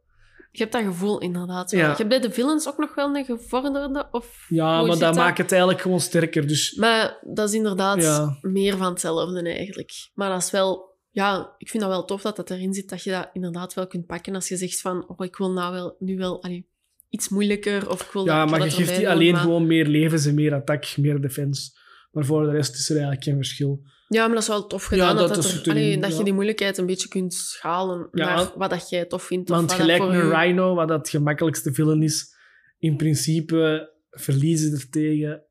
Je 0.51 0.59
hebt 0.59 0.71
dat 0.71 0.83
gevoel 0.83 1.19
inderdaad. 1.19 1.71
Ja. 1.71 1.89
Je 1.89 1.95
hebt 1.95 2.09
bij 2.09 2.19
de 2.19 2.31
villains 2.31 2.67
ook 2.67 2.77
nog 2.77 2.95
wel 2.95 3.15
een 3.15 3.25
gevorderde? 3.25 4.07
Of 4.11 4.45
Ja, 4.49 4.81
maar 4.83 4.97
dat 4.99 5.15
maakt 5.15 5.37
het 5.37 5.51
eigenlijk 5.51 5.81
gewoon 5.81 5.99
sterker. 5.99 6.47
Dus 6.47 6.75
Maar 6.75 7.17
dat 7.21 7.47
is 7.49 7.55
inderdaad 7.55 8.01
Ja. 8.01 8.37
meer 8.41 8.77
van 8.77 8.89
hetzelfde 8.91 9.41
eigenlijk. 9.41 9.91
Maar 10.13 10.29
dat 10.29 10.41
is 10.41 10.51
wel... 10.51 10.91
Ja, 11.13 11.55
ik 11.57 11.69
vind 11.69 11.83
dat 11.83 11.91
wel 11.91 12.05
tof 12.05 12.21
dat 12.21 12.35
dat 12.35 12.49
erin 12.49 12.73
zit, 12.73 12.89
dat 12.89 13.03
je 13.03 13.11
dat 13.11 13.29
inderdaad 13.33 13.73
wel 13.73 13.87
kunt 13.87 14.05
pakken 14.05 14.35
als 14.35 14.47
je 14.47 14.57
zegt 14.57 14.81
van 14.81 15.09
oh, 15.09 15.25
ik 15.25 15.35
wil 15.37 15.51
nou 15.51 15.73
wel, 15.73 15.95
nu 15.99 16.17
wel 16.17 16.43
allee, 16.43 16.67
iets 17.09 17.29
moeilijker 17.29 17.89
of 17.89 18.01
ik 18.05 18.11
wil 18.11 18.25
ja, 18.25 18.39
dat, 18.41 18.49
maar 18.49 18.63
je 18.63 18.71
geeft 18.71 18.89
die 18.89 18.97
doen, 18.99 19.07
alleen 19.07 19.31
maar- 19.31 19.41
gewoon 19.41 19.67
meer 19.67 19.85
levens 19.87 20.25
en 20.25 20.35
meer 20.35 20.53
attack, 20.53 20.97
meer 20.97 21.21
defense. 21.21 21.71
Maar 22.11 22.25
voor 22.25 22.43
de 22.43 22.51
rest 22.51 22.73
is 22.73 22.85
er 22.89 22.91
eigenlijk 22.95 23.23
geen 23.23 23.35
verschil. 23.35 23.81
Ja, 24.07 24.25
maar 24.25 24.33
dat 24.33 24.41
is 24.43 24.47
wel 24.47 24.67
tof 24.67 24.81
Ja, 24.83 24.87
gedaan, 24.89 25.15
dat 25.17 25.27
dat, 25.33 25.43
dat, 25.43 25.65
er- 25.65 25.75
erin, 25.75 26.01
dat 26.01 26.11
ja. 26.11 26.17
je 26.17 26.23
die 26.23 26.33
moeilijkheid 26.33 26.77
een 26.77 26.85
beetje 26.85 27.07
kunt 27.07 27.33
schalen 27.33 28.07
Ja. 28.11 28.35
naar 28.35 28.51
wat 28.57 28.69
dat 28.69 28.89
jij 28.89 29.05
tof 29.05 29.23
vindt. 29.23 29.49
Want 29.49 29.71
gelijk 29.71 30.03
u- 30.03 30.29
Rhino, 30.29 30.75
wat 30.75 30.87
dat 30.87 31.09
gemakkelijkste 31.09 31.73
villain 31.73 32.03
is, 32.03 32.35
in 32.77 32.97
principe 32.97 33.91
verliezen 34.09 34.73
er 34.73 34.89
tegen. 34.89 35.43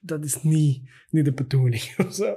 Dat 0.00 0.24
is 0.24 0.42
niet, 0.42 0.90
niet 1.10 1.24
de 1.24 1.32
bedoeling. 1.32 1.94
of 2.06 2.14
zo. 2.14 2.34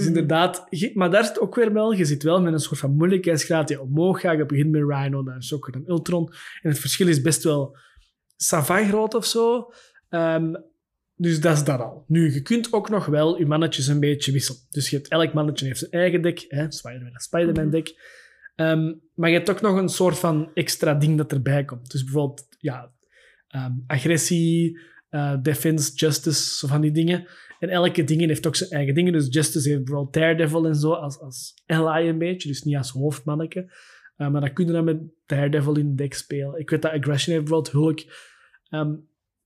Dus 0.00 0.08
Mhm. 0.08 0.18
inderdaad, 0.18 0.66
maar 0.94 1.10
daar 1.10 1.24
zit 1.24 1.40
ook 1.40 1.54
weer 1.54 1.72
wel, 1.72 1.92
je 1.92 2.04
zit 2.04 2.22
wel 2.22 2.40
met 2.40 2.52
een 2.52 2.58
soort 2.58 2.80
van 2.80 2.96
moeilijkheidsgraad 2.96 3.68
die 3.68 3.80
omhoog 3.80 4.20
gaat. 4.20 4.36
Je 4.36 4.46
begint 4.46 4.70
met 4.70 4.82
Rhino, 4.88 5.22
dan 5.22 5.42
Shocker, 5.42 5.72
dan 5.72 5.84
Ultron. 5.86 6.32
En 6.62 6.70
het 6.70 6.78
verschil 6.78 7.08
is 7.08 7.20
best 7.20 7.42
wel 7.42 7.76
savant 8.36 8.88
groot 8.88 9.14
of 9.14 9.24
zo. 9.26 9.72
Ehm, 10.08 10.54
dus 11.14 11.40
dat 11.40 11.56
is 11.56 11.64
dat 11.64 11.80
al. 11.80 12.04
Nu, 12.06 12.32
je 12.32 12.42
kunt 12.42 12.72
ook 12.72 12.88
nog 12.88 13.06
wel 13.06 13.38
je 13.38 13.46
mannetjes 13.46 13.86
een 13.86 14.00
beetje 14.00 14.32
wisselen. 14.32 14.60
Dus 14.70 14.90
je 14.90 14.96
hebt, 14.96 15.08
elk 15.08 15.32
mannetje 15.32 15.66
heeft 15.66 15.78
zijn 15.78 15.90
eigen 15.90 16.22
deck. 16.22 16.44
Hè? 16.48 16.72
Spider-Man 16.72 17.12
een 17.14 17.20
Spider-Man 17.20 17.70
deck. 17.70 17.94
Ehm, 18.56 18.92
maar 19.14 19.30
je 19.30 19.36
hebt 19.36 19.50
ook 19.50 19.60
nog 19.60 19.76
een 19.76 19.88
soort 19.88 20.18
van 20.18 20.50
extra 20.54 20.94
ding 20.94 21.16
dat 21.16 21.32
erbij 21.32 21.64
komt. 21.64 21.90
Dus 21.90 22.04
bijvoorbeeld 22.04 22.46
ja, 22.58 22.92
ehm, 23.48 23.72
agressie, 23.86 24.78
eh, 25.08 25.34
defense, 25.42 25.92
justice, 25.94 26.56
zo 26.58 26.66
van 26.66 26.80
die 26.80 26.92
dingen. 26.92 27.26
En 27.60 27.68
elke 27.68 28.04
ding 28.04 28.20
heeft 28.20 28.46
ook 28.46 28.56
zijn 28.56 28.70
eigen 28.70 28.94
dingen. 28.94 29.12
Dus 29.12 29.26
justice 29.30 29.68
heeft 29.68 29.84
bijvoorbeeld 29.84 30.14
Daredevil 30.14 30.66
en 30.66 30.74
zo 30.74 30.92
als, 30.92 31.20
als 31.20 31.54
ally 31.66 32.08
een 32.08 32.18
beetje. 32.18 32.48
Dus 32.48 32.62
niet 32.62 32.76
als 32.76 32.90
hoofdmanneke. 32.90 33.72
Eh, 34.16 34.30
maar 34.30 34.40
dan 34.40 34.52
kun 34.52 34.66
je 34.66 34.72
dan 34.72 34.84
met 34.84 35.00
Daredevil 35.26 35.76
in 35.76 35.86
het 35.86 35.98
deck 35.98 36.14
spelen. 36.14 36.58
Ik 36.58 36.70
weet 36.70 36.82
dat 36.82 36.92
Aggression 36.92 37.34
heeft 37.34 37.48
bijvoorbeeld 37.48 37.72
Hulk. 37.72 38.00
Ehm, 38.68 38.94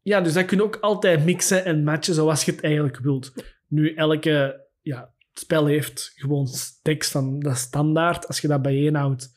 ja, 0.03 0.20
dus 0.20 0.33
dat 0.33 0.44
kun 0.44 0.57
je 0.57 0.62
ook 0.62 0.77
altijd 0.77 1.24
mixen 1.24 1.64
en 1.64 1.85
matchen 1.85 2.14
zoals 2.14 2.44
je 2.44 2.53
het 2.53 2.62
eigenlijk 2.62 2.98
wilt. 2.98 3.33
Nu, 3.68 3.94
elke 3.94 4.64
ja, 4.81 5.12
spel 5.33 5.66
heeft 5.66 6.12
gewoon 6.14 6.48
decks 6.83 7.11
van 7.11 7.42
is 7.42 7.61
standaard. 7.61 8.27
Als 8.27 8.40
je 8.40 8.48
dat 8.48 8.62
bijeenhoudt, 8.62 9.33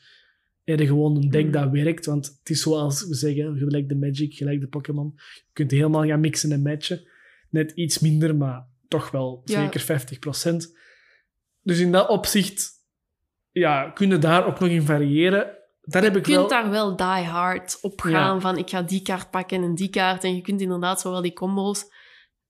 heb 0.64 0.78
je 0.78 0.86
gewoon 0.86 1.16
een 1.16 1.30
deck 1.30 1.52
dat 1.52 1.70
werkt. 1.70 2.06
Want 2.06 2.26
het 2.38 2.50
is 2.50 2.62
zoals 2.62 3.06
we 3.06 3.14
zeggen, 3.14 3.56
gelijk 3.56 3.88
de 3.88 3.96
Magic, 3.96 4.34
gelijk 4.34 4.60
de 4.60 4.68
Pokémon. 4.68 5.12
Je 5.16 5.52
kunt 5.52 5.70
helemaal 5.70 6.06
gaan 6.06 6.20
mixen 6.20 6.52
en 6.52 6.62
matchen. 6.62 7.08
Net 7.50 7.70
iets 7.70 7.98
minder, 7.98 8.36
maar 8.36 8.66
toch 8.88 9.10
wel 9.10 9.42
Ja. 9.44 9.60
zeker 9.62 9.80
50%. 9.80 10.76
Dus 11.62 11.78
in 11.78 11.92
dat 11.92 12.08
opzicht 12.08 12.70
ja, 13.50 13.90
kunnen 13.90 14.20
daar 14.20 14.46
ook 14.46 14.60
nog 14.60 14.68
in 14.68 14.82
variëren. 14.82 15.56
Daar 15.82 16.02
heb 16.02 16.16
ik 16.16 16.26
Je 16.26 16.32
kunt 16.34 16.50
wel... 16.50 16.62
daar 16.62 16.70
wel 16.70 16.96
die 16.96 17.06
hard 17.26 17.78
op 17.80 18.00
gaan 18.00 18.34
Ja. 18.34 18.40
van 18.40 18.58
ik 18.58 18.70
ga 18.70 18.82
die 18.82 19.02
kaart 19.02 19.30
pakken 19.30 19.62
en 19.62 19.74
die 19.74 19.90
kaart. 19.90 20.24
En 20.24 20.34
je 20.34 20.40
kunt 20.42 20.60
inderdaad 20.60 21.00
zo 21.00 21.10
wel 21.10 21.22
die 21.22 21.32
combo's. 21.32 21.84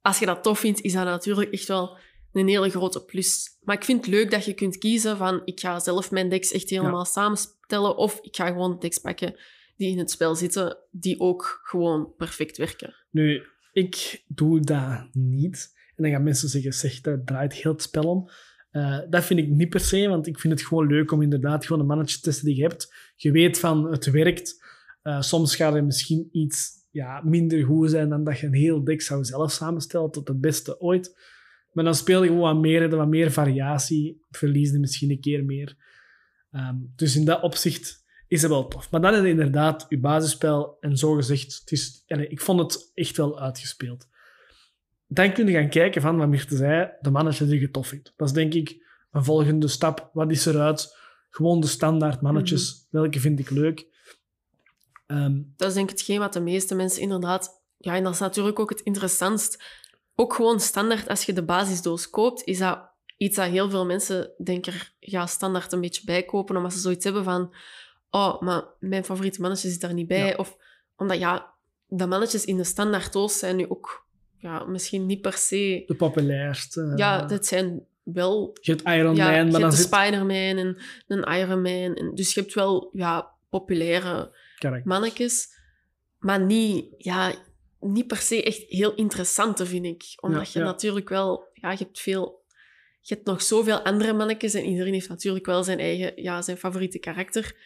Als 0.00 0.18
je 0.18 0.26
dat 0.26 0.42
tof 0.42 0.58
vindt, 0.58 0.80
is 0.80 0.92
dat 0.92 1.04
natuurlijk 1.04 1.52
echt 1.52 1.68
wel 1.68 1.98
een 2.32 2.48
hele 2.48 2.70
grote 2.70 3.04
plus. 3.04 3.56
Maar 3.62 3.76
ik 3.76 3.84
vind 3.84 4.04
het 4.04 4.14
leuk 4.14 4.30
dat 4.30 4.44
je 4.44 4.54
kunt 4.54 4.78
kiezen 4.78 5.16
van 5.16 5.42
ik 5.44 5.60
ga 5.60 5.78
zelf 5.78 6.10
mijn 6.10 6.28
decks 6.28 6.52
echt 6.52 6.70
helemaal 6.70 7.04
samenstellen 7.04 7.96
of 7.96 8.18
ik 8.20 8.36
ga 8.36 8.46
gewoon 8.46 8.78
decks 8.78 8.98
pakken 8.98 9.38
die 9.76 9.90
in 9.90 9.98
het 9.98 10.10
spel 10.10 10.34
zitten, 10.34 10.78
die 10.90 11.20
ook 11.20 11.60
gewoon 11.62 12.14
perfect 12.16 12.56
werken. 12.56 12.94
Nu, 13.10 13.42
ik 13.72 14.24
doe 14.26 14.60
dat 14.60 15.08
niet. 15.12 15.76
En 15.96 16.02
dan 16.02 16.12
gaan 16.12 16.22
mensen 16.22 16.48
zeggen, 16.48 16.72
zeg, 16.72 17.00
dat 17.00 17.26
draait 17.26 17.52
heel 17.52 17.72
het 17.72 17.82
spel 17.82 18.04
om. 18.04 18.30
Eh, 18.70 18.98
dat 19.10 19.24
vind 19.24 19.40
ik 19.40 19.48
niet 19.48 19.68
per 19.68 19.80
se, 19.80 20.08
want 20.08 20.26
ik 20.26 20.38
vind 20.38 20.52
het 20.52 20.68
gewoon 20.68 20.86
leuk 20.86 21.12
om 21.12 21.22
inderdaad 21.22 21.66
gewoon 21.66 21.80
een 21.80 21.88
mannetje 21.88 22.16
te 22.16 22.22
testen 22.22 22.44
die 22.44 22.56
je 22.56 22.62
hebt. 22.62 22.94
Je 23.16 23.30
weet 23.30 23.58
van, 23.58 23.90
het 23.90 24.10
werkt. 24.10 24.64
Eh, 25.02 25.20
soms 25.20 25.56
gaat 25.56 25.74
het 25.74 25.84
misschien 25.84 26.28
iets 26.32 26.70
ja, 26.90 27.22
minder 27.24 27.64
goed 27.64 27.90
zijn 27.90 28.08
dan 28.08 28.24
dat 28.24 28.38
je 28.38 28.46
een 28.46 28.54
heel 28.54 28.84
deck 28.84 29.02
zou 29.02 29.24
zelf 29.24 29.52
samenstellen 29.52 30.10
tot 30.10 30.28
het 30.28 30.40
beste 30.40 30.80
ooit. 30.80 31.16
Maar 31.72 31.84
dan 31.84 31.94
speel 31.94 32.22
je 32.22 32.28
gewoon 32.28 32.54
wat 32.54 32.62
meer, 32.62 32.96
wat 32.96 33.08
meer 33.08 33.30
variatie, 33.30 34.20
verlies 34.30 34.70
je 34.70 34.78
misschien 34.78 35.10
een 35.10 35.20
keer 35.20 35.44
meer. 35.44 35.76
Ehm, 36.50 36.76
dus 36.96 37.16
in 37.16 37.24
dat 37.24 37.42
opzicht 37.42 38.04
is 38.28 38.42
het 38.42 38.50
wel 38.50 38.68
tof. 38.68 38.90
Maar 38.90 39.00
dan 39.00 39.12
is 39.12 39.18
het 39.18 39.26
inderdaad 39.26 39.86
je 39.88 39.98
basisspel 39.98 40.76
en 40.80 40.96
zo 40.96 41.14
gezegd, 41.14 41.58
het 41.60 41.72
is, 41.72 42.02
allee, 42.06 42.28
ik 42.28 42.40
vond 42.40 42.60
het 42.60 42.90
echt 42.94 43.16
wel 43.16 43.40
uitgespeeld. 43.40 44.08
Dan 45.06 45.32
kun 45.32 45.46
je 45.46 45.52
gaan 45.52 45.68
kijken 45.68 46.02
van, 46.02 46.16
wat 46.16 46.28
Mirte 46.28 46.56
zei, 46.56 46.90
de 47.00 47.10
mannetje 47.10 47.46
die 47.46 47.60
je 47.60 47.70
tof 47.70 47.86
vindt. 47.86 48.12
Dat 48.16 48.28
is 48.28 48.34
denk 48.34 48.54
ik 48.54 48.86
een 49.10 49.24
volgende 49.24 49.68
stap. 49.68 50.10
Wat 50.12 50.30
is 50.30 50.46
eruit? 50.46 50.96
Gewoon 51.30 51.60
de 51.60 51.66
standaard 51.66 52.20
mannetjes. 52.20 52.86
Welke 52.90 53.20
vind 53.20 53.38
ik 53.38 53.50
leuk? 53.50 53.86
Ehm, 55.06 55.42
Dat 55.56 55.68
is 55.68 55.74
denk 55.74 55.90
ik 55.90 55.96
hetgeen 55.98 56.18
wat 56.18 56.32
de 56.32 56.40
meeste 56.40 56.74
mensen 56.74 57.02
inderdaad... 57.02 57.56
Ja, 57.76 57.94
en 57.94 58.02
dat 58.02 58.12
is 58.12 58.18
natuurlijk 58.18 58.58
ook 58.58 58.70
het 58.70 58.80
interessantst. 58.80 59.62
Ook 60.14 60.34
gewoon 60.34 60.60
standaard, 60.60 61.08
als 61.08 61.24
je 61.24 61.32
de 61.32 61.44
basisdoos 61.44 62.10
koopt, 62.10 62.42
is 62.44 62.58
dat 62.58 62.90
iets 63.16 63.36
dat 63.36 63.50
heel 63.50 63.70
veel 63.70 63.86
mensen, 63.86 64.30
denk 64.44 64.66
ik, 64.66 64.74
er 64.74 64.94
ja, 64.98 65.26
standaard 65.26 65.72
een 65.72 65.80
beetje 65.80 66.04
bij 66.04 66.22
kopen, 66.22 66.56
omdat 66.56 66.72
ze 66.72 66.78
zoiets 66.78 67.04
hebben 67.04 67.24
van 67.24 67.54
oh, 68.10 68.40
maar 68.40 68.64
mijn 68.78 69.04
favoriete 69.04 69.40
mannetje 69.40 69.68
zit 69.68 69.80
daar 69.80 69.94
niet 69.94 70.06
bij. 70.06 70.28
Ja. 70.28 70.34
Of 70.36 70.56
omdat, 70.96 71.18
ja, 71.18 71.54
de 71.86 72.06
mannetjes 72.06 72.44
in 72.44 72.56
de 72.56 72.64
standaarddoos 72.64 73.38
zijn 73.38 73.56
nu 73.56 73.68
ook 73.68 74.06
ja, 74.36 74.64
misschien 74.64 75.06
niet 75.06 75.20
per 75.20 75.32
se... 75.32 75.82
de 75.86 75.94
populairste. 75.94 76.92
Ja, 76.96 77.26
dat 77.26 77.46
zijn 77.46 77.86
wel 78.02 78.56
Je 78.60 78.72
hebt 78.72 78.88
Iron 78.88 79.16
ja, 79.16 79.24
Man, 79.24 79.34
je 79.34 79.42
maar 79.42 79.50
dan 79.50 79.62
hebt 79.62 79.74
zit... 79.74 79.86
Spider-Man 79.86 80.56
en 80.56 80.78
een 81.06 81.22
Iron 81.38 81.62
Man. 81.62 81.94
En, 81.94 82.14
dus 82.14 82.34
je 82.34 82.40
hebt 82.40 82.54
wel 82.54 82.90
ja, 82.92 83.30
populaire 83.48 84.36
Correct. 84.58 84.84
mannetjes, 84.84 85.48
maar 86.18 86.40
niet, 86.40 86.86
ja, 86.96 87.32
niet 87.80 88.06
per 88.06 88.16
se 88.16 88.42
echt 88.42 88.64
heel 88.66 88.94
interessante, 88.94 89.66
vind 89.66 89.84
ik. 89.84 90.04
Omdat 90.20 90.46
Ja, 90.46 90.50
je 90.52 90.58
ja. 90.58 90.64
natuurlijk 90.64 91.08
wel... 91.08 91.48
Ja, 91.52 91.70
je 91.70 91.78
hebt 91.78 92.00
veel... 92.00 92.46
Je 93.00 93.14
hebt 93.14 93.26
nog 93.26 93.42
zoveel 93.42 93.80
andere 93.80 94.12
mannetjes 94.12 94.54
en 94.54 94.64
iedereen 94.64 94.92
heeft 94.92 95.08
natuurlijk 95.08 95.46
wel 95.46 95.64
zijn 95.64 95.78
eigen, 95.78 96.22
ja, 96.22 96.42
zijn 96.42 96.56
favoriete 96.56 96.98
karakter. 96.98 97.56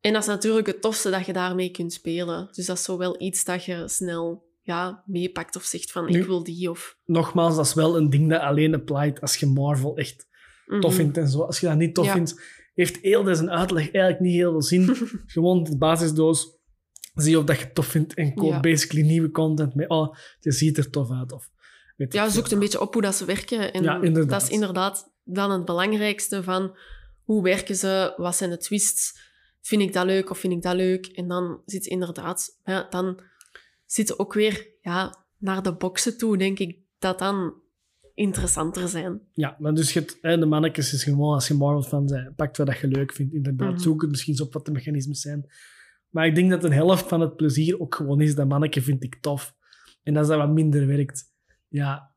En 0.00 0.12
dat 0.12 0.22
is 0.22 0.28
natuurlijk 0.28 0.66
het 0.66 0.80
tofste 0.80 1.10
dat 1.10 1.26
je 1.26 1.32
daarmee 1.32 1.70
kunt 1.70 1.92
spelen. 1.92 2.48
Dus 2.52 2.66
dat 2.66 2.76
is 2.76 2.84
zo 2.84 2.98
wel 2.98 3.20
iets 3.22 3.44
dat 3.44 3.64
je 3.64 3.88
snel 3.88 4.48
ja, 4.62 5.02
meepakt 5.06 5.56
of 5.56 5.62
zegt 5.62 5.92
van, 5.92 6.04
Nu- 6.10 6.18
ik 6.20 6.26
wil 6.26 6.42
die 6.44 6.70
of... 6.70 6.96
Nogmaals, 7.04 7.56
dat 7.56 7.66
is 7.66 7.74
wel 7.74 7.96
een 7.96 8.10
ding 8.10 8.30
dat 8.30 8.40
alleen 8.40 8.74
applied 8.74 9.20
als 9.20 9.36
je 9.36 9.46
Marvel 9.46 9.96
echt 9.96 10.28
tof 10.66 10.90
Mhm. 10.90 11.00
vindt 11.00 11.16
en 11.16 11.28
zo. 11.28 11.40
Als 11.42 11.60
je 11.60 11.66
dat 11.66 11.76
niet 11.76 11.94
tof 11.94 12.04
Ja. 12.06 12.12
vindt, 12.12 12.40
heeft 12.74 12.96
heel 13.02 13.22
deze 13.22 13.48
uitleg 13.50 13.82
eigenlijk 13.82 14.20
niet 14.20 14.34
heel 14.34 14.50
veel 14.50 14.62
zin. 14.62 14.96
Gewoon 15.26 15.64
de 15.64 15.76
basisdoos, 15.78 16.48
zie 17.14 17.38
of 17.38 17.44
dat 17.44 17.58
je 17.58 17.64
het 17.64 17.74
tof 17.74 17.86
vindt 17.86 18.14
en 18.14 18.34
koop 18.34 18.50
Ja. 18.50 18.60
basically 18.60 19.06
nieuwe 19.06 19.30
content 19.30 19.74
mee. 19.74 19.88
Oh, 19.88 20.14
het 20.40 20.54
ziet 20.54 20.78
er 20.78 20.90
tof 20.90 21.10
uit. 21.10 21.32
Of, 21.32 21.50
weet 21.96 22.12
Ja, 22.12 22.28
zoekt 22.28 22.52
een 22.52 22.58
beetje 22.58 22.80
op 22.80 22.92
hoe 22.92 23.02
dat 23.02 23.14
ze 23.14 23.24
werken. 23.24 23.72
En 23.72 23.82
Ja, 23.82 23.98
dat 24.24 24.42
is 24.42 24.48
inderdaad 24.48 25.12
dan 25.24 25.50
het 25.50 25.64
belangrijkste 25.64 26.42
van 26.42 26.76
hoe 27.22 27.42
werken 27.42 27.76
ze, 27.76 28.14
wat 28.16 28.36
zijn 28.36 28.50
de 28.50 28.58
twists, 28.58 29.28
vind 29.60 29.82
ik 29.82 29.92
dat 29.92 30.04
leuk 30.06 30.30
of 30.30 30.38
vind 30.38 30.52
ik 30.52 30.62
dat 30.62 30.74
leuk? 30.74 31.06
En 31.06 31.28
dan 31.28 31.62
zit 31.66 31.86
inderdaad, 31.86 32.58
ja, 32.64 32.86
dan 32.90 33.20
zitten 33.86 34.18
ook 34.18 34.32
weer 34.34 34.68
ja, 34.82 35.24
naar 35.38 35.62
de 35.62 35.74
boxen 35.74 36.18
toe, 36.18 36.36
denk 36.38 36.58
ik, 36.58 36.78
dat 36.98 37.18
dan 37.18 37.54
interessanter 38.14 38.88
zijn. 38.88 39.20
Ja, 39.32 39.56
maar 39.58 39.74
dus 39.74 39.94
hè, 40.20 40.38
de 40.38 40.46
mannetjes 40.46 40.92
is 40.92 41.04
gewoon, 41.04 41.34
als 41.34 41.48
je 41.48 41.54
Marvel 41.54 41.82
fan 41.82 42.06
bent, 42.06 42.36
pakt 42.36 42.56
wat 42.56 42.66
dat 42.66 42.78
je 42.78 42.88
leuk 42.88 43.12
vindt. 43.12 43.34
Inderdaad, 43.34 43.70
Mhm. 43.72 43.80
zoek 43.80 44.00
het 44.00 44.10
misschien 44.10 44.32
eens 44.32 44.42
op 44.42 44.52
wat 44.52 44.64
de 44.66 44.72
mechanismes 44.72 45.20
zijn. 45.20 45.50
Maar 46.10 46.26
ik 46.26 46.34
denk 46.34 46.50
dat 46.50 46.64
een 46.64 46.72
helft 46.72 47.08
van 47.08 47.20
het 47.20 47.36
plezier 47.36 47.80
ook 47.80 47.94
gewoon 47.94 48.20
is, 48.20 48.34
dat 48.34 48.48
mannetje 48.48 48.82
vind 48.82 49.04
ik 49.04 49.16
tof. 49.20 49.54
En 50.02 50.16
als 50.16 50.28
dat 50.28 50.36
wat 50.38 50.50
minder 50.50 50.86
werkt, 50.86 51.24
ja, 51.68 52.14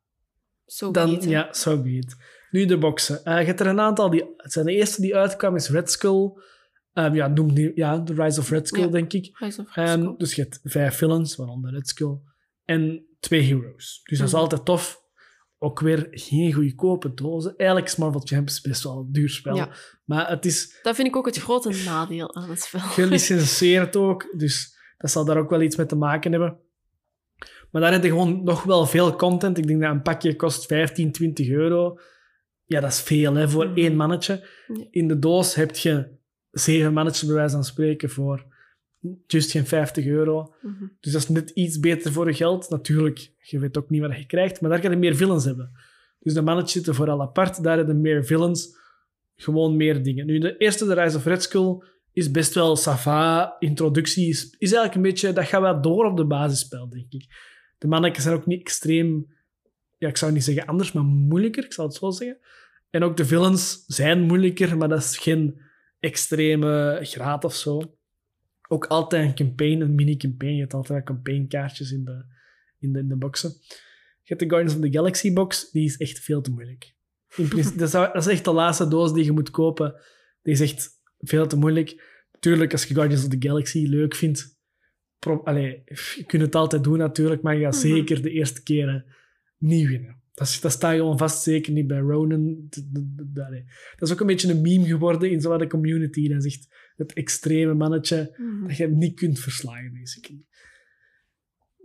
Zo 0.65 0.91
dan, 0.91 1.21
ja, 1.21 1.53
zo 1.53 1.81
be 1.81 1.89
it. 1.89 2.15
Nu 2.51 2.65
de 2.65 2.77
boxen. 2.77 3.23
Eh, 3.25 3.39
je 3.39 3.45
hebt 3.45 3.59
er 3.59 3.67
een 3.67 3.79
aantal, 3.79 4.09
die, 4.09 4.23
het 4.37 4.51
zijn 4.51 4.65
de 4.65 4.71
eerste 4.73 5.01
die 5.01 5.15
uitkwam, 5.15 5.55
is 5.55 5.69
Red 5.69 5.91
Skull. 5.91 6.31
Ehm, 6.93 7.15
ja, 7.15 7.27
noem 7.27 7.53
die, 7.53 7.71
ja, 7.75 8.03
The 8.03 8.13
Rise 8.13 8.39
of 8.39 8.49
Red 8.49 8.67
Skull, 8.67 8.81
Ja. 8.83 8.87
denk 8.89 9.13
ik. 9.13 9.37
Rise 9.37 9.61
of 9.61 9.75
Ehm, 9.75 10.13
dus 10.17 10.35
je 10.35 10.41
hebt 10.41 10.59
vijf 10.63 10.95
villains, 10.95 11.35
waaronder 11.35 11.71
Red 11.71 11.87
Skull, 11.87 12.17
en 12.65 13.05
twee 13.19 13.41
heroes. 13.41 14.01
Dus 14.03 14.17
dat 14.17 14.27
is 14.27 14.33
Mhm. 14.33 14.41
altijd 14.41 14.65
tof. 14.65 15.01
Ook 15.57 15.79
weer 15.79 16.07
geen 16.11 16.53
goedkope 16.53 17.13
dozen. 17.13 17.53
Eigenlijk 17.57 17.89
is 17.89 17.95
Marvel 17.95 18.19
Champions 18.19 18.61
best 18.61 18.83
wel 18.83 18.97
een 18.97 19.11
duur 19.11 19.29
spel. 19.29 19.55
Ja. 19.55 19.69
Maar 20.05 20.29
het 20.29 20.45
is 20.45 20.79
Dat 20.81 20.95
vind 20.95 21.07
ik 21.07 21.15
ook 21.15 21.25
het 21.25 21.37
grote 21.37 21.81
nadeel 21.85 22.35
aan 22.35 22.49
het 22.49 22.61
spel. 22.61 22.79
gelicenseerd 22.79 23.95
ook, 24.05 24.33
dus 24.37 24.77
dat 24.97 25.11
zal 25.11 25.25
daar 25.25 25.37
ook 25.37 25.49
wel 25.49 25.61
iets 25.61 25.75
mee 25.75 25.85
te 25.85 25.95
maken 25.95 26.31
hebben. 26.31 26.57
Maar 27.71 27.81
daar 27.81 27.91
heb 27.91 28.03
je 28.03 28.09
gewoon 28.09 28.43
nog 28.43 28.63
wel 28.63 28.85
veel 28.85 29.15
content. 29.15 29.57
Ik 29.57 29.67
denk 29.67 29.81
dat 29.81 29.91
een 29.91 30.01
pakje 30.01 30.35
kost 30.35 30.65
15, 30.65 31.11
20 31.11 31.49
euro. 31.49 31.99
Ja, 32.65 32.79
dat 32.79 32.91
is 32.91 33.01
veel 33.01 33.33
hè, 33.35 33.49
voor 33.49 33.67
Mhm. 33.67 33.77
één 33.77 33.95
mannetje. 33.95 34.47
In 34.89 35.07
de 35.07 35.19
doos 35.19 35.55
heb 35.55 35.75
je 35.75 36.09
zeven 36.53 36.93
mannetjes, 36.93 37.25
bij 37.25 37.35
wijze 37.35 37.53
van 37.53 37.63
spreken, 37.63 38.09
voor 38.09 38.45
juist 39.27 39.51
geen 39.51 39.65
50 39.65 40.05
euro. 40.05 40.53
Mhm. 40.61 40.83
Dus 40.99 41.11
dat 41.11 41.21
is 41.21 41.29
net 41.29 41.49
iets 41.49 41.79
beter 41.79 42.11
voor 42.11 42.27
je 42.27 42.33
geld. 42.33 42.69
Natuurlijk, 42.69 43.31
je 43.41 43.59
weet 43.59 43.77
ook 43.77 43.89
niet 43.89 44.01
wat 44.01 44.17
je 44.17 44.25
krijgt, 44.25 44.61
maar 44.61 44.69
daar 44.69 44.81
ga 44.81 44.89
je 44.89 44.95
meer 44.95 45.15
villains 45.15 45.45
hebben. 45.45 45.71
Dus 46.19 46.33
de 46.33 46.41
mannetjes 46.41 46.73
zitten 46.73 46.95
vooral 46.95 47.21
apart, 47.21 47.63
daar 47.63 47.77
hebben 47.77 48.01
meer 48.01 48.25
villains, 48.25 48.77
gewoon 49.35 49.75
meer 49.75 50.03
dingen. 50.03 50.25
Nu, 50.25 50.39
de 50.39 50.57
eerste, 50.57 50.85
de 50.85 50.93
Rise 50.93 51.17
of 51.17 51.25
Red 51.25 51.43
Skull, 51.43 51.83
is 52.13 52.31
best 52.31 52.53
wel 52.53 52.75
sava. 52.75 53.55
Introductie 53.59 54.29
is, 54.29 54.43
is 54.43 54.73
eigenlijk 54.73 54.95
een 54.95 55.01
beetje, 55.01 55.33
dat 55.33 55.45
gaat 55.45 55.61
wel 55.61 55.81
door 55.81 56.05
op 56.05 56.17
de 56.17 56.25
basisspel, 56.25 56.89
denk 56.89 57.11
ik. 57.13 57.25
De 57.77 57.87
mannetjes 57.87 58.23
zijn 58.23 58.35
ook 58.35 58.45
niet 58.45 58.59
extreem, 58.59 59.27
ja, 59.97 60.07
ik 60.07 60.17
zou 60.17 60.31
niet 60.31 60.43
zeggen 60.43 60.65
anders, 60.65 60.91
maar 60.91 61.03
moeilijker, 61.03 61.63
ik 61.63 61.73
zal 61.73 61.85
het 61.85 61.95
zo 61.95 62.11
zeggen. 62.11 62.37
En 62.89 63.03
ook 63.03 63.17
de 63.17 63.25
villains 63.25 63.83
zijn 63.87 64.21
moeilijker, 64.21 64.77
maar 64.77 64.89
dat 64.89 64.99
is 64.99 65.17
geen 65.17 65.61
extreme 66.03 66.99
graad 67.01 67.43
of 67.43 67.55
zo 67.55 67.97
ook 68.67 68.85
altijd 68.85 69.27
een 69.27 69.35
campaign, 69.35 69.81
een 69.81 69.95
mini-campaign. 69.95 70.53
Je 70.53 70.59
hebt 70.59 70.73
altijd 70.73 71.03
campaignkaartjes 71.03 71.91
in 71.91 72.03
de, 72.03 72.25
in, 72.79 72.93
de, 72.93 72.99
in 72.99 73.07
de 73.07 73.15
boxen. 73.15 73.49
Je 74.21 74.29
hebt 74.33 74.39
de 74.39 74.49
Guardians 74.49 74.75
of 74.75 74.81
the 74.81 74.91
Galaxy 74.91 75.33
box, 75.33 75.71
die 75.71 75.85
is 75.85 75.97
echt 75.97 76.19
veel 76.19 76.41
te 76.41 76.51
moeilijk. 76.51 76.95
In 77.35 77.47
principe, 77.47 77.77
dat, 77.83 77.87
is, 77.87 77.91
dat 77.93 78.15
is 78.15 78.27
echt 78.27 78.45
de 78.45 78.51
laatste 78.53 78.87
doos 78.87 79.13
die 79.13 79.23
je 79.23 79.31
moet 79.31 79.49
kopen. 79.51 79.95
Die 80.41 80.53
is 80.53 80.59
echt 80.61 80.89
veel 81.19 81.47
te 81.47 81.57
moeilijk. 81.57 82.11
Tuurlijk, 82.39 82.71
als 82.71 82.83
je 82.85 82.93
Guardians 82.93 83.23
of 83.23 83.29
the 83.29 83.47
Galaxy 83.47 83.85
leuk 83.87 84.15
vindt, 84.15 84.59
allee, 85.43 85.81
je 86.15 86.23
kunt 86.25 86.41
het 86.41 86.55
altijd 86.55 86.83
doen 86.83 86.97
natuurlijk, 86.97 87.41
maar 87.41 87.55
je 87.55 87.63
gaat 87.63 87.73
Mhm. 87.73 87.81
zeker 87.87 88.21
de 88.21 88.31
eerste 88.31 88.63
keren 88.63 89.05
niet 89.57 89.87
winnen. 89.87 90.21
Dat, 90.33 90.47
is- 90.47 90.61
dat 90.61 90.71
staat 90.71 90.95
gewoon 90.95 91.17
vast, 91.17 91.43
zeker 91.43 91.73
niet 91.73 91.87
bij 91.87 91.99
Ronan. 91.99 92.67
Dat 93.33 93.51
is 93.97 94.11
ook 94.11 94.19
een 94.19 94.27
beetje 94.27 94.51
een 94.51 94.61
meme 94.61 94.85
geworden 94.85 95.31
in 95.31 95.41
zo'n 95.41 95.57
de 95.57 95.67
community. 95.67 96.29
Dat 96.29 96.45
echt 96.45 96.67
het 96.95 97.13
extreme 97.13 97.73
mannetje 97.73 98.35
Mhm. 98.37 98.67
dat 98.67 98.77
je 98.77 98.83
hem 98.83 98.97
niet 98.97 99.15
kunt 99.15 99.39
verslagen, 99.39 99.93
basically. 99.93 100.45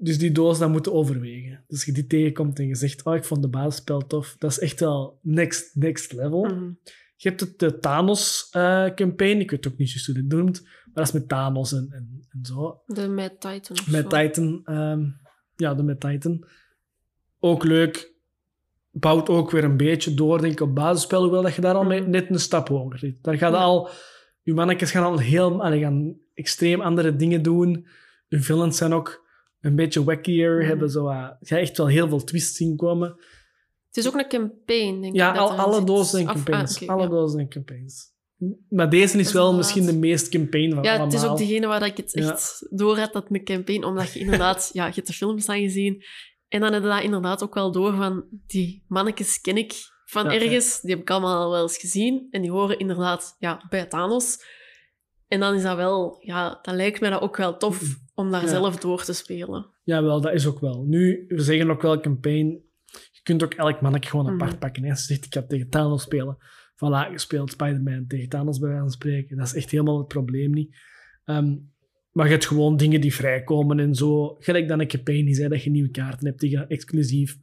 Dus 0.00 0.18
die 0.18 0.32
doos, 0.32 0.58
dat 0.58 0.70
moeten 0.70 0.92
overwegen. 0.92 1.50
Dus 1.66 1.76
als 1.76 1.84
je 1.84 1.92
die 1.92 2.06
tegenkomt 2.06 2.58
en 2.58 2.66
je 2.66 2.74
zegt, 2.74 3.04
oh, 3.04 3.14
ik 3.16 3.24
vond 3.24 3.42
de 3.42 3.48
basisspel 3.48 4.06
tof, 4.06 4.36
dat 4.38 4.50
is 4.50 4.58
echt 4.58 4.80
wel 4.80 5.18
next, 5.22 5.74
next 5.74 6.12
level. 6.12 6.44
Mhm. 6.44 6.70
Je 7.16 7.28
hebt 7.28 7.40
het, 7.40 7.58
de 7.58 7.78
Thanos-campaign, 7.78 9.40
ik 9.40 9.50
weet 9.50 9.66
ook 9.68 9.76
niet 9.78 9.90
juist 9.90 10.06
hoe 10.06 10.14
dit 10.14 10.28
noemt, 10.28 10.62
maar 10.62 10.94
dat 10.94 11.06
is 11.06 11.12
met 11.12 11.28
Thanos 11.28 11.72
en, 11.72 11.88
en, 11.90 12.26
en 12.30 12.44
zo. 12.44 12.82
De 12.86 13.08
Mad 13.08 13.40
Titan 13.40 13.76
Met. 13.90 14.10
Titan, 14.10 14.60
ehm, 14.64 15.04
ja, 15.56 15.74
de 15.74 15.82
Met 15.82 16.00
Titan. 16.00 16.46
Ook 17.40 17.64
leuk. 17.64 18.16
Bouwt 19.00 19.28
ook 19.28 19.50
weer 19.50 19.64
een 19.64 19.76
beetje 19.76 20.14
door, 20.14 20.40
denk 20.40 20.52
ik, 20.52 20.60
op 20.60 20.74
basisspel, 20.74 21.22
hoewel 21.22 21.42
dat 21.42 21.54
je 21.54 21.60
daar 21.60 21.74
al 21.74 21.84
mee- 21.84 22.00
net 22.06 22.30
een 22.30 22.40
stap 22.40 22.68
hoger 22.68 22.98
zit. 22.98 23.16
Daar 23.22 23.36
gaat 23.38 23.52
Ja. 23.52 23.58
al... 23.58 23.88
Je 24.42 24.54
mannetjes 24.54 24.90
gaan 24.90 25.04
al 25.04 25.18
heel... 25.18 25.62
allee, 25.62 25.80
gaan 25.80 26.16
extreem 26.34 26.80
andere 26.80 27.16
dingen 27.16 27.42
doen. 27.42 27.86
Hun 28.28 28.42
villains 28.42 28.76
zijn 28.76 28.92
ook 28.92 29.26
een 29.60 29.76
beetje 29.76 30.04
wackier, 30.04 30.56
Mhm. 30.58 30.66
hebben 30.66 30.90
zo... 30.90 31.10
je 31.10 31.36
gaat 31.40 31.58
echt 31.58 31.76
wel 31.76 31.86
heel 31.86 32.08
veel 32.08 32.24
twists 32.24 32.56
zien 32.56 32.76
komen. 32.76 33.08
Het 33.86 33.96
is 33.96 34.06
ook 34.06 34.14
een 34.14 34.28
campaign, 34.28 35.00
denk 35.00 35.14
Ja, 35.14 35.32
ik. 35.32 35.38
al, 35.38 35.52
alle 35.52 35.74
zit. 35.74 35.86
dozen 35.86 36.06
zijn 36.06 36.26
ah, 36.28 36.34
campaigns. 36.34 36.88
alle 36.88 37.02
ja. 37.02 37.08
dozen 37.08 37.30
zijn 37.36 37.48
campaigns. 37.48 38.12
Maar 38.68 38.90
deze 38.90 39.18
is 39.18 39.32
wel 39.32 39.48
inderdaad- 39.50 39.56
misschien 39.56 39.86
de 39.86 40.06
meest 40.06 40.28
campaign 40.28 40.74
van 40.74 40.82
Ja, 40.82 40.88
allemaal. 40.90 41.06
het 41.10 41.16
is 41.22 41.24
ook 41.28 41.38
degene 41.38 41.66
waar 41.66 41.86
ik 41.86 41.96
het 41.96 42.14
echt 42.14 42.66
door 42.70 42.98
had, 42.98 43.12
dat 43.12 43.26
een 43.28 43.44
campaign. 43.44 43.84
Omdat 43.84 44.12
je 44.12 44.20
inderdaad... 44.20 44.70
ja, 44.72 44.86
je 44.86 44.92
hebt 44.94 45.06
de 45.06 45.12
films 45.12 45.46
dan 45.46 45.58
gezien. 45.60 46.04
En 46.48 46.60
dan 46.60 46.72
heb 46.72 46.82
je 46.82 46.88
dat 46.88 47.02
inderdaad 47.02 47.42
ook 47.42 47.54
wel 47.54 47.72
door 47.72 47.94
van... 47.94 48.24
Die 48.46 48.84
mannetjes 48.88 49.40
ken 49.40 49.56
ik 49.56 49.74
van 50.04 50.24
Ja, 50.24 50.32
ja. 50.32 50.40
ergens. 50.40 50.80
Die 50.80 50.90
heb 50.90 51.00
ik 51.00 51.10
allemaal 51.10 51.42
al 51.44 51.50
wel 51.50 51.62
eens 51.62 51.78
gezien. 51.78 52.26
En 52.30 52.42
die 52.42 52.50
horen 52.50 52.78
inderdaad 52.78 53.36
ja, 53.38 53.66
bij 53.68 53.86
Thanos. 53.86 54.44
En 55.28 55.40
dan 55.40 55.54
is 55.54 55.62
dat 55.62 55.76
wel... 55.76 56.16
Ja, 56.20 56.58
dan 56.62 56.76
lijkt 56.76 57.00
mij 57.00 57.10
dat 57.10 57.20
ook 57.20 57.36
wel 57.36 57.56
tof 57.56 57.96
om 58.14 58.30
daar 58.30 58.42
Ja. 58.42 58.48
zelf 58.48 58.76
door 58.76 59.04
te 59.04 59.12
spelen. 59.12 59.66
Ja, 59.84 60.02
wel, 60.02 60.20
dat 60.20 60.32
is 60.32 60.46
ook 60.46 60.60
wel. 60.60 60.84
Nu, 60.86 61.24
we 61.28 61.40
zeggen 61.42 61.70
ook 61.70 61.82
wel 61.82 62.00
campaign. 62.00 62.46
Je 63.12 63.20
kunt 63.22 63.42
ook 63.44 63.54
elk 63.54 63.80
mannetje 63.80 64.10
gewoon 64.10 64.28
apart 64.28 64.50
Mhm. 64.50 64.58
pakken. 64.58 64.82
Hè. 64.84 64.90
Als 64.90 65.00
je 65.00 65.06
zegt, 65.14 65.24
ik 65.24 65.34
ga 65.34 65.42
tegen 65.42 65.68
Thanos 65.68 66.02
spelen. 66.02 66.36
Voilà, 66.74 67.12
gespeeld 67.12 67.50
Spider-Man 67.50 68.04
tegen 68.08 68.28
Thanos 68.28 68.58
bij 68.58 68.68
wijze 68.68 68.82
van 68.82 68.92
spreken. 68.92 69.36
Dat 69.36 69.46
is 69.46 69.54
echt 69.54 69.70
helemaal 69.70 69.98
het 69.98 70.08
probleem 70.08 70.50
niet. 70.50 70.76
Ehm, 71.24 71.56
maar 72.18 72.26
je 72.26 72.32
hebt 72.32 72.46
gewoon 72.46 72.76
dingen 72.76 73.00
die 73.00 73.14
vrijkomen 73.14 73.78
en 73.80 73.94
zo. 73.94 74.36
Gelijk 74.38 74.68
dan 74.68 74.80
een 74.80 75.04
die 75.04 75.34
zei 75.34 75.48
dat 75.48 75.62
je 75.62 75.70
nieuwe 75.70 75.90
kaarten 75.90 76.26
hebt 76.26 76.40
die 76.40 76.50
je 76.50 76.66
exclusief 76.66 77.38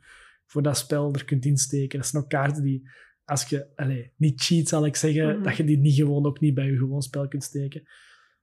voor 0.46 0.62
dat 0.62 0.78
spel 0.78 1.14
er 1.14 1.26
kunt 1.26 1.46
insteken. 1.46 2.00
Dat 2.00 2.08
zijn 2.08 2.24
ook 2.24 2.30
kaarten 2.30 2.64
die, 2.64 2.90
als 3.26 3.50
je, 3.50 3.68
allez, 3.76 4.08
niet 4.18 4.42
cheat 4.42 4.68
zal 4.68 4.86
ik 4.86 4.96
zeggen, 4.96 5.28
Mhm. 5.36 5.44
dat 5.44 5.56
je 5.58 5.64
die 5.64 5.78
niet 5.78 5.96
gewoon 5.96 6.26
ook 6.26 6.40
niet 6.40 6.54
bij 6.54 6.66
je 6.66 6.78
gewoon 6.78 7.02
spel 7.02 7.28
kunt 7.28 7.44
steken. 7.44 7.84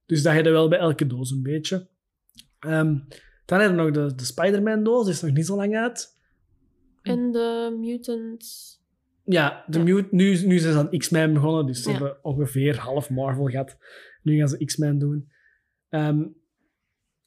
Dus 0.07 0.22
dat 0.22 0.35
je 0.37 0.43
dat 0.43 0.53
wel 0.53 0.68
bij 0.68 0.78
elke 0.78 1.07
doos 1.07 1.30
een 1.30 1.43
beetje. 1.43 1.89
Ehm, 2.59 2.99
dan 3.45 3.61
hebben 3.61 3.78
we 3.78 3.83
nog 3.91 4.09
de, 4.09 4.14
de 4.14 4.24
Spider-Man-doos, 4.24 5.05
die 5.05 5.12
is 5.14 5.22
nog 5.22 5.33
niet 5.33 5.47
zo 5.47 5.57
lang 5.57 5.76
uit. 5.76 6.18
En 7.03 7.33
de 7.33 7.76
Mutants... 7.80 8.80
Ja, 9.24 9.64
de 9.66 9.78
Ja. 9.78 9.85
Mute, 9.85 10.09
nu, 10.11 10.47
nu 10.47 10.59
zijn 10.59 10.72
ze 10.72 10.78
aan 10.78 10.99
X-Men 10.99 11.33
begonnen, 11.33 11.66
dus 11.66 11.83
ze 11.83 11.91
Ja. 11.91 11.95
hebben 11.97 12.24
ongeveer 12.24 12.78
half 12.78 13.11
Marvel 13.11 13.47
gehad. 13.47 13.76
Nu 14.22 14.37
gaan 14.39 14.49
ze 14.49 14.64
X-Men 14.64 14.99
doen. 14.99 15.32
Ehm, 15.93 16.22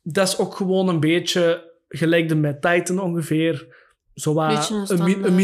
dat 0.01 0.27
is 0.27 0.37
ook 0.37 0.55
gewoon 0.55 0.87
een 0.87 0.99
beetje 0.99 1.73
gelijk 1.87 2.29
de 2.29 2.35
Mad 2.35 2.61
Titan 2.61 2.99
ongeveer. 2.99 3.83
Zo 4.13 4.33
wat 4.33 4.47
Beetje 4.47 4.75
een 4.75 5.01
een, 5.01 5.23
een 5.25 5.35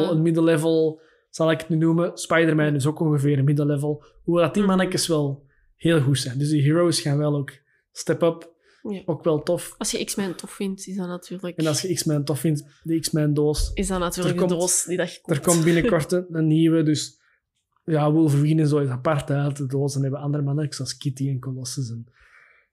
ja. 0.00 0.10
een 0.10 0.22
middenlevel 0.22 1.00
zal 1.30 1.50
ik 1.50 1.58
het 1.60 1.68
nu 1.68 1.76
noemen. 1.76 2.18
Spider-Man 2.18 2.74
is 2.74 2.86
ook 2.86 3.00
ongeveer 3.00 3.38
een 3.38 3.44
middenlevel. 3.44 4.04
Hoewel 4.22 4.44
dat 4.44 4.54
die 4.54 4.62
Mhm. 4.62 4.72
mannetjes 4.76 5.06
wel 5.06 5.46
heel 5.76 6.00
goed 6.00 6.18
zijn. 6.18 6.38
Dus 6.38 6.48
die 6.48 6.62
heroes 6.62 7.00
gaan 7.00 7.18
wel 7.18 7.34
ook 7.36 7.50
step 7.92 8.22
up. 8.22 8.52
Ja. 8.88 9.02
Ook 9.04 9.24
wel 9.24 9.42
tof. 9.42 9.74
Als 9.78 9.90
je 9.90 10.04
X-Men 10.04 10.34
tof 10.36 10.50
vindt, 10.50 10.86
is 10.86 10.96
dat 10.96 11.06
natuurlijk... 11.08 11.56
En 11.58 11.66
als 11.66 11.82
je 11.82 11.94
X-Men 11.94 12.24
tof 12.24 12.40
vindt, 12.40 12.64
de 12.82 12.98
X-Men-doos. 13.00 13.70
Is 13.74 13.86
dat 13.88 13.98
natuurlijk 13.98 14.34
Er 14.34 14.40
de 14.42 14.46
komt- 14.48 14.60
doos 14.60 14.84
die 14.84 14.96
dat 14.96 15.12
je 15.14 15.20
Er 15.24 15.40
komt 15.40 15.64
binnenkort 15.64 16.12
een, 16.30 16.46
nieuwe, 16.46 16.82
dus 16.82 17.20
ja, 17.84 18.12
Wolverine 18.12 18.62
en 18.62 18.68
zo 18.68 18.78
is 18.78 18.88
apart 18.88 19.30
uit 19.30 19.56
de 19.56 19.66
doos. 19.66 19.94
En 19.96 20.02
hebben 20.02 20.20
andere 20.20 20.42
mannen, 20.42 20.66
zoals 20.72 20.96
Kitty 20.96 21.28
en 21.28 21.38
Colossus. 21.40 21.90
En... 21.90 22.06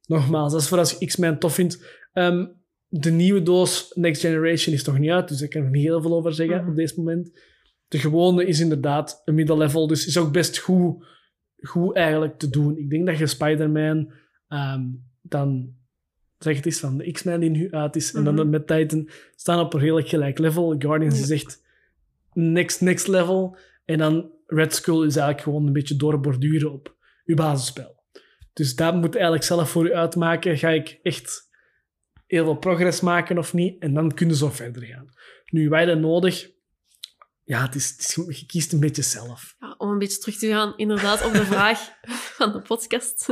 Nogmaals, 0.08 0.52
dat 0.52 0.62
is 0.62 0.68
voor 0.68 0.78
als 0.78 0.92
je 1.00 1.06
X-Men 1.06 1.40
tof 1.40 1.54
vindt. 1.54 2.00
Ehm, 2.14 2.46
de 2.88 3.12
nieuwe 3.12 3.42
doos 3.44 3.92
Next 3.94 4.22
Generation 4.22 4.76
is 4.76 4.84
nog 4.84 4.98
niet 5.00 5.10
uit, 5.10 5.28
dus 5.28 5.40
daar 5.40 5.48
kan 5.48 5.64
ik 5.64 5.70
niet 5.70 5.84
heel 5.84 6.02
veel 6.02 6.14
over 6.16 6.34
zeggen 6.34 6.58
Mhm. 6.62 6.70
op 6.70 6.76
dit 6.76 6.98
moment. 6.98 7.40
De 7.88 8.00
gewone 8.00 8.46
is 8.46 8.60
inderdaad 8.60 9.22
een 9.26 9.36
middenlevel, 9.36 9.88
dus 9.88 10.08
is 10.08 10.18
ook 10.18 10.32
best 10.32 10.58
goed, 10.58 11.06
goed 11.62 11.96
eigenlijk 11.96 12.38
te 12.40 12.50
doen. 12.50 12.78
Ik 12.78 12.90
denk 12.90 13.06
dat 13.06 13.18
je 13.18 13.28
Spider-Man 13.28 14.12
ehm, 14.48 14.82
dan 15.22 15.74
zeg 16.38 16.56
het 16.56 16.66
eens 16.66 16.80
van 16.80 16.98
de 16.98 17.12
X-Men 17.12 17.40
die 17.40 17.50
nu 17.50 17.72
uit 17.72 17.96
is 17.96 18.14
en 18.14 18.24
dan 18.24 18.34
Mhm. 18.36 18.50
met 18.50 18.68
Titan 18.68 19.10
staan 19.36 19.60
op 19.60 19.74
een 19.74 19.80
redelijk 19.80 20.08
gelijk 20.08 20.38
level. 20.38 20.76
Guardians 20.80 21.16
Ja. 21.18 21.22
is 21.24 21.30
echt 21.30 21.64
next, 22.34 22.82
next 22.82 23.08
level. 23.08 23.58
En 23.86 23.98
dan 23.98 24.32
Red 24.48 24.76
Skull 24.76 25.06
is 25.06 25.16
eigenlijk 25.16 25.42
gewoon 25.42 25.68
een 25.68 25.74
beetje 25.74 25.96
doorborduren 25.96 26.72
op 26.72 26.96
je 27.24 27.36
basisspel. 27.36 28.01
Dus 28.54 28.76
dat 28.76 28.96
moet 28.96 29.14
eigenlijk 29.14 29.44
zelf 29.44 29.70
voor 29.70 29.86
je 29.86 29.96
uitmaken. 29.96 30.58
Ga 30.58 30.70
ik 30.70 31.00
echt 31.02 31.50
heel 32.28 32.44
veel 32.44 32.58
progress 32.58 33.02
maken 33.02 33.38
of 33.38 33.54
niet? 33.54 33.82
En 33.82 33.94
dan 33.94 34.14
kunnen 34.14 34.36
ze 34.36 34.46
zo 34.46 34.52
verder 34.52 34.84
gaan. 34.84 35.08
Nu, 35.46 35.70
wij 35.70 35.86
dat 35.86 36.00
nodig... 36.00 36.50
Ja, 37.44 37.62
het 37.66 37.76
is, 37.76 37.90
het 37.90 38.00
is, 38.00 38.40
je 38.40 38.46
kiest 38.46 38.74
een 38.74 38.80
beetje 38.80 39.02
zelf. 39.02 39.56
Ja, 39.60 39.76
om 39.78 39.90
een 39.90 39.98
beetje 39.98 40.18
terug 40.18 40.38
te 40.38 40.48
gaan, 40.48 40.78
inderdaad, 40.78 41.26
op 41.26 41.34
de 41.34 41.46
vraag 41.46 41.80
van 42.38 42.52
de 42.52 42.62
podcast. 42.62 43.26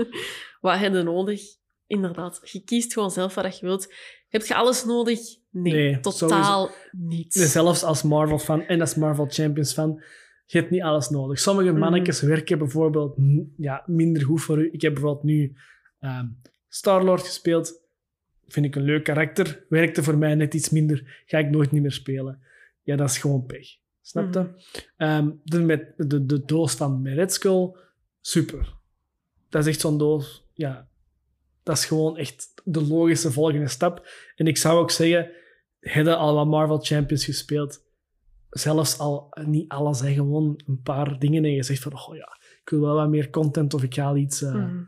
Wat 0.61 0.79
heb 0.79 0.93
je 0.93 1.03
nodig? 1.03 1.41
Inderdaad, 1.87 2.39
je 2.43 2.63
kiest 2.63 2.93
gewoon 2.93 3.11
zelf 3.11 3.35
wat 3.35 3.59
je 3.59 3.65
wilt. 3.65 3.93
Heb 4.29 4.45
je 4.45 4.55
alles 4.55 4.85
nodig? 4.85 5.19
Nee, 5.51 5.73
Nee, 5.73 5.99
totaal 5.99 6.71
niet. 6.91 7.33
Zelfs 7.33 7.83
als 7.83 8.03
Marvel-fan 8.03 8.61
en 8.61 8.81
als 8.81 8.95
Marvel 8.95 9.25
Champions-fan, 9.29 10.03
je 10.51 10.57
hebt 10.57 10.69
niet 10.71 10.81
alles 10.81 11.09
nodig. 11.09 11.39
Sommige 11.39 11.69
Mhm. 11.71 11.79
mannetjes 11.79 12.21
werken 12.21 12.57
bijvoorbeeld 12.57 13.15
ja, 13.57 13.83
minder 13.85 14.23
goed 14.23 14.41
voor 14.41 14.59
u. 14.59 14.69
Ik 14.71 14.81
heb 14.81 14.93
bijvoorbeeld 14.93 15.23
nu 15.23 15.55
ehm, 15.99 16.27
Star-Lord 16.67 17.21
gespeeld. 17.21 17.81
Vind 18.47 18.65
ik 18.65 18.75
een 18.75 18.81
leuk 18.81 19.03
karakter. 19.03 19.65
Werkte 19.69 20.03
voor 20.03 20.17
mij 20.17 20.35
net 20.35 20.53
iets 20.53 20.69
minder. 20.69 21.23
Ga 21.25 21.37
ik 21.37 21.49
nooit 21.49 21.71
niet 21.71 21.81
meer 21.81 21.91
spelen. 21.91 22.39
Ja, 22.83 22.95
dat 22.95 23.09
is 23.09 23.17
gewoon 23.17 23.45
pech. 23.45 23.67
Snap 24.01 24.33
je? 24.33 24.39
Mhm. 24.39 24.49
Ehm, 24.97 25.31
de, 25.43 25.59
met, 25.59 25.93
de, 25.97 26.25
de 26.25 26.45
doos 26.45 26.73
van 26.75 27.07
Red 27.07 27.33
Skull, 27.33 27.75
super. 28.21 28.73
Dat 29.49 29.61
is 29.61 29.67
echt 29.67 29.79
zo'n 29.79 29.97
doos, 29.97 30.47
ja, 30.53 30.87
dat 31.63 31.77
is 31.77 31.85
gewoon 31.85 32.17
echt 32.17 32.53
de 32.63 32.87
logische 32.87 33.31
volgende 33.31 33.67
stap. 33.67 34.07
En 34.35 34.47
ik 34.47 34.57
zou 34.57 34.79
ook 34.79 34.91
zeggen, 34.91 35.31
hadden 35.81 36.17
al 36.17 36.35
wat 36.35 36.47
Marvel 36.47 36.79
Champions 36.79 37.25
gespeeld, 37.25 37.83
zelfs 38.49 38.97
al 38.99 39.27
eh, 39.29 39.45
niet 39.45 39.69
alles, 39.69 39.99
hè, 39.99 40.13
gewoon 40.13 40.61
een 40.65 40.81
paar 40.81 41.19
dingen 41.19 41.43
en 41.43 41.51
je 41.51 41.63
zegt 41.63 41.81
van, 41.81 41.93
oh 41.93 42.15
ja, 42.15 42.37
ik 42.61 42.69
wil 42.69 42.79
wel 42.81 42.95
wat 42.95 43.09
meer 43.09 43.29
content 43.29 43.73
of 43.73 43.83
ik 43.83 43.93
ga 43.93 44.15
iets 44.15 44.41
eh, 44.41 44.53
Mhm. 44.53 44.83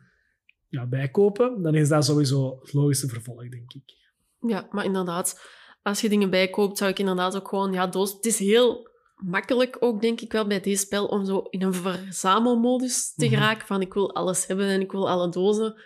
ja, 0.68 0.86
bijkopen, 0.86 1.62
dan 1.62 1.76
is 1.76 1.90
dat 1.90 2.06
sowieso 2.06 2.58
het 2.62 2.74
logische 2.74 3.08
vervolg, 3.08 3.50
denk 3.50 3.74
ik. 3.74 4.00
Ja, 4.48 4.68
maar 4.72 4.86
inderdaad, 4.86 5.42
als 5.82 6.02
je 6.02 6.10
dingen 6.10 6.30
bijkoopt, 6.30 6.78
zou 6.78 6.90
ik 6.92 7.00
inderdaad 7.00 7.36
ook 7.36 7.48
gewoon... 7.48 7.74
Ja, 7.74 7.88
doos, 7.88 8.14
het 8.14 8.26
is 8.26 8.40
heel 8.40 8.90
makkelijk 9.16 9.78
ook, 9.80 10.02
denk 10.02 10.22
ik 10.22 10.32
wel, 10.32 10.48
bij 10.48 10.60
deze 10.62 10.82
spel 10.86 11.06
om 11.06 11.26
zo 11.26 11.38
in 11.50 11.62
een 11.62 11.74
verzamelmodus 11.74 13.14
te 13.14 13.26
Mhm. 13.26 13.34
geraken. 13.34 13.68
Van, 13.68 13.82
ik 13.82 13.94
wil 13.94 14.16
alles 14.16 14.48
hebben 14.48 14.68
en 14.68 14.82
ik 14.82 14.92
wil 14.92 15.10
alle 15.10 15.30
dozen. 15.30 15.82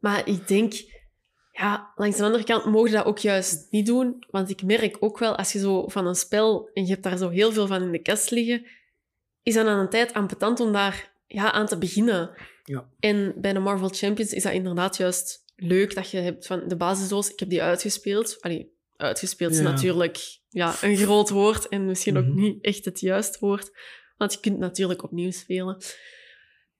Maar 0.00 0.28
ik 0.28 0.48
denk... 0.48 0.72
Ja, 1.60 1.92
langs 1.96 2.16
de 2.16 2.24
andere 2.24 2.44
kant 2.44 2.64
mogen 2.64 2.90
dat 2.92 3.04
ook 3.04 3.18
juist 3.18 3.66
niet 3.70 3.86
doen. 3.86 4.24
Want 4.30 4.50
ik 4.50 4.62
merk 4.62 4.96
ook 5.00 5.18
wel, 5.18 5.36
als 5.36 5.52
je 5.52 5.58
zo 5.58 5.88
van 5.88 6.06
een 6.06 6.14
spel... 6.14 6.70
En 6.72 6.82
je 6.84 6.90
hebt 6.90 7.02
daar 7.02 7.16
zo 7.16 7.28
heel 7.28 7.52
veel 7.52 7.66
van 7.66 7.82
in 7.82 7.92
de 7.92 8.02
kast 8.02 8.30
liggen... 8.30 8.66
Is 9.42 9.54
dat 9.54 9.66
aan 9.66 9.78
een 9.78 9.88
tijd 9.88 10.12
ambetant 10.12 10.60
om 10.60 10.72
daar 10.72 11.12
ja, 11.26 11.52
aan 11.52 11.66
te 11.66 11.78
beginnen. 11.78 12.30
Ja. 12.64 12.88
En 13.00 13.34
bij 13.36 13.52
de 13.52 13.58
Marvel 13.58 13.88
Champions 13.88 14.32
is 14.32 14.42
dat 14.42 14.52
inderdaad 14.52 14.96
juist 14.96 15.44
leuk 15.56 15.94
dat 15.94 16.10
je 16.10 16.18
hebt 16.18 16.46
van 16.46 16.68
de 16.68 16.76
basisdoos. 16.76 17.32
Ik 17.32 17.38
heb 17.40 17.48
die 17.48 17.62
uitgespeeld. 17.62 18.36
Allee, 18.40 18.72
uitgespeeld 18.96 19.52
is 19.52 19.58
Ja. 19.58 19.62
natuurlijk 19.62 20.38
ja, 20.48 20.74
een 20.80 20.96
groot 20.96 21.30
woord 21.30 21.68
en 21.68 21.86
misschien 21.86 22.16
ook 22.16 22.24
Mhm. 22.24 22.40
niet 22.40 22.64
echt 22.64 22.84
het 22.84 23.00
juiste 23.00 23.38
woord. 23.40 23.70
Want 24.16 24.32
je 24.32 24.40
kunt 24.40 24.58
natuurlijk 24.58 25.02
opnieuw 25.02 25.30
spelen. 25.30 25.82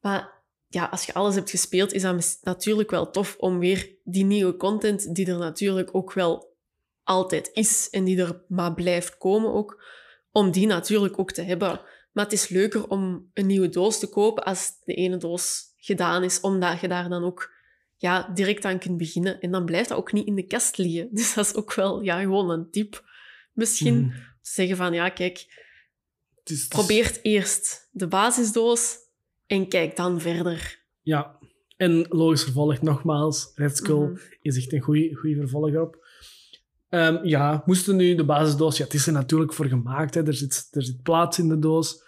Maar 0.01 0.40
ja, 0.73 0.85
als 0.85 1.05
je 1.05 1.15
alles 1.15 1.35
hebt 1.35 1.51
gespeeld, 1.51 1.93
is 1.93 2.03
dat 2.03 2.39
natuurlijk 2.43 2.91
wel 2.91 3.11
tof 3.11 3.37
om 3.39 3.59
weer 3.59 3.91
die 4.05 4.25
nieuwe 4.25 4.57
content, 4.57 5.15
die 5.15 5.27
er 5.27 5.39
natuurlijk 5.39 5.95
ook 5.95 6.13
wel 6.13 6.57
altijd 7.03 7.51
is 7.53 7.89
en 7.91 8.05
die 8.05 8.19
er 8.23 8.45
maar 8.49 8.75
blijft 8.75 9.19
komen 9.19 9.53
ook, 9.53 9.85
om 10.33 10.51
die 10.51 10.67
natuurlijk 10.67 11.19
ook 11.19 11.33
te 11.33 11.43
hebben. 11.43 11.81
Maar 12.13 12.25
het 12.25 12.33
is 12.33 12.49
leuker 12.49 12.89
om 12.89 13.31
een 13.35 13.47
nieuwe 13.47 13.69
doos 13.69 13.99
te 13.99 14.07
kopen 14.09 14.45
als 14.45 14.73
de 14.85 14.95
ene 14.95 15.17
doos 15.17 15.63
gedaan 15.77 16.23
is, 16.25 16.41
omdat 16.41 16.81
je 16.81 16.89
daar 16.89 17.09
dan 17.09 17.25
ook 17.25 17.53
ja, 17.97 18.31
direct 18.35 18.65
aan 18.65 18.79
kunt 18.79 18.97
beginnen. 18.97 19.41
En 19.41 19.51
dan 19.51 19.65
blijft 19.65 19.89
dat 19.89 19.99
ook 19.99 20.13
niet 20.13 20.27
in 20.27 20.35
de 20.35 20.47
kast 20.47 20.77
liggen. 20.79 21.09
Dus 21.15 21.35
dat 21.35 21.47
is 21.47 21.55
ook 21.55 21.75
wel 21.75 22.01
ja, 22.01 22.21
gewoon 22.21 22.51
een 22.51 22.71
tip. 22.71 23.05
Misschien 23.53 24.01
Mhm. 24.01 24.17
zeggen 24.43 24.77
van, 24.77 24.93
ja, 24.93 25.09
kijk, 25.09 25.69
is- 26.45 26.67
probeer 26.69 27.19
eerst 27.23 27.89
de 27.91 28.07
basisdoos 28.09 28.97
en 29.51 29.69
kijk 29.69 29.97
dan 29.97 30.21
verder. 30.21 30.79
Ja, 31.03 31.39
en 31.77 32.07
logisch 32.09 32.43
vervolg, 32.43 32.83
nogmaals, 32.83 33.53
Red 33.55 33.77
Skull 33.77 34.01
Mhm. 34.09 34.17
is 34.43 34.57
echt 34.57 34.73
een 34.73 34.81
goede 34.81 35.17
vervolg 35.37 35.77
op. 35.77 36.07
Ehm, 36.89 37.25
ja, 37.27 37.63
moesten 37.67 37.97
nu 37.97 38.15
de 38.15 38.25
basisdoos... 38.25 38.77
Ja, 38.77 38.85
het 38.85 38.95
is 38.95 39.07
er 39.07 39.13
natuurlijk 39.13 39.53
voor 39.53 39.67
gemaakt. 39.67 40.15
Hè. 40.15 40.27
Er, 40.27 40.35
zit, 40.35 40.69
er 40.71 40.83
zit 40.83 41.03
plaats 41.03 41.39
in 41.39 41.49
de 41.49 41.59
doos. 41.59 42.03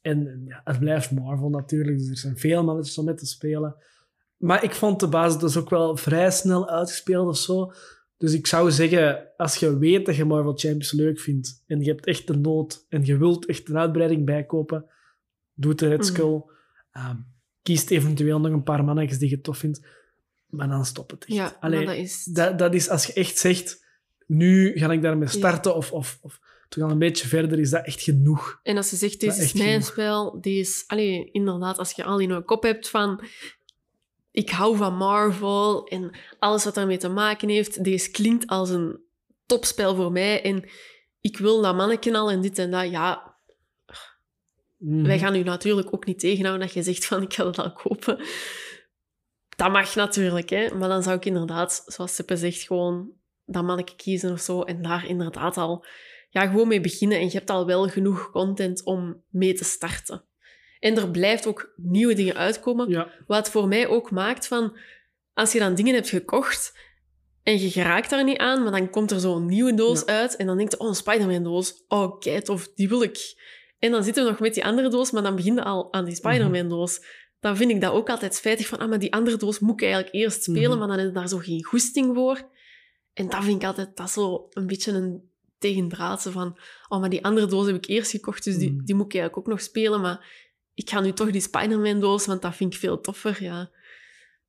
En 0.00 0.42
ja, 0.46 0.60
het 0.64 0.78
blijft 0.78 1.10
Marvel 1.10 1.48
natuurlijk. 1.48 1.98
Dus 1.98 2.08
er 2.10 2.16
zijn 2.16 2.38
veel 2.38 2.64
mannetjes 2.64 2.98
om 2.98 3.04
mee 3.04 3.14
te 3.14 3.26
spelen. 3.26 3.76
Maar 4.36 4.64
ik 4.64 4.72
vond 4.74 5.00
de 5.00 5.08
basisdoos 5.08 5.56
ook 5.56 5.70
wel 5.70 5.96
vrij 5.96 6.30
snel 6.30 6.68
uitgespeeld 6.68 7.28
of 7.28 7.36
zo. 7.36 7.72
Dus 8.16 8.32
ik 8.32 8.46
zou 8.46 8.70
zeggen, 8.70 9.28
als 9.36 9.56
je 9.56 9.78
weet 9.78 10.06
dat 10.06 10.16
je 10.16 10.24
Marvel 10.24 10.52
Champions 10.56 10.92
leuk 10.92 11.20
vindt 11.20 11.62
en 11.66 11.80
je 11.80 11.90
hebt 11.90 12.06
echt 12.06 12.26
de 12.26 12.36
nood 12.36 12.86
en 12.88 13.04
je 13.04 13.16
wilt 13.18 13.46
echt 13.46 13.68
een 13.68 13.78
uitbreiding 13.78 14.24
bijkopen, 14.24 14.86
doe 15.54 15.74
de 15.74 15.88
Red 15.88 15.98
Mhm. 15.98 16.06
Skull. 16.06 16.42
Ehm, 16.96 17.16
kiest 17.62 17.90
eventueel 17.90 18.40
nog 18.40 18.52
een 18.52 18.62
paar 18.62 18.84
mannetjes 18.84 19.18
die 19.18 19.30
je 19.30 19.40
tof 19.40 19.58
vindt. 19.58 19.80
Maar 20.46 20.68
dan 20.68 20.84
stop 20.84 21.10
het 21.10 21.24
echt. 21.24 21.36
Ja, 21.36 21.56
Allee, 21.60 21.86
dat 21.86 21.94
is... 21.94 22.24
dat, 22.24 22.58
dat 22.58 22.74
is 22.74 22.88
als 22.88 23.06
je 23.06 23.12
echt 23.12 23.38
zegt, 23.38 23.84
nu 24.26 24.72
ga 24.78 24.90
ik 24.90 25.02
daarmee 25.02 25.28
starten 25.28 25.74
of, 25.76 25.92
of, 25.92 26.18
of 26.20 26.40
toch 26.68 26.84
al 26.84 26.90
een 26.90 26.98
beetje 26.98 27.28
verder, 27.28 27.58
is 27.58 27.70
dat 27.70 27.86
echt 27.86 28.02
genoeg. 28.02 28.60
En 28.62 28.76
als 28.76 28.90
je 28.90 28.96
zegt, 28.96 29.20
deze 29.20 29.42
is 29.42 29.52
mijn 29.52 29.68
genoeg. 29.68 29.86
spel, 29.86 30.40
die 30.40 30.60
is... 30.60 30.84
Allee, 30.86 31.30
inderdaad, 31.32 31.78
als 31.78 31.92
je 31.92 32.04
al 32.04 32.18
in 32.18 32.28
je 32.28 32.42
kop 32.42 32.62
hebt 32.62 32.88
van... 32.88 33.24
Ik 34.30 34.50
hou 34.50 34.76
van 34.76 34.96
Marvel 34.96 35.86
en 35.86 36.16
alles 36.38 36.64
wat 36.64 36.74
daarmee 36.74 36.96
te 36.96 37.08
maken 37.08 37.48
heeft. 37.48 37.84
Deze 37.84 38.10
klinkt 38.10 38.46
als 38.46 38.70
een 38.70 39.00
topspel 39.46 39.94
voor 39.94 40.12
mij. 40.12 40.42
En 40.42 40.68
ik 41.20 41.38
wil 41.38 41.62
dat 41.62 41.76
manneken 41.76 42.14
al 42.14 42.30
en 42.30 42.40
dit 42.40 42.58
en 42.58 42.70
dat. 42.70 42.90
Ja, 42.90 43.35
Mhm. 44.76 45.06
wij 45.06 45.18
gaan 45.18 45.34
u 45.34 45.42
natuurlijk 45.42 45.94
ook 45.94 46.06
niet 46.06 46.18
tegenhouden 46.18 46.66
dat 46.66 46.74
je 46.74 46.82
zegt 46.82 47.06
van 47.06 47.22
ik 47.22 47.34
ga 47.34 47.44
dat 47.44 47.58
al 47.58 47.72
kopen. 47.72 48.18
Dat 49.56 49.72
mag 49.72 49.94
natuurlijk, 49.94 50.50
hè. 50.50 50.74
Maar 50.74 50.88
dan 50.88 51.02
zou 51.02 51.16
ik 51.16 51.24
inderdaad, 51.24 51.82
zoals 51.86 52.14
Seppe 52.14 52.36
zegt, 52.36 52.62
gewoon 52.62 53.10
dat 53.44 53.64
manneke 53.64 53.96
kiezen 53.96 54.32
of 54.32 54.40
zo. 54.40 54.62
En 54.62 54.82
daar 54.82 55.06
inderdaad 55.06 55.56
al 55.56 55.84
ja, 56.30 56.46
gewoon 56.46 56.68
mee 56.68 56.80
beginnen. 56.80 57.18
En 57.18 57.24
je 57.24 57.30
hebt 57.30 57.50
al 57.50 57.66
wel 57.66 57.88
genoeg 57.88 58.30
content 58.30 58.84
om 58.84 59.22
mee 59.30 59.54
te 59.54 59.64
starten. 59.64 60.24
En 60.78 60.96
er 60.96 61.10
blijft 61.10 61.46
ook 61.46 61.72
nieuwe 61.76 62.14
dingen 62.14 62.34
uitkomen. 62.34 62.88
Ja, 62.88 63.10
Wat 63.26 63.50
voor 63.50 63.68
mij 63.68 63.88
ook 63.88 64.10
maakt 64.10 64.46
van... 64.46 64.76
Als 65.34 65.52
je 65.52 65.58
dan 65.58 65.74
dingen 65.74 65.94
hebt 65.94 66.08
gekocht 66.08 66.78
en 67.42 67.60
je 67.60 67.70
geraakt 67.70 68.10
daar 68.10 68.24
niet 68.24 68.38
aan, 68.38 68.62
maar 68.62 68.72
dan 68.72 68.90
komt 68.90 69.10
er 69.10 69.20
zo'n 69.20 69.46
nieuwe 69.46 69.74
doos 69.74 70.00
Ja. 70.00 70.06
uit 70.06 70.36
en 70.36 70.46
dan 70.46 70.56
denkt 70.56 70.72
je, 70.72 70.78
oh, 70.78 70.88
een 70.88 70.94
Spider-Man-doos. 70.94 71.84
Oh, 71.88 72.18
kei 72.18 72.42
tof, 72.42 72.68
die 72.74 72.88
wil 72.88 73.02
ik. 73.02 73.44
En 73.78 73.90
dan 73.90 74.04
zitten 74.04 74.24
we 74.24 74.30
nog 74.30 74.40
met 74.40 74.54
die 74.54 74.64
andere 74.64 74.88
doos, 74.88 75.10
maar 75.10 75.22
dan 75.22 75.36
begin 75.36 75.54
je 75.54 75.62
al 75.64 75.92
aan 75.92 76.04
die 76.04 76.14
Spider-Man-doos. 76.14 77.00
Dan 77.40 77.56
vind 77.56 77.70
ik 77.70 77.80
dat 77.80 77.92
ook 77.92 78.10
altijd 78.10 78.34
spijtig 78.34 78.66
van, 78.66 78.78
ah, 78.78 78.88
maar 78.88 78.98
die 78.98 79.12
andere 79.12 79.36
doos 79.36 79.58
moet 79.58 79.80
ik 79.80 79.82
eigenlijk 79.82 80.14
eerst 80.14 80.42
spelen, 80.42 80.70
Mhm. 80.70 80.78
maar 80.78 80.96
dan 80.96 81.06
is 81.06 81.12
daar 81.12 81.28
zo 81.28 81.38
geen 81.38 81.64
goesting 81.64 82.14
voor. 82.14 82.48
En 83.12 83.28
dat 83.28 83.44
vind 83.44 83.62
ik 83.62 83.66
altijd, 83.68 83.96
dat 83.96 84.06
is 84.06 84.12
zo 84.12 84.46
een 84.50 84.66
beetje 84.66 84.92
een 84.92 85.30
tegendraadse 85.58 86.30
van, 86.32 86.58
oh, 86.88 87.00
maar 87.00 87.10
die 87.10 87.24
andere 87.24 87.46
doos 87.46 87.66
heb 87.66 87.74
ik 87.76 87.86
eerst 87.86 88.10
gekocht, 88.10 88.44
dus 88.44 88.56
die, 88.58 88.72
Mhm. 88.72 88.84
die 88.84 88.94
moet 88.94 89.04
ik 89.06 89.14
eigenlijk 89.14 89.46
ook 89.46 89.52
nog 89.52 89.62
spelen, 89.62 90.00
maar 90.00 90.44
ik 90.74 90.90
ga 90.90 91.00
nu 91.00 91.12
toch 91.12 91.30
die 91.30 91.40
Spider-Man-doos, 91.40 92.26
want 92.26 92.42
dat 92.42 92.54
vind 92.56 92.72
ik 92.74 92.78
veel 92.80 93.00
toffer, 93.00 93.42
ja. 93.42 93.70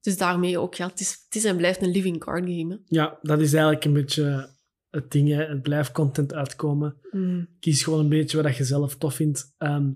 Dus 0.01 0.17
daarmee 0.17 0.59
ook, 0.59 0.75
ja, 0.75 0.87
het 0.87 0.99
is, 0.99 1.21
het 1.25 1.35
is 1.35 1.43
en 1.45 1.57
blijft 1.57 1.81
een 1.81 1.91
living 1.91 2.19
card 2.19 2.43
game. 2.43 2.73
hè. 2.73 2.77
ja, 2.85 3.19
dat 3.21 3.39
is 3.39 3.53
eigenlijk 3.53 3.85
een 3.85 3.93
beetje 3.93 4.55
het 4.97 5.11
ding. 5.11 5.29
Hè. 5.29 5.43
Het 5.45 5.61
blijft 5.61 5.91
content 5.91 6.33
uitkomen. 6.33 6.95
Mm. 7.11 7.47
Kies 7.59 7.83
gewoon 7.83 7.99
een 7.99 8.09
beetje 8.09 8.41
wat 8.43 8.57
je 8.57 8.63
zelf 8.63 8.95
tof 8.95 9.13
vindt. 9.15 9.53
Ehm 9.57 9.89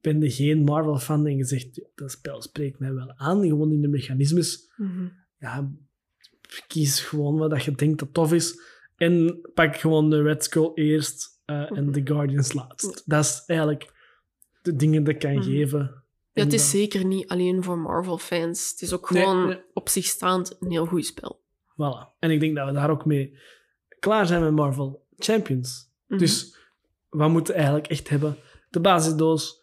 ben 0.00 0.20
je 0.20 0.30
geen 0.30 0.62
Marvel-fan 0.64 1.26
en 1.26 1.36
je 1.36 1.44
zegt, 1.44 1.74
"Ja, 1.76 1.82
dat 1.94 2.10
spel 2.10 2.42
spreekt 2.42 2.78
mij 2.78 2.92
wel 2.94 3.12
aan, 3.16 3.42
gewoon 3.46 3.72
in 3.72 3.80
de 3.80 3.88
mechanismes. 3.88 4.72
Mhm. 4.76 5.06
Ja, 5.38 5.70
kies 6.66 7.00
gewoon 7.00 7.36
wat 7.38 7.50
dat 7.50 7.64
je 7.64 7.72
denkt 7.72 7.98
dat 7.98 8.14
tof 8.14 8.32
is. 8.32 8.60
En 8.96 9.40
pak 9.54 9.76
gewoon 9.76 10.10
de 10.10 10.22
Red 10.22 10.44
Skull 10.44 10.70
eerst 10.74 11.40
eh, 11.44 11.76
en 11.76 11.92
de 11.92 12.00
Guardians 12.08 12.52
laatst. 12.52 13.02
Dat 13.06 13.24
is 13.24 13.42
eigenlijk 13.46 13.92
de 14.62 14.76
dingen 14.76 15.04
dat 15.04 15.14
ik 15.14 15.20
kan 15.20 15.32
Mhm. 15.34 15.42
geven. 15.42 16.02
Ja, 16.32 16.42
het 16.44 16.52
is 16.52 16.70
zeker 16.70 17.04
niet 17.04 17.28
alleen 17.28 17.62
voor 17.62 17.78
Marvel-fans. 17.78 18.70
Het 18.70 18.82
is 18.82 18.92
ook 18.92 19.10
Nee, 19.10 19.22
gewoon 19.22 19.46
nee. 19.48 19.58
op 19.72 19.88
zich 19.88 20.04
staand 20.04 20.56
een 20.60 20.70
heel 20.70 20.86
goed 20.86 21.06
spel. 21.06 21.40
Voilà. 21.72 22.18
En 22.18 22.30
ik 22.30 22.40
denk 22.40 22.56
dat 22.56 22.66
we 22.66 22.72
daar 22.72 22.90
ook 22.90 23.04
mee 23.04 23.38
klaar 24.04 24.26
zijn 24.26 24.42
met 24.42 24.52
Marvel 24.52 25.06
Champions. 25.18 25.90
Mhm. 26.06 26.18
Dus 26.18 26.56
wat 27.08 27.30
moeten 27.30 27.52
we 27.52 27.58
eigenlijk 27.58 27.90
echt 27.90 28.08
hebben? 28.08 28.36
De 28.70 28.80
basisdoos, 28.80 29.58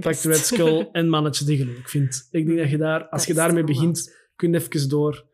pak 0.00 0.20
de 0.20 0.28
Red 0.28 0.46
Skull 0.46 0.88
en 0.92 1.08
mannetje 1.08 1.44
die 1.44 1.58
je 1.58 1.66
leuk 1.66 1.88
vindt. 1.88 2.28
Ik 2.30 2.46
denk 2.46 2.58
dat 2.58 2.70
je 2.70 2.76
daar, 2.76 3.08
als 3.08 3.20
Dat 3.20 3.28
je 3.28 3.34
daarmee 3.34 3.64
begint, 3.64 4.16
kun 4.36 4.52
je 4.52 4.58
even 4.58 4.88
door 4.88 5.26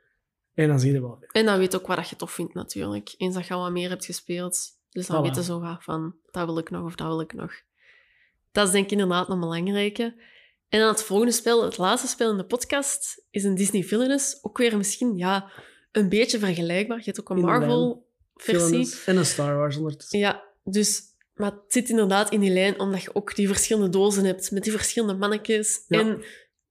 en 0.54 0.68
dan 0.68 0.80
zie 0.80 0.92
je 0.92 1.00
wel. 1.00 1.24
En 1.32 1.44
dan 1.44 1.58
weet 1.58 1.76
ook 1.76 1.86
wat 1.86 2.08
je 2.08 2.16
tof 2.16 2.32
vindt, 2.32 2.54
natuurlijk. 2.54 3.14
Eens 3.16 3.34
dat 3.34 3.46
je 3.46 3.54
al 3.54 3.62
wat 3.62 3.72
meer 3.72 3.88
hebt 3.88 4.04
gespeeld. 4.04 4.58
Dus 4.90 5.06
dan 5.06 5.20
Voilà. 5.20 5.26
weten 5.26 5.42
zo 5.42 5.60
wat 5.60 5.84
van, 5.84 6.14
dat 6.30 6.46
wil 6.46 6.58
ik 6.58 6.70
nog 6.70 6.84
of 6.84 6.94
dat 6.94 7.06
wil 7.06 7.20
ik 7.20 7.32
nog. 7.32 7.52
Dat 8.52 8.66
is 8.66 8.72
denk 8.72 8.84
ik 8.84 8.90
inderdaad 8.90 9.28
een 9.28 9.40
belangrijke. 9.40 10.14
En 10.68 10.80
dan 10.80 10.88
het 10.88 11.02
volgende 11.02 11.32
spel, 11.32 11.64
het 11.64 11.78
laatste 11.78 12.08
spel 12.08 12.30
in 12.30 12.36
de 12.36 12.44
podcast, 12.44 13.26
is 13.30 13.44
een 13.44 13.54
Disney 13.54 13.82
Villainous. 13.82 14.38
Ook 14.42 14.58
weer 14.58 14.76
misschien, 14.76 15.16
ja, 15.16 15.50
een 15.92 16.08
beetje 16.08 16.38
vergelijkbaar. 16.38 16.98
Je 16.98 17.04
hebt 17.04 17.20
ook 17.20 17.30
een 17.30 17.36
In 17.36 18.02
Villainous 18.42 19.04
En 19.04 19.16
een 19.16 19.26
Star 19.26 19.56
Wars 19.56 19.76
ondertussen. 19.76 20.18
Ja, 20.18 20.44
dus... 20.64 21.10
Maar 21.34 21.50
het 21.50 21.60
zit 21.68 21.88
inderdaad 21.88 22.30
in 22.30 22.40
die 22.40 22.52
lijn, 22.52 22.80
omdat 22.80 23.02
je 23.02 23.14
ook 23.14 23.34
die 23.34 23.46
verschillende 23.46 23.88
dozen 23.88 24.24
hebt, 24.24 24.50
met 24.50 24.62
die 24.62 24.72
verschillende 24.72 25.14
mannetjes. 25.14 25.84
Ja. 25.88 25.98
En 26.00 26.08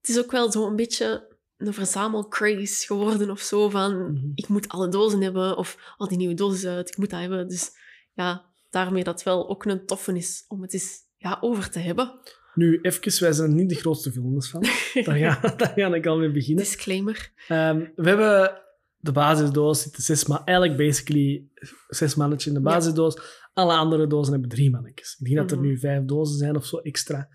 het 0.00 0.08
is 0.08 0.18
ook 0.18 0.30
wel 0.30 0.52
zo 0.52 0.66
een 0.66 0.76
beetje 0.76 1.36
een 1.56 1.74
verzamelcraze 1.74 2.86
geworden 2.86 3.30
of 3.30 3.40
zo, 3.40 3.68
van 3.68 4.12
Mhm. 4.12 4.30
ik 4.34 4.48
moet 4.48 4.68
alle 4.68 4.88
dozen 4.88 5.20
hebben, 5.22 5.56
of 5.56 5.94
al 5.96 6.08
die 6.08 6.16
nieuwe 6.18 6.34
dozen 6.34 6.74
uit, 6.74 6.88
ik 6.88 6.96
moet 6.96 7.10
dat 7.10 7.20
hebben. 7.20 7.48
Dus 7.48 7.70
ja, 8.12 8.44
daarmee 8.70 9.04
dat 9.04 9.22
wel 9.22 9.48
ook 9.48 9.64
een 9.64 9.86
toffe 9.86 10.16
is 10.16 10.44
om 10.48 10.62
het 10.62 10.72
eens 10.72 10.98
ja, 11.16 11.38
over 11.40 11.70
te 11.70 11.78
hebben. 11.78 12.20
Nu, 12.54 12.78
even, 12.82 13.22
wij 13.22 13.32
zijn 13.32 13.54
niet 13.54 13.68
de 13.68 13.74
grootste 13.74 14.12
films 14.12 14.50
van. 14.50 14.60
Daar 15.04 15.16
ga, 15.16 15.54
daar 15.56 15.72
ga 15.74 15.94
ik 15.94 16.06
al 16.06 16.18
mee 16.18 16.30
beginnen. 16.30 16.64
Disclaimer. 16.64 17.32
Ehm, 17.48 17.84
we 17.96 18.08
hebben 18.08 18.60
de 19.02 19.12
basisdoos, 19.12 19.82
zitten 19.82 20.02
zes 20.02 20.26
ma 20.26 20.42
eigenlijk 20.44 20.78
basically 20.78 21.44
zes 21.88 22.14
mannetjes 22.14 22.52
in 22.54 22.62
de 22.62 22.68
Ja. 22.68 22.74
basisdoos. 22.74 23.18
Alle 23.52 23.72
andere 23.76 24.06
dozen 24.06 24.32
hebben 24.32 24.50
drie 24.50 24.70
mannetjes. 24.70 25.16
Ik 25.18 25.24
denk 25.26 25.36
dat 25.36 25.50
er 25.50 25.56
Mhm. 25.58 25.66
nu 25.66 25.78
vijf 25.78 26.04
dozen 26.04 26.36
zijn 26.38 26.56
of 26.56 26.64
zo 26.66 26.76
extra. 26.76 27.28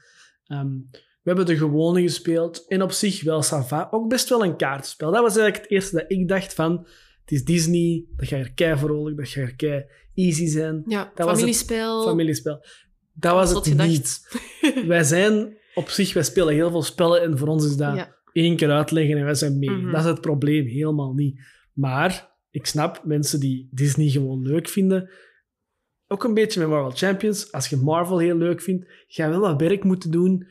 Ehm, 0.45 0.67
we 1.21 1.33
hebben 1.33 1.45
de 1.45 1.57
gewone 1.57 2.01
gespeeld 2.01 2.65
en 2.67 2.81
op 2.81 2.91
zich 2.91 3.23
wel 3.23 3.41
Sava. 3.41 3.87
Ook 3.91 4.09
best 4.09 4.29
wel 4.29 4.43
een 4.43 4.55
kaartspel. 4.57 5.11
Dat 5.11 5.21
was 5.21 5.35
eigenlijk 5.37 5.63
het 5.63 5.71
eerste 5.71 5.95
dat 5.95 6.05
ik 6.07 6.27
dacht 6.27 6.53
van... 6.53 6.87
Het 7.21 7.31
is 7.31 7.43
Disney, 7.45 8.05
dat 8.15 8.27
gaat 8.27 8.39
er 8.39 8.53
kei 8.53 8.77
vrolijk, 8.77 9.17
dat 9.17 9.27
gaat 9.27 9.43
er 9.43 9.55
kei 9.55 9.85
easy 10.15 10.45
zijn. 10.45 10.83
Ja, 10.85 11.03
Dat 11.03 11.25
was 11.25 11.27
het 11.27 11.37
familiespel. 11.37 12.03
Familiespel. 12.07 12.65
Dat 13.13 13.33
was 13.33 13.53
het 13.53 13.77
niet. 13.77 14.37
Wij 14.87 15.03
zijn 15.03 15.57
op 15.75 15.89
zich, 15.89 16.13
wij 16.13 16.23
spelen 16.23 16.53
heel 16.53 16.69
veel 16.71 16.83
spellen 16.83 17.21
en 17.21 17.37
voor 17.37 17.47
ons 17.47 17.65
is 17.65 17.75
dat 17.75 17.95
Ja. 17.95 18.15
één 18.33 18.55
keer 18.55 18.71
uitleggen 18.71 19.17
en 19.17 19.23
wij 19.23 19.33
zijn 19.35 19.59
mee. 19.59 19.69
Mhm. 19.69 19.91
Dat 19.91 19.99
is 19.99 20.05
het 20.05 20.21
probleem, 20.21 20.65
helemaal 20.67 21.13
niet. 21.13 21.39
Maar 21.77 22.35
ik 22.49 22.65
snap 22.65 23.01
mensen 23.03 23.39
die 23.39 23.69
Disney 23.71 24.09
gewoon 24.09 24.41
leuk 24.41 24.69
vinden. 24.69 25.09
Ook 26.07 26.23
een 26.23 26.33
beetje 26.33 26.59
met 26.59 26.69
Marvel 26.69 26.91
Champions. 26.91 27.51
Als 27.51 27.67
je 27.67 27.77
Marvel 27.77 28.17
heel 28.17 28.35
leuk 28.35 28.61
vindt, 28.61 28.85
ga 29.07 29.23
je 29.23 29.29
wel 29.29 29.39
wat 29.39 29.61
werk 29.61 29.83
moeten 29.83 30.11
doen 30.11 30.47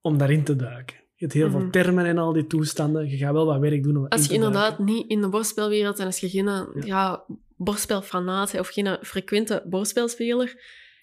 om 0.00 0.18
daarin 0.18 0.44
te 0.44 0.56
duiken. 0.56 0.96
Je 0.96 1.24
hebt 1.24 1.32
heel 1.32 1.48
Mhm. 1.48 1.58
veel 1.60 1.70
termen 1.70 2.04
en 2.04 2.18
al 2.18 2.32
die 2.32 2.46
toestanden. 2.46 3.08
Je 3.08 3.16
gaat 3.16 3.32
wel 3.32 3.46
wat 3.46 3.58
werk 3.60 3.82
doen 3.82 3.96
om 3.96 4.06
Als 4.08 4.26
je 4.26 4.34
inderdaad 4.34 4.78
niet 4.78 5.10
in 5.10 5.20
de 5.20 5.28
bordspelwereld 5.28 5.98
en 5.98 6.06
als 6.06 6.18
je 6.18 6.28
geen 6.28 6.44
ja. 6.46 6.66
Ja. 6.84 7.24
of 8.60 8.68
geen 8.68 8.98
frequente 9.02 9.62
bordspelspeler, 9.66 10.54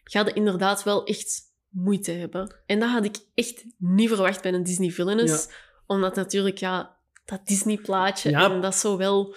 ga 0.03 0.25
je 0.25 0.33
inderdaad 0.33 0.83
wel 0.83 1.05
echt 1.05 1.41
moeite 1.69 2.11
hebben. 2.11 2.55
En 2.65 2.79
dat 2.79 2.89
had 2.89 3.05
ik 3.05 3.15
echt 3.33 3.65
niet 3.77 4.07
verwacht 4.07 4.41
bij 4.41 4.53
een 4.53 4.63
Disney 4.63 4.89
Villainous. 4.89 5.47
Omdat 5.85 6.15
natuurlijk, 6.15 6.57
ja, 6.57 6.97
dat 7.25 7.45
Disney-plaatje 7.47 8.29
Ja. 8.29 8.51
en 8.51 8.61
dat 8.61 8.75
zo 8.75 8.97
wel... 8.97 9.35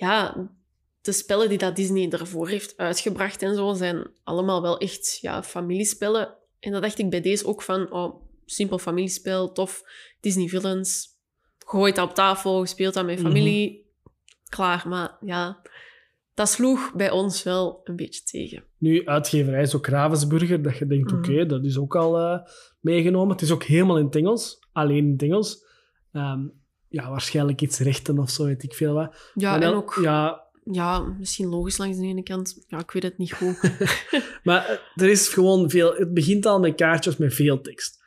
Ja, 0.00 0.48
de 1.00 1.12
spellen 1.12 1.48
die 1.48 1.58
dat 1.58 1.76
Disney 1.76 2.10
ervoor 2.10 2.48
heeft 2.48 2.76
uitgebracht 2.76 3.42
en 3.42 3.54
zo, 3.54 3.72
zijn 3.74 4.10
allemaal 4.24 4.62
wel 4.62 4.78
echt 4.78 5.18
ja, 5.20 5.42
familiespellen. 5.42 6.34
En 6.60 6.72
dat 6.72 6.82
dacht 6.82 6.98
ik 6.98 7.10
bij 7.10 7.20
deze 7.20 7.46
ook 7.46 7.62
van, 7.62 7.92
oh, 7.92 8.22
simpel 8.44 8.78
familiespel, 8.78 9.52
tof, 9.52 9.82
Disney 10.20 10.48
Villains. 10.48 11.08
Gooit 11.58 11.96
dat 11.96 12.08
op 12.08 12.14
tafel, 12.14 12.66
speelt 12.66 12.94
dat 12.94 13.06
met 13.06 13.18
Mhm. 13.18 13.26
familie. 13.26 13.88
Klaar, 14.48 14.88
maar 14.88 15.16
ja, 15.20 15.60
dat 16.34 16.48
sloeg 16.48 16.92
bij 16.94 17.10
ons 17.10 17.42
wel 17.42 17.80
een 17.84 17.96
beetje 17.96 18.22
tegen. 18.22 18.64
Nu, 18.78 19.06
uitgeverij 19.06 19.62
is 19.62 19.74
ook 19.74 19.86
Ravensburger, 19.86 20.62
dat 20.62 20.76
je 20.78 20.86
denkt, 20.86 21.10
Mhm. 21.10 21.18
oké, 21.20 21.46
dat 21.46 21.64
is 21.64 21.78
ook 21.78 21.96
al 21.96 22.18
eh, 22.18 22.38
meegenomen. 22.80 23.32
Het 23.32 23.42
is 23.42 23.50
ook 23.50 23.62
helemaal 23.64 23.98
in 23.98 24.04
het 24.04 24.16
Engels, 24.16 24.58
alleen 24.72 25.04
in 25.04 25.12
het 25.12 25.22
Engels. 25.22 25.64
Ehm, 26.12 26.46
ja, 26.90 27.10
waarschijnlijk 27.10 27.60
iets 27.60 27.78
rechten 27.78 28.18
of 28.18 28.30
zo, 28.30 28.44
weet 28.44 28.62
ik 28.62 28.74
veel 28.74 28.94
wat. 28.94 29.30
Ja, 29.34 29.60
en 29.60 29.72
ook, 29.74 29.98
ja. 30.02 30.48
Ja, 30.64 30.98
misschien 31.00 31.48
logisch 31.48 31.76
langs 31.78 31.98
de 31.98 32.06
ene 32.06 32.22
kant. 32.22 32.64
Ja, 32.66 32.78
ik 32.78 32.90
weet 32.90 33.02
het 33.02 33.18
niet 33.18 33.32
goed. 33.32 33.60
maar 34.44 34.66
eh, 34.68 35.02
er 35.04 35.10
is 35.10 35.28
gewoon 35.28 35.70
veel... 35.70 35.94
Het 35.94 36.14
begint 36.14 36.46
al 36.46 36.60
met 36.60 36.74
kaartjes 36.74 37.16
met 37.16 37.34
veel 37.34 37.60
tekst. 37.60 37.98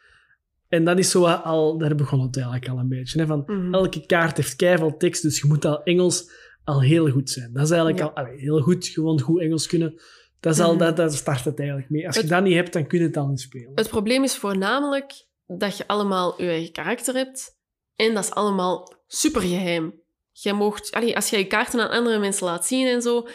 En 0.68 0.84
dat 0.86 0.98
is 0.98 1.10
zo 1.10 1.26
al... 1.26 1.78
Daar 1.78 1.96
begon 1.96 2.22
het 2.22 2.36
eigenlijk 2.36 2.70
al 2.70 2.78
een 2.78 2.88
beetje. 2.90 3.20
Hè, 3.20 3.26
van, 3.26 3.44
Mhm. 3.46 3.74
elke 3.74 4.06
kaart 4.06 4.38
heeft 4.38 4.56
keiveel 4.56 4.98
tekst, 4.98 5.22
dus 5.22 5.40
je 5.42 5.48
moet 5.48 5.66
al 5.66 5.84
Engels 5.84 6.32
al 6.64 6.82
heel 6.82 7.10
goed 7.10 7.30
zijn. 7.30 7.54
Dat 7.54 7.64
is 7.64 7.70
eigenlijk 7.70 8.00
Ja. 8.00 8.06
al... 8.06 8.14
allee, 8.16 8.40
heel 8.40 8.62
goed, 8.62 8.88
gewoon 8.88 9.22
goed 9.22 9.42
Engels 9.42 9.68
kunnen. 9.68 10.02
Dat, 10.40 10.54
is 10.54 10.60
al, 10.60 10.70
Mhm. 10.76 10.80
dat, 10.84 10.98
dat 10.98 11.14
start 11.14 11.46
het 11.46 11.60
eigenlijk 11.60 11.90
mee. 11.90 12.08
Als 12.08 12.16
je 12.16 12.26
dat 12.26 12.44
niet 12.44 12.54
hebt, 12.56 12.74
dan 12.74 12.88
kun 12.88 13.00
je 13.00 13.06
het 13.06 13.18
al 13.18 13.28
niet 13.28 13.40
spelen. 13.42 13.72
Het 13.76 13.90
probleem 13.90 14.24
is 14.24 14.38
voornamelijk 14.38 15.26
dat 15.48 15.78
je 15.78 15.88
allemaal 15.88 16.42
je 16.42 16.48
eigen 16.48 16.72
karakter 16.72 17.14
hebt. 17.16 17.62
En 17.96 18.14
dat 18.14 18.24
is 18.24 18.32
allemaal 18.32 18.94
super 19.08 19.42
geheim. 19.42 20.02
Jij 20.32 20.54
allee, 20.92 21.16
als 21.16 21.30
jij 21.30 21.40
je 21.40 21.48
kaarten 21.48 21.80
aan 21.80 21.90
andere 21.90 22.20
mensen 22.20 22.46
laat 22.46 22.68
zien 22.68 22.88
en 22.88 23.02
zo, 23.02 23.28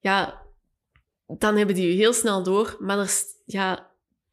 ja, 0.00 0.42
dan 1.26 1.56
hebben 1.56 1.74
die 1.74 1.86
je 1.86 1.94
heel 1.94 2.12
snel 2.12 2.42
door. 2.42 2.76
Maar 2.78 2.98
er 2.98 3.12
ja, 3.44 3.90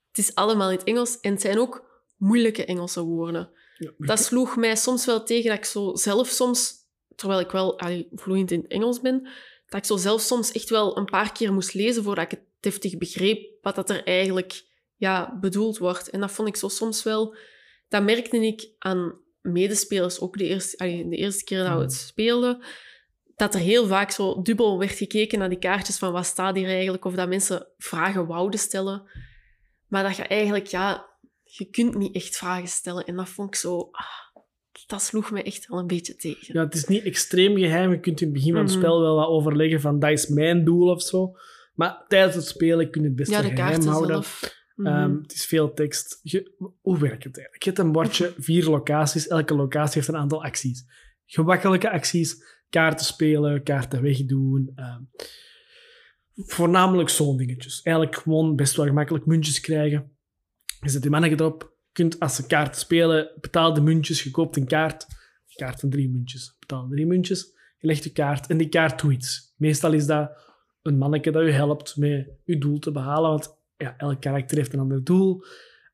het 0.07 0.17
is 0.17 0.35
allemaal 0.35 0.71
in 0.71 0.77
het 0.77 0.87
Engels 0.87 1.19
en 1.19 1.31
het 1.31 1.41
zijn 1.41 1.59
ook 1.59 2.03
moeilijke 2.17 2.65
Engelse 2.65 3.01
woorden. 3.01 3.49
Ja, 3.77 3.91
Dat 3.97 4.19
sloeg 4.19 4.55
mij 4.55 4.75
soms 4.75 5.05
wel 5.05 5.23
tegen 5.23 5.49
dat 5.49 5.57
ik 5.57 5.65
zo 5.65 5.95
zelf 5.95 6.27
soms, 6.27 6.73
terwijl 7.15 7.39
ik 7.39 7.51
wel 7.51 7.79
allee, 7.79 8.07
vloeiend 8.11 8.51
in 8.51 8.61
het 8.61 8.71
Engels 8.71 9.01
ben, 9.01 9.21
dat 9.65 9.79
ik 9.79 9.85
zo 9.85 9.97
zelf 9.97 10.21
soms 10.21 10.51
echt 10.51 10.69
wel 10.69 10.97
een 10.97 11.05
paar 11.05 11.31
keer 11.31 11.53
moest 11.53 11.73
lezen 11.73 12.03
voordat 12.03 12.23
ik 12.23 12.31
het 12.31 12.43
deftig 12.59 12.97
begreep 12.97 13.49
wat 13.61 13.75
dat 13.75 13.89
er 13.89 14.03
eigenlijk 14.03 14.65
ja, 14.95 15.37
bedoeld 15.39 15.77
wordt. 15.77 16.09
En 16.09 16.19
dat 16.19 16.31
vond 16.31 16.47
ik 16.47 16.55
zo 16.55 16.67
soms 16.67 17.03
wel... 17.03 17.35
Dat 17.87 18.03
merkte 18.03 18.37
ik 18.37 18.69
aan 18.79 19.19
medespelers 19.41 20.19
ook 20.19 20.37
de 20.37 20.47
eerste, 20.47 20.77
allee, 20.77 21.09
de 21.09 21.15
eerste 21.15 21.43
keer 21.43 21.57
dat 21.63 21.67
we 21.75 21.81
het 21.81 21.91
Mhm. 21.91 21.99
speelden. 21.99 22.63
Dat 23.35 23.53
er 23.53 23.59
heel 23.59 23.87
vaak 23.87 24.11
zo 24.11 24.41
dubbel 24.41 24.79
werd 24.79 24.91
gekeken 24.91 25.39
naar 25.39 25.49
die 25.49 25.57
kaartjes 25.59 25.97
van 25.97 26.11
wat 26.11 26.25
staat 26.25 26.55
hier 26.55 26.67
eigenlijk. 26.67 27.05
Of 27.05 27.13
dat 27.13 27.29
mensen 27.29 27.67
vragen 27.77 28.27
wouden 28.27 28.59
stellen. 28.59 29.03
Maar 29.87 30.03
dat 30.03 30.15
je 30.15 30.23
eigenlijk, 30.23 30.67
ja... 30.67 31.09
Je 31.43 31.65
kunt 31.65 31.97
niet 31.97 32.15
echt 32.15 32.37
vragen 32.37 32.67
stellen. 32.67 33.05
En 33.05 33.15
dat 33.15 33.29
vond 33.29 33.47
ik 33.47 33.55
zo... 33.55 33.89
ah, 33.91 34.41
dat 34.87 35.01
sloeg 35.01 35.31
me 35.31 35.43
echt 35.43 35.67
wel 35.67 35.79
een 35.79 35.87
beetje 35.87 36.15
tegen. 36.15 36.53
Ja, 36.53 36.63
het 36.63 36.73
is 36.73 36.85
niet 36.85 37.03
extreem 37.03 37.57
geheim. 37.57 37.91
Je 37.91 37.99
kunt 37.99 38.21
in 38.21 38.27
het 38.27 38.35
begin 38.35 38.51
van 38.53 38.61
het 38.61 38.71
Mhm. 38.71 38.79
spel 38.79 39.01
wel 39.01 39.15
wat 39.15 39.27
overleggen 39.27 39.81
van 39.81 39.99
dat 39.99 40.11
is 40.11 40.27
mijn 40.27 40.63
doel 40.63 40.89
of 40.89 41.01
zo. 41.01 41.35
Maar 41.73 42.05
tijdens 42.07 42.35
het 42.35 42.45
spelen 42.45 42.91
kun 42.91 43.01
je 43.01 43.07
het 43.07 43.15
best 43.17 43.31
Ja, 43.31 43.41
de 43.41 43.47
geheim 43.47 43.59
kaarten 43.69 43.89
houden. 43.89 44.09
zelf. 44.11 44.59
Mhm. 44.81 44.87
Ehm, 44.93 45.15
het 45.21 45.33
is 45.33 45.45
veel 45.45 45.73
tekst. 45.73 46.19
Je- 46.23 46.51
hoe 46.81 46.99
werkt 46.99 47.23
het 47.23 47.35
eigenlijk? 47.35 47.63
Je 47.63 47.69
hebt 47.69 47.81
een 47.81 47.91
bordje, 47.91 48.33
vier 48.47 48.65
locaties. 48.69 49.27
Elke 49.27 49.53
locatie 49.55 49.93
heeft 49.93 50.07
een 50.07 50.17
aantal 50.21 50.43
acties. 50.43 50.85
Gemakkelijke 51.25 51.91
acties, 51.91 52.43
kaarten 52.69 53.05
spelen, 53.05 53.63
kaarten 53.63 54.01
wegdoen. 54.01 54.71
ehm, 54.75 55.01
voornamelijk 56.35 57.09
zo'n 57.09 57.37
dingetjes. 57.37 57.81
Eigenlijk 57.81 58.15
gewoon 58.17 58.55
best 58.55 58.75
wel 58.75 58.85
gemakkelijk 58.85 59.25
muntjes 59.25 59.59
krijgen. 59.59 60.11
Je 60.81 60.89
zet 60.89 61.03
je 61.03 61.09
mannetje 61.09 61.35
erop. 61.39 61.61
Je 61.61 61.89
kunt 61.91 62.19
als 62.19 62.35
ze 62.35 62.47
kaarten 62.47 62.81
spelen, 62.81 63.31
betaal 63.41 63.73
de 63.73 63.81
muntjes. 63.81 64.23
Je 64.23 64.31
koopt 64.31 64.55
een 64.57 64.67
kaart. 64.67 65.03
Een 65.47 65.55
kaart 65.65 65.79
van 65.79 65.89
drie 65.89 66.09
muntjes. 66.09 66.55
Betaal 66.59 66.87
drie 66.89 67.05
muntjes. 67.05 67.39
Je 67.77 67.87
legt 67.87 68.03
je 68.03 68.11
kaart 68.11 68.47
en 68.47 68.57
die 68.57 68.69
kaart 68.69 69.01
doet 69.01 69.13
iets. 69.13 69.53
Meestal 69.57 69.93
is 69.93 70.05
dat 70.05 70.31
een 70.81 70.97
manneke 70.97 71.31
dat 71.31 71.45
je 71.45 71.51
helpt 71.51 71.95
met 71.97 72.29
je 72.43 72.57
doel 72.57 72.79
te 72.79 72.91
behalen. 72.91 73.29
Want 73.29 73.59
ja, 73.81 73.93
elk 73.97 74.21
karakter 74.21 74.57
heeft 74.57 74.73
een 74.73 74.79
ander 74.79 75.03
doel. 75.03 75.43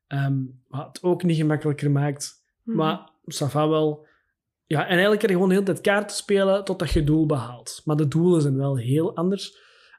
Ehm, 0.06 0.36
wat 0.68 0.86
het 0.86 1.02
ook 1.02 1.22
niet 1.22 1.36
gemakkelijker 1.36 1.90
maakt. 1.90 2.44
Mhm. 2.62 2.76
Maar 2.76 3.10
ça 3.34 3.46
va 3.50 3.68
wel. 3.68 4.06
Ja, 4.66 4.82
en 4.82 4.88
eigenlijk 4.90 5.20
kan 5.20 5.28
je 5.28 5.34
gewoon 5.34 5.48
de 5.48 5.54
hele 5.54 5.66
tijd 5.66 5.80
kaarten 5.80 6.16
spelen 6.16 6.64
totdat 6.64 6.90
je 6.90 7.04
doel 7.04 7.26
behaalt. 7.26 7.82
Maar 7.84 7.96
de 7.96 8.08
doelen 8.08 8.42
zijn 8.42 8.56
wel 8.56 8.76
heel 8.76 9.16
anders. 9.16 9.56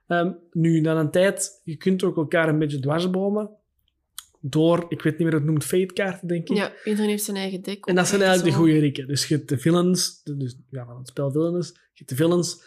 Ehm, 0.08 0.32
nu, 0.52 0.80
na 0.82 0.96
een 1.00 1.12
tijd, 1.12 1.62
je 1.64 1.76
kunt 1.76 2.04
ook 2.04 2.18
elkaar 2.18 2.50
een 2.50 2.60
beetje 2.60 2.80
dwarsbomen. 2.80 3.50
Door, 4.42 4.86
ik 4.90 5.02
weet 5.02 5.14
niet 5.14 5.22
meer 5.22 5.30
hoe 5.32 5.40
het 5.40 5.50
noemt, 5.50 5.64
fate-kaarten, 5.64 6.28
denk 6.28 6.50
ik. 6.50 6.58
Ja, 6.58 6.72
iedereen 6.86 7.10
heeft 7.10 7.24
zijn 7.24 7.38
eigen 7.38 7.62
deck. 7.62 7.86
En 7.86 7.96
dat 7.96 8.08
zijn 8.08 8.22
eigenlijk 8.22 8.52
de 8.52 8.58
goede 8.62 8.80
rikken. 8.80 9.08
Dus 9.08 9.28
je 9.28 9.36
hebt 9.36 9.50
de 9.50 9.58
villains, 9.58 10.24
de- 10.24 10.38
dus, 10.38 10.58
ja, 10.70 10.86
van 10.86 10.98
het 10.98 11.08
spel 11.08 11.32
villains, 11.32 11.68
je 11.68 11.80
hebt 11.94 12.10
de 12.10 12.16
villains, 12.16 12.64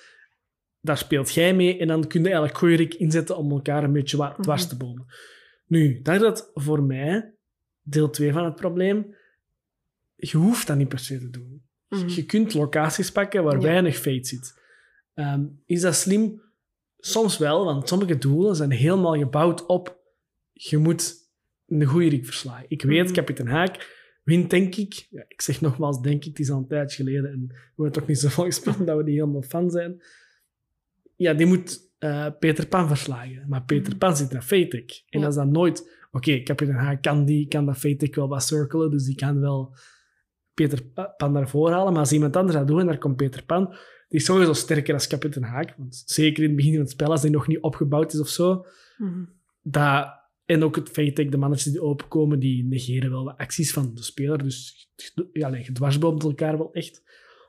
daar 0.84 0.98
speelt 0.98 1.32
jij 1.34 1.54
mee 1.54 1.78
en 1.78 1.88
dan 1.88 2.06
kun 2.06 2.20
je 2.20 2.26
eigenlijk 2.26 2.58
goede 2.58 2.74
rik 2.76 2.94
inzetten 2.94 3.36
om 3.36 3.50
elkaar 3.50 3.84
een 3.84 3.92
beetje 3.92 4.16
wa- 4.16 4.36
dwars 4.40 4.66
te 4.66 4.76
bomen. 4.76 5.06
Nu, 5.66 6.00
dat 6.02 6.14
is 6.14 6.20
dat 6.20 6.50
voor 6.54 6.82
mij 6.82 7.34
deel 7.82 8.10
2 8.10 8.32
van 8.32 8.44
het 8.44 8.54
probleem. 8.54 9.14
Je 10.14 10.36
hoeft 10.36 10.66
dat 10.66 10.76
niet 10.76 10.88
per 10.88 10.98
se 10.98 11.18
te 11.18 11.30
doen. 11.30 11.62
Mhm. 11.88 12.08
Je 12.08 12.24
kunt 12.24 12.54
locaties 12.54 13.12
pakken 13.12 13.42
waar 13.44 13.56
Ja. 13.56 13.60
weinig 13.62 13.96
fate 13.96 14.24
zit. 14.28 14.60
Ehm, 15.14 15.44
is 15.66 15.80
dat 15.80 15.94
slim? 15.94 16.40
Soms 16.98 17.38
wel, 17.38 17.64
want 17.64 17.88
sommige 17.88 18.18
doelen 18.18 18.56
zijn 18.56 18.70
helemaal 18.70 19.18
gebouwd 19.18 19.66
op 19.66 20.00
je 20.52 20.76
moet 20.78 21.14
een 21.66 21.84
goede 21.84 22.08
rik 22.08 22.24
verslagen. 22.24 22.64
Ik 22.68 22.82
weet, 22.82 23.04
Mhm. 23.04 23.12
kapitein 23.14 23.48
Haak 23.48 24.00
wint, 24.24 24.50
denk 24.50 24.74
ik. 24.76 25.06
Ja, 25.10 25.24
ik 25.28 25.40
zeg 25.40 25.60
nogmaals, 25.60 26.00
denk 26.02 26.22
ik, 26.24 26.28
het 26.28 26.38
is 26.38 26.50
al 26.50 26.58
een 26.58 26.66
tijdje 26.66 26.96
geleden 27.04 27.30
en 27.32 27.46
we 27.48 27.54
hebben 27.74 27.92
toch 27.92 28.06
niet 28.06 28.18
zo 28.18 28.28
veel 28.28 28.44
gespeeld 28.44 28.86
dat 28.86 28.96
we 28.96 29.02
niet 29.02 29.14
helemaal 29.14 29.42
fan 29.42 29.70
zijn. 29.70 30.02
Ja, 31.22 31.34
die 31.34 31.46
moet 31.46 31.90
eh, 31.98 32.26
Peter 32.38 32.66
Pan 32.66 32.86
verslagen. 32.88 33.44
Maar 33.48 33.64
Peter 33.64 33.88
Mhm. 33.88 33.98
Pan 33.98 34.16
zit 34.16 34.30
in 34.30 34.36
een 34.36 34.42
En 35.08 35.20
Ja. 35.20 35.26
als 35.26 35.34
dat 35.34 35.46
nooit... 35.50 36.00
Oké, 36.14 36.42
kapitein 36.42 36.76
Haak 36.76 37.02
kan, 37.02 37.24
die, 37.24 37.48
kan 37.48 37.66
dat 37.66 37.76
fate 37.78 38.08
wel 38.10 38.28
wat 38.28 38.42
cirkelen, 38.44 38.90
dus 38.90 39.04
die 39.04 39.14
kan 39.14 39.40
wel 39.40 39.74
Peter 40.54 40.82
Pa- 40.84 41.14
Pan 41.16 41.32
daarvoor 41.32 41.70
halen. 41.70 41.92
Maar 41.92 42.00
als 42.00 42.12
iemand 42.12 42.36
anders 42.36 42.56
dat 42.56 42.66
doet 42.66 42.80
en 42.80 42.86
daar 42.86 42.98
komt 42.98 43.16
Peter 43.16 43.44
Pan, 43.44 43.66
die 44.08 44.18
is 44.20 44.24
sowieso 44.24 44.52
sterker 44.52 44.94
als 44.94 45.06
kapitein 45.06 45.44
Haak. 45.44 45.74
Want 45.76 46.02
zeker 46.06 46.42
in 46.42 46.48
het 46.48 46.56
begin 46.56 46.72
van 46.72 46.80
het 46.80 46.90
spel, 46.90 47.10
als 47.10 47.20
die 47.20 47.30
nog 47.30 47.46
niet 47.46 47.60
opgebouwd 47.60 48.12
is 48.12 48.20
of 48.20 48.28
zo, 48.28 48.66
Mhm. 48.98 49.24
dat, 49.62 50.08
en 50.44 50.62
ook 50.64 50.76
het 50.76 50.88
feit 50.88 51.16
dat 51.16 51.30
de 51.30 51.36
mannetjes 51.36 51.72
die 51.72 51.82
openkomen, 51.82 52.38
die 52.38 52.64
negeren 52.64 53.10
wel 53.10 53.24
wat 53.24 53.38
acties 53.38 53.72
van 53.72 53.94
de 53.94 54.02
speler. 54.02 54.38
Dus 54.42 54.88
ja, 55.32 55.46
alleen, 55.46 55.64
je 55.64 55.72
dwarsboomt 55.72 56.22
elkaar 56.22 56.58
wel 56.58 56.72
echt. 56.72 57.02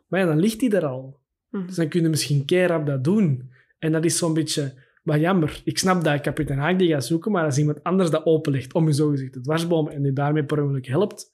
Maar 0.07 0.19
ja, 0.19 0.25
dan 0.25 0.39
ligt 0.39 0.61
hij 0.61 0.69
er 0.69 0.85
al. 0.85 1.19
Mhm. 1.49 1.65
Dus 1.65 1.75
dan 1.75 1.87
kun 1.87 2.01
je 2.01 2.09
misschien 2.09 2.45
keihard 2.45 2.85
dat 2.85 3.03
doen. 3.03 3.51
En 3.83 3.91
dat 3.91 4.05
is 4.05 4.17
zo'n 4.17 4.33
beetje 4.33 4.73
wat 5.03 5.19
jammer. 5.19 5.61
Ik 5.63 5.77
snap 5.77 6.03
dat 6.03 6.21
kapitein 6.21 6.59
Haak 6.59 6.79
die 6.79 6.89
gaat 6.89 7.05
zoeken, 7.05 7.31
maar 7.31 7.45
als 7.45 7.57
iemand 7.57 7.83
anders 7.83 8.09
dat 8.09 8.25
openlegt 8.25 8.73
om 8.73 8.87
je 8.87 8.93
zogezegd 8.93 9.33
te 9.33 9.41
dwarsbomen 9.41 9.93
en 9.93 10.01
die 10.01 10.13
daarmee 10.13 10.45
per 10.45 10.63
ongeluk 10.63 10.87
helpt, 10.87 11.31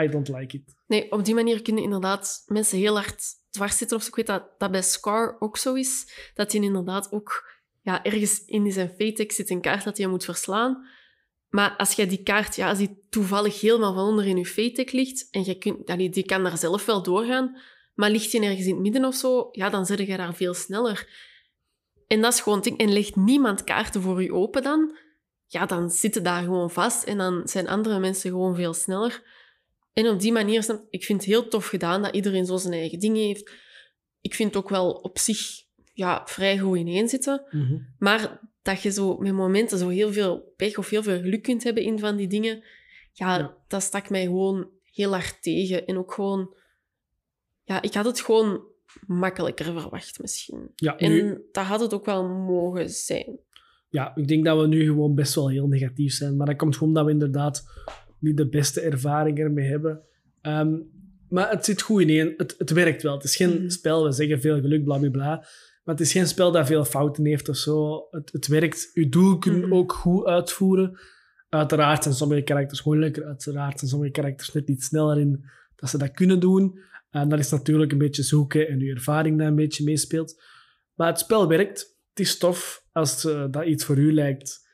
I 0.00 0.08
don't 0.08 0.28
like 0.28 0.56
it. 0.56 0.74
Nee, 0.86 1.12
op 1.12 1.24
die 1.24 1.34
manier 1.34 1.62
kunnen 1.62 1.82
inderdaad 1.82 2.42
mensen 2.46 2.78
heel 2.78 2.94
hard 2.94 3.22
dwars 3.50 3.76
zitten. 3.76 3.96
Of. 3.96 4.06
Ik 4.06 4.14
weet 4.14 4.26
dat 4.26 4.44
dat 4.58 4.70
bij 4.70 4.82
Scar 4.82 5.36
ook 5.38 5.56
zo 5.56 5.74
is. 5.74 6.12
Dat 6.34 6.52
hij 6.52 6.60
inderdaad 6.60 7.12
ook 7.12 7.50
ja, 7.80 8.04
ergens 8.04 8.44
in 8.44 8.72
zijn 8.72 8.88
fate 8.88 9.24
zit 9.28 9.50
een 9.50 9.60
kaart 9.60 9.84
dat 9.84 9.98
hij 9.98 10.06
moet 10.06 10.24
verslaan. 10.24 10.86
Maar 11.48 11.76
als 11.76 11.92
jij 11.92 12.06
die 12.06 12.22
kaart, 12.22 12.56
ja, 12.56 12.68
als 12.68 12.78
die 12.78 13.06
toevallig 13.10 13.60
helemaal 13.60 13.94
van 13.94 14.04
onder 14.04 14.26
in 14.26 14.36
je 14.36 14.46
fate 14.46 14.88
ligt, 14.90 15.28
en 15.30 15.44
je 15.44 15.58
kunt, 15.58 15.86
die, 15.86 16.10
die 16.10 16.24
kan 16.24 16.42
daar 16.42 16.58
zelf 16.58 16.86
wel 16.86 17.02
doorgaan, 17.02 17.56
maar 17.94 18.10
ligt 18.10 18.30
je 18.30 18.40
ergens 18.40 18.66
in 18.66 18.72
het 18.72 18.82
midden 18.82 19.04
of 19.04 19.14
zo, 19.14 19.48
ja, 19.52 19.70
dan 19.70 19.86
zit 19.86 19.98
je 19.98 20.16
daar 20.16 20.34
veel 20.34 20.54
sneller. 20.54 21.28
En 22.10 22.20
dat 22.20 22.32
is 22.32 22.40
gewoon 22.40 22.60
ding. 22.60 22.78
En 22.78 22.92
legt 22.92 23.16
niemand 23.16 23.64
kaarten 23.64 24.02
voor 24.02 24.22
je 24.22 24.32
open 24.32 24.62
dan, 24.62 24.96
ja, 25.46 25.66
dan 25.66 25.90
zitten 25.90 26.22
daar 26.22 26.42
gewoon 26.42 26.70
vast 26.70 27.04
en 27.04 27.18
dan 27.18 27.42
zijn 27.48 27.68
andere 27.68 27.98
mensen 27.98 28.30
gewoon 28.30 28.54
veel 28.54 28.74
sneller. 28.74 29.22
En 29.92 30.08
op 30.08 30.20
die 30.20 30.32
manier, 30.32 30.80
ik 30.90 31.04
vind 31.04 31.20
het 31.20 31.30
heel 31.30 31.48
tof 31.48 31.66
gedaan 31.66 32.02
dat 32.02 32.14
iedereen 32.14 32.46
zo 32.46 32.56
zijn 32.56 32.72
eigen 32.72 32.98
dingen 32.98 33.22
heeft. 33.22 33.50
Ik 34.20 34.34
vind 34.34 34.54
het 34.54 34.62
ook 34.64 34.68
wel 34.68 34.90
op 34.90 35.18
zich 35.18 35.38
ja, 35.92 36.22
vrij 36.24 36.58
goed 36.58 36.78
ineen 36.78 37.08
zitten. 37.08 37.44
Maar 37.98 38.40
dat 38.62 38.82
je 38.82 38.90
zo 38.90 39.16
met 39.16 39.32
momenten 39.32 39.78
zo 39.78 39.88
heel 39.88 40.12
veel 40.12 40.52
pech 40.56 40.78
of 40.78 40.88
heel 40.88 41.02
veel 41.02 41.20
geluk 41.20 41.42
kunt 41.42 41.62
hebben 41.64 41.82
in 41.82 41.98
van 41.98 42.16
die 42.16 42.28
dingen, 42.28 42.64
ja, 43.12 43.38
Ja. 43.38 43.56
dat 43.68 43.82
stak 43.82 44.10
mij 44.10 44.24
gewoon 44.24 44.68
heel 44.92 45.10
hard 45.12 45.42
tegen. 45.42 45.86
En 45.86 45.98
ook 45.98 46.12
gewoon, 46.12 46.54
ja, 47.64 47.82
ik 47.82 47.94
had 47.94 48.04
het 48.04 48.20
gewoon 48.20 48.68
makkelijker 49.06 49.64
verwacht 49.64 50.20
misschien. 50.20 50.70
Ja, 50.74 50.96
En 50.96 51.42
dat 51.52 51.64
had 51.64 51.80
het 51.80 51.94
ook 51.94 52.04
wel 52.04 52.28
mogen 52.28 52.88
zijn. 52.88 53.38
ja, 53.88 54.16
ik 54.16 54.28
denk 54.28 54.44
dat 54.44 54.60
we 54.60 54.66
nu 54.66 54.84
gewoon 54.84 55.14
best 55.14 55.34
wel 55.34 55.48
heel 55.48 55.66
negatief 55.66 56.12
zijn. 56.12 56.36
Maar 56.36 56.46
dat 56.46 56.56
komt 56.56 56.76
gewoon 56.76 56.94
dat 56.94 57.04
we 57.04 57.10
inderdaad 57.10 57.64
niet 58.18 58.36
de 58.36 58.48
beste 58.48 58.80
ervaring 58.80 59.38
ermee 59.38 59.68
hebben. 59.68 60.00
Ehm, 60.40 60.74
maar 61.28 61.50
het 61.50 61.64
zit 61.64 61.82
goed 61.82 62.02
ineen. 62.02 62.34
Het, 62.36 62.54
het 62.58 62.70
werkt 62.70 63.02
wel. 63.02 63.14
Het 63.14 63.24
is 63.24 63.36
geen 63.36 63.54
Mhm. 63.60 63.68
spel, 63.68 64.04
we 64.04 64.12
zeggen 64.12 64.40
veel 64.40 64.60
geluk, 64.60 64.84
bla 64.84 64.98
bla 64.98 65.10
bla. 65.10 65.36
Maar 65.84 65.94
het 65.94 66.00
is 66.00 66.12
geen 66.12 66.26
spel 66.26 66.52
dat 66.52 66.66
veel 66.66 66.84
fouten 66.84 67.24
heeft 67.24 67.48
of 67.48 67.56
zo. 67.56 68.06
Het, 68.10 68.32
het 68.32 68.46
werkt. 68.46 68.90
Je 68.94 69.08
doel 69.08 69.38
kun 69.38 69.56
je 69.56 69.62
Mhm. 69.62 69.74
ook 69.74 69.92
goed 69.92 70.24
uitvoeren. 70.26 70.98
Uiteraard 71.48 72.02
zijn 72.02 72.14
sommige 72.14 72.42
karakters 72.42 72.82
moeilijker. 72.84 73.24
Uiteraard 73.24 73.78
zijn 73.78 73.90
sommige 73.90 74.12
karakters 74.12 74.52
net 74.52 74.68
iets 74.68 74.86
sneller 74.86 75.18
in 75.20 75.44
dat 75.76 75.90
ze 75.90 75.98
dat 75.98 76.10
kunnen 76.10 76.40
doen. 76.40 76.78
En 77.10 77.28
dat 77.28 77.38
is 77.38 77.50
natuurlijk 77.50 77.92
een 77.92 77.98
beetje 77.98 78.22
zoeken 78.22 78.68
en 78.68 78.78
je 78.80 78.92
ervaring 78.94 79.38
daar 79.38 79.46
een 79.46 79.54
beetje 79.54 79.84
meespeelt. 79.84 80.42
Maar 80.94 81.06
het 81.08 81.18
spel 81.18 81.48
werkt. 81.48 81.80
Het 82.08 82.20
is 82.20 82.38
tof 82.38 82.84
als 82.92 83.24
eh, 83.24 83.44
dat 83.50 83.64
iets 83.66 83.84
voor 83.84 83.98
u 83.98 84.12
lijkt. 84.14 84.68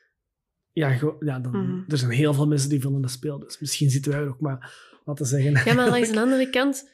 Ja, 0.71 0.89
ja 1.19 1.39
dan, 1.39 1.51
Mhm. 1.51 1.91
er 1.91 1.97
zijn 1.97 2.11
heel 2.11 2.33
veel 2.33 2.47
mensen 2.47 2.69
die 2.69 2.79
willen 2.81 3.01
dat 3.01 3.11
spel. 3.11 3.39
Dus 3.39 3.59
misschien 3.59 3.89
zitten 3.89 4.11
wij 4.11 4.21
er 4.21 4.27
ook 4.29 4.39
maar 4.41 4.73
wat 5.05 5.17
te 5.17 5.25
zeggen. 5.25 5.51
Ja, 5.65 5.73
maar 5.73 5.89
langs 5.95 6.11
de 6.11 6.19
andere 6.19 6.49
kant 6.49 6.89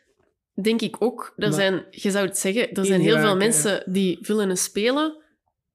denk 0.62 0.82
ik 0.82 0.96
ook, 1.00 1.34
er 1.38 1.50
Maar- 1.50 1.58
zijn, 1.60 1.86
je 1.90 2.12
zou 2.12 2.26
het 2.28 2.38
zeggen, 2.38 2.72
er 2.74 2.86
zijn 2.86 3.02
heel 3.02 3.20
veel 3.20 3.36
mensen 3.38 3.84
die 3.94 4.18
willen 4.22 4.58
spelen, 4.58 5.24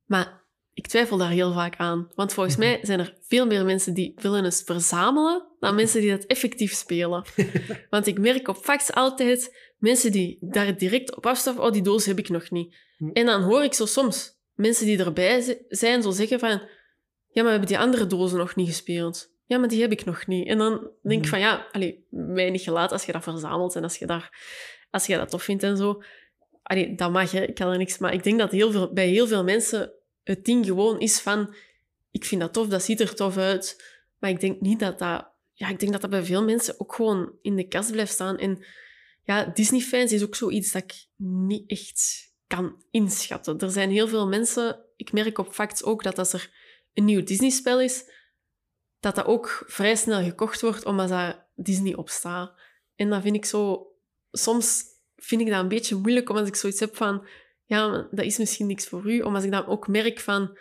maar 0.04 0.44
ik 0.72 0.86
twijfel 0.86 1.16
daar 1.16 1.30
heel 1.30 1.52
vaak 1.52 1.76
aan. 1.76 2.08
Want 2.14 2.32
volgens 2.32 2.56
Mhm. 2.56 2.64
mij 2.66 2.78
zijn 2.82 2.98
er 2.98 3.16
veel 3.22 3.46
meer 3.46 3.64
mensen 3.64 3.94
die 3.94 4.12
willen 4.16 4.52
verzamelen 4.52 5.46
dan 5.60 5.74
mensen 5.74 6.00
die 6.00 6.10
dat 6.10 6.24
effectief 6.24 6.74
spelen. 6.74 7.24
Want 7.90 8.06
ik 8.06 8.18
merk 8.18 8.48
op 8.48 8.56
fax 8.56 8.92
altijd 8.92 9.56
mensen 9.78 10.12
die 10.12 10.38
daar 10.40 10.76
direct 10.78 11.16
op 11.16 11.26
afstappen, 11.26 11.64
oh, 11.64 11.72
die 11.72 11.82
doos 11.82 12.06
heb 12.06 12.18
ik 12.18 12.28
nog 12.28 12.50
niet. 12.50 12.76
Hm. 12.96 13.08
En 13.12 13.26
dan 13.26 13.42
hoor 13.42 13.62
ik 13.62 13.74
zo 13.74 13.86
soms 13.86 14.36
mensen 14.54 14.86
die 14.86 14.98
erbij 15.04 15.40
zi- 15.40 15.58
zijn 15.68 16.02
zo 16.02 16.10
zeggen 16.10 16.38
van, 16.38 16.50
ja, 16.50 16.58
maar 17.32 17.44
we 17.44 17.50
hebben 17.50 17.68
die 17.68 17.78
andere 17.78 18.06
dozen 18.06 18.38
nog 18.38 18.56
niet 18.56 18.68
gespeeld. 18.68 19.30
Ja, 19.46 19.58
maar 19.58 19.68
die 19.68 19.80
heb 19.80 19.92
ik 19.92 20.04
nog 20.04 20.26
niet. 20.26 20.48
En 20.48 20.58
dan 20.58 20.90
denk 21.02 21.18
ik 21.20 21.24
Hm. 21.24 21.30
van, 21.30 21.38
ja, 21.40 21.66
allee, 21.72 22.06
weinig 22.10 22.62
gelaat 22.62 22.92
als 22.92 23.04
je 23.04 23.12
dat 23.12 23.22
verzamelt 23.22 23.76
en 23.76 23.82
als 23.82 23.96
je, 23.96 24.06
daar, 24.06 24.38
als 24.90 25.06
je 25.06 25.16
dat 25.16 25.30
tof 25.30 25.42
vindt 25.42 25.62
en 25.62 25.76
zo. 25.76 26.02
Allee, 26.62 26.94
dat 26.94 27.10
mag, 27.10 27.30
hè. 27.30 27.42
ik 27.42 27.54
kan 27.54 27.70
er 27.72 27.78
niks... 27.78 27.98
Maar 27.98 28.12
ik 28.12 28.22
denk 28.22 28.38
dat 28.38 28.50
heel 28.50 28.70
veel, 28.70 28.92
bij 28.92 29.08
heel 29.08 29.26
veel 29.26 29.44
mensen 29.44 29.92
het 30.22 30.44
ding 30.44 30.66
gewoon 30.66 31.00
is 31.00 31.20
van, 31.20 31.54
ik 32.10 32.24
vind 32.24 32.40
dat 32.40 32.52
tof, 32.52 32.66
dat 32.68 32.82
ziet 32.82 33.00
er 33.00 33.14
tof 33.14 33.36
uit. 33.36 33.84
Maar 34.18 34.30
ik 34.30 34.40
denk 34.40 34.60
niet 34.60 34.80
dat 34.80 34.98
dat... 34.98 35.28
Ja, 35.58 35.68
ik 35.68 35.78
denk 35.78 35.92
dat 35.92 36.00
dat 36.00 36.10
bij 36.10 36.24
veel 36.24 36.44
mensen 36.44 36.80
ook 36.80 36.94
gewoon 36.94 37.32
in 37.42 37.56
de 37.56 37.68
kast 37.68 37.90
blijft 37.92 38.12
staan. 38.12 38.38
En 38.38 38.64
ja, 39.22 39.44
Disney-fans 39.44 40.12
is 40.12 40.22
ook 40.22 40.34
zoiets 40.34 40.72
dat 40.72 40.82
ik 40.82 41.06
niet 41.16 41.70
echt 41.70 42.30
kan 42.46 42.82
inschatten. 42.90 43.58
Er 43.58 43.70
zijn 43.70 43.90
heel 43.90 44.08
veel 44.08 44.28
mensen... 44.28 44.84
Ik 44.96 45.12
merk 45.12 45.38
op 45.38 45.52
facts 45.52 45.82
ook 45.82 46.02
dat 46.02 46.18
als 46.18 46.32
er 46.32 46.50
een 46.94 47.04
nieuw 47.04 47.24
Disney-spel 47.24 47.80
is, 47.80 48.10
dat 49.00 49.14
dat 49.14 49.26
ook 49.26 49.64
vrij 49.66 49.96
snel 49.96 50.22
gekocht 50.22 50.60
wordt 50.60 50.84
omdat 50.84 51.08
dat 51.08 51.44
Disney 51.54 51.94
opstaat. 51.94 52.60
En 52.96 53.10
dat 53.10 53.22
vind 53.22 53.36
ik 53.36 53.44
zo... 53.44 53.86
Soms 54.32 54.84
vind 55.16 55.40
ik 55.40 55.48
dat 55.48 55.60
een 55.60 55.68
beetje 55.68 55.96
moeilijk, 55.96 56.28
omdat 56.28 56.46
ik 56.46 56.54
zoiets 56.54 56.80
heb 56.80 56.96
van... 56.96 57.26
Ja, 57.64 58.08
dat 58.10 58.24
is 58.24 58.38
misschien 58.38 58.66
niks 58.66 58.86
voor 58.86 59.10
u. 59.10 59.20
Omdat 59.20 59.44
ik 59.44 59.50
dan 59.50 59.66
ook 59.66 59.88
merk 59.88 60.20
van... 60.20 60.58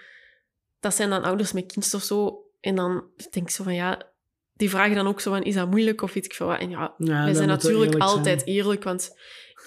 Dat 0.80 0.94
zijn 0.94 1.10
dan 1.10 1.24
ouders 1.24 1.52
met 1.52 1.72
kindjes 1.72 1.94
of 1.94 2.04
zo. 2.04 2.46
En 2.60 2.76
dan 2.76 3.04
denk 3.18 3.46
ik 3.46 3.50
zo 3.50 3.64
van, 3.64 3.74
ja... 3.74 4.16
Die 4.58 4.70
vragen 4.70 4.96
dan 4.96 5.08
ook 5.08 5.20
zo 5.20 5.32
van, 5.32 5.44
is 5.44 5.54
dat 5.54 5.70
moeilijk 5.70 6.02
of 6.02 6.16
iets 6.16 6.28
ik 6.28 6.34
veel 6.34 6.48
wat. 6.48 6.60
En 6.60 6.70
ja, 6.70 6.94
Ja, 6.98 7.24
wij 7.24 7.34
zijn 7.34 7.48
natuurlijk 7.48 7.84
eerlijk 7.86 8.04
altijd 8.04 8.42
zijn. 8.42 8.56
eerlijk, 8.56 8.84
want 8.84 9.16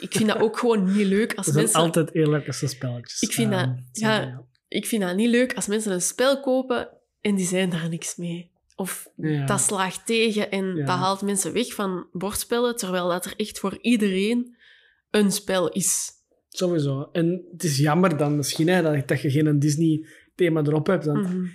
ik 0.01 0.13
vind 0.13 0.29
dat 0.29 0.41
ook 0.41 0.59
gewoon 0.59 0.93
niet 0.97 1.07
leuk 1.07 1.35
als 1.35 1.47
zijn 1.47 1.59
mensen... 1.59 1.81
altijd 1.81 2.15
eerlijke 2.15 2.53
spelletjes. 2.53 3.21
Ik 3.21 3.33
vind 3.33 3.51
dat- 3.51 3.69
ja, 3.93 4.45
Ik 4.69 4.87
vind 4.87 5.03
dat 5.03 5.17
niet 5.17 5.29
leuk 5.31 5.55
als 5.55 5.67
mensen 5.67 5.93
een 5.93 6.01
spel 6.03 6.41
kopen 6.41 6.89
en 7.21 7.35
die 7.35 7.47
zijn 7.47 7.71
daar 7.71 7.89
niks 7.89 8.17
mee. 8.17 8.51
Of 8.77 9.09
Ja. 9.17 9.47
dat 9.47 9.61
slaagt 9.61 10.07
tegen 10.07 10.51
en 10.51 10.75
dat 10.77 10.89
haalt 10.89 11.23
mensen 11.23 11.53
weg 11.53 11.75
van 11.75 12.07
bordspellen, 12.13 12.77
terwijl 12.77 13.09
dat 13.09 13.25
er 13.25 13.33
echt 13.37 13.59
voor 13.59 13.79
iedereen 13.81 14.57
een 15.11 15.33
spel 15.33 15.69
is. 15.69 16.11
Sowieso. 16.49 17.09
En 17.13 17.45
het 17.53 17.65
is 17.65 17.79
jammer 17.79 18.17
dan 18.17 18.37
misschien 18.37 18.69
hè, 18.69 18.83
dat, 18.83 19.09
dat 19.09 19.21
je 19.21 19.31
geen 19.31 19.59
Disney-thema 19.59 20.61
erop 20.63 20.87
hebt. 20.87 21.05
Want 21.05 21.23
Mhm. 21.29 21.47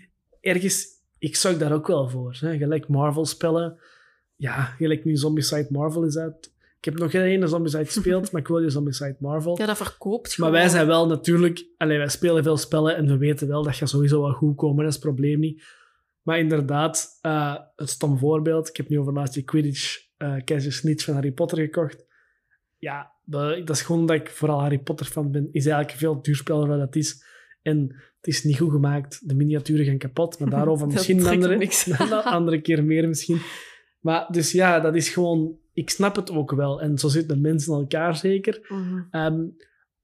ergens, 0.41 0.85
ik 1.25 1.35
zorg 1.35 1.57
daar 1.57 1.73
ook 1.73 1.87
wel 1.87 2.09
voor. 2.09 2.37
Hè. 2.39 2.57
Gelijk 2.57 2.87
Marvel-spellen. 2.87 3.79
Ja, 4.35 4.63
gelijk 4.63 5.05
nu 5.05 5.15
Zombicide 5.15 5.67
Marvel 5.69 6.03
is 6.03 6.17
uit. 6.17 6.53
Ik 6.77 6.85
heb 6.85 6.99
nog 6.99 7.11
geen 7.11 7.21
ene 7.21 7.47
Zombicide 7.47 7.85
gespeeld, 7.85 8.25
maar 8.31 8.41
ik 8.41 8.47
wil 8.47 8.59
je 8.59 8.69
Zombicide 8.69 9.15
Marvel. 9.19 9.57
Ja, 9.59 9.65
dat 9.65 9.77
verkoopt 9.77 10.27
Maar 10.27 10.35
gewoon. 10.35 10.51
wij 10.51 10.69
zijn 10.69 10.87
wel 10.87 11.07
natuurlijk... 11.07 11.65
Allee, 11.77 11.97
wij 11.97 12.09
spelen 12.09 12.43
veel 12.43 12.57
spellen 12.57 12.95
en 12.95 13.07
we 13.07 13.17
weten 13.17 13.47
wel 13.47 13.63
dat 13.63 13.75
gaat 13.75 13.89
sowieso 13.89 14.21
wel 14.21 14.31
goed 14.31 14.55
komen. 14.55 14.77
Dat 14.77 14.87
is 14.87 14.93
het 14.93 15.03
probleem 15.03 15.39
niet. 15.39 15.63
Maar 16.21 16.39
inderdaad, 16.39 17.19
eh 17.21 17.55
een 17.75 17.87
stom 17.87 18.17
voorbeeld. 18.17 18.69
Ik 18.69 18.77
heb 18.77 18.89
nu 18.89 18.99
over 18.99 19.13
laatst 19.13 19.33
die 19.33 19.43
Quidditch 19.43 20.07
eh 20.17 20.35
Keizer 20.43 20.73
Snitch 20.73 21.05
van 21.05 21.13
Harry 21.13 21.31
Potter 21.31 21.57
gekocht. 21.57 22.05
Ja, 22.77 23.11
dat 23.23 23.69
is 23.69 23.81
gewoon 23.81 24.05
dat 24.05 24.15
ik 24.15 24.29
vooral 24.29 24.59
Harry 24.59 24.79
Potter 24.79 25.05
fan 25.05 25.31
ben. 25.31 25.49
Is 25.51 25.65
eigenlijk 25.65 25.91
een 25.91 25.97
veel 25.99 26.21
duurspel 26.21 26.65
dan 26.65 26.79
dat 26.79 26.95
is. 26.95 27.24
En 27.65 27.95
het 28.17 28.27
is 28.27 28.43
niet 28.43 28.57
goed 28.57 28.71
gemaakt. 28.71 29.27
De 29.27 29.35
miniaturen 29.35 29.85
gaan 29.85 29.97
kapot. 29.97 30.39
Maar 30.39 30.49
daarover 30.49 30.87
misschien 30.91 31.19
een 31.19 31.27
andere, 31.27 31.69
een 31.99 32.11
andere 32.23 32.61
keer 32.61 32.83
meer 32.83 33.07
misschien. 33.07 33.41
Maar 33.99 34.27
dus 34.31 34.51
ja, 34.51 34.79
dat 34.79 34.95
is 34.95 35.09
gewoon... 35.09 35.57
Ik 35.73 35.89
snap 35.89 36.15
het 36.15 36.31
ook 36.31 36.51
wel. 36.51 36.81
En 36.81 36.97
zo 36.97 37.07
zitten 37.07 37.41
mensen 37.41 37.73
in 37.73 37.79
elkaar 37.79 38.15
zeker. 38.15 38.65
Mhm. 38.67 39.03
Ehm, 39.11 39.43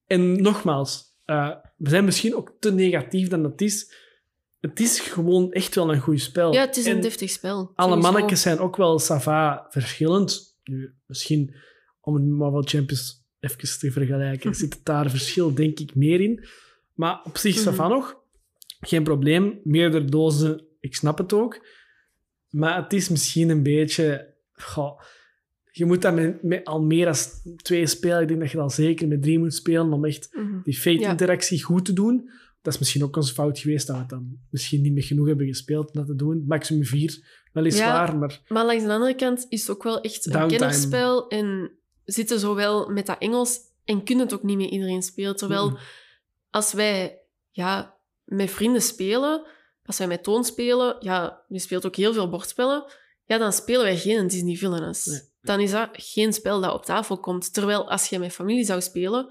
en 0.06 0.42
nogmaals, 0.42 1.04
eh, 1.26 1.52
we 1.78 1.90
zijn 1.90 2.06
misschien 2.06 2.36
ook 2.36 2.56
te 2.60 2.74
negatief 2.74 3.28
dan 3.28 3.44
het 3.44 3.62
is. 3.62 3.94
Het 4.60 4.80
is 4.80 5.00
gewoon 5.00 5.52
echt 5.52 5.76
wel 5.76 5.94
een 5.94 6.00
goed 6.00 6.22
spel. 6.22 6.54
Ja, 6.54 6.62
het 6.62 6.78
is 6.78 6.86
een 6.86 6.96
En 6.96 7.02
deftig 7.02 7.30
spel. 7.30 7.72
Alle 7.76 7.96
mannetjes 7.96 8.42
zijn 8.42 8.60
ook 8.60 8.76
wel 8.76 9.00
sava 9.00 9.66
verschillend. 9.70 10.60
Nu, 10.64 10.96
misschien 11.06 11.56
om 12.02 12.14
het 12.14 12.26
Marvel 12.26 12.64
Champions 12.64 13.26
even 13.40 13.80
te 13.80 13.92
vergelijken, 13.92 14.56
zit 14.64 14.74
het 14.74 14.86
daar 14.86 15.10
verschil 15.10 15.54
denk 15.54 15.80
ik 15.80 15.96
meer 15.96 16.22
in. 16.22 16.46
Maar 17.02 17.22
op 17.24 17.38
zich, 17.38 17.56
Mhm. 17.56 17.64
sava 17.64 17.88
nog. 17.88 18.20
Geen 18.80 19.04
probleem. 19.04 19.60
Meerdere 19.64 20.06
dozen, 20.06 20.66
ik 20.80 20.96
snap 20.96 21.18
het 21.18 21.34
ook. 21.34 21.66
Maar 22.50 22.84
het 22.84 22.94
is 22.94 23.10
misschien 23.10 23.50
een 23.50 23.64
beetje... 23.64 24.34
goh, 24.54 25.02
je 25.72 25.86
moet 25.86 26.02
dat 26.02 26.14
met, 26.14 26.44
met 26.44 26.66
al 26.66 26.82
meer 26.82 27.06
dan 27.06 27.16
twee 27.62 27.88
spelen. 27.88 28.22
Ik 28.22 28.28
denk 28.28 28.40
dat 28.40 28.52
je 28.52 28.58
dat 28.58 28.74
zeker 28.74 29.08
met 29.08 29.22
drie 29.22 29.40
moet 29.40 29.54
spelen 29.54 29.94
om 29.94 30.06
echt 30.06 30.30
Mhm. 30.32 30.62
die 30.64 30.78
fate-interactie 30.78 31.64
goed 31.64 31.86
te 31.86 31.94
doen. 31.94 32.30
Dat 32.62 32.74
is 32.74 32.80
misschien 32.80 33.04
ook 33.04 33.16
onze 33.16 33.34
fout 33.34 33.60
geweest 33.60 33.88
dat 33.88 33.96
we 33.96 34.02
het 34.02 34.12
dan 34.12 34.38
misschien 34.50 34.82
niet 34.82 34.94
meer 34.94 35.04
genoeg 35.04 35.28
hebben 35.28 35.48
gespeeld 35.48 35.88
om 35.88 35.94
dat 35.94 36.06
te 36.08 36.16
doen. 36.16 36.44
Maximum 36.48 36.86
vier, 36.86 37.20
weliswaar, 37.54 38.18
maar 38.18 38.42
Maar 38.48 38.66
langs 38.66 38.84
de 38.84 38.92
andere 38.94 39.16
kant 39.16 39.46
is 39.50 39.62
het 39.62 39.70
ook 39.70 39.84
wel 39.84 40.02
echt 40.02 40.26
een 40.26 40.32
Downtime. 40.32 40.58
kennerspel 40.60 41.28
en 41.28 41.72
zitten 42.06 42.40
zowel 42.40 42.90
met 42.90 43.06
dat 43.06 43.18
Engels 43.20 43.60
en 43.86 44.04
kunnen 44.04 44.26
het 44.26 44.34
ook 44.34 44.44
niet 44.44 44.58
met 44.58 44.70
iedereen 44.70 45.02
spelen. 45.02 45.36
Terwijl 45.36 45.70
Mm. 45.70 45.78
Als 46.52 46.74
wij 46.74 47.20
ja, 47.52 47.98
met 48.24 48.52
vrienden 48.52 48.82
spelen, 48.82 49.48
als 49.86 49.98
wij 49.98 50.08
met 50.08 50.24
Toon 50.24 50.44
spelen, 50.44 50.96
ja, 51.00 51.42
die 51.48 51.60
speelt 51.60 51.86
ook 51.86 51.96
heel 51.96 52.14
veel 52.14 52.30
bordspellen, 52.30 52.86
ja, 53.26 53.38
dan 53.38 53.54
spelen 53.54 53.82
wij 53.82 53.98
geen 53.98 54.28
Disney 54.28 54.56
Villainous. 54.56 55.06
Nee. 55.06 55.20
Dan 55.42 55.60
is 55.60 55.72
dat 55.72 55.90
geen 55.92 56.34
spel 56.34 56.62
dat 56.62 56.74
op 56.74 56.86
tafel 56.86 57.20
komt. 57.20 57.54
Terwijl 57.54 57.90
als 57.90 58.08
je 58.08 58.20
met 58.20 58.34
familie 58.34 58.66
zou 58.66 58.82
spelen, 58.82 59.30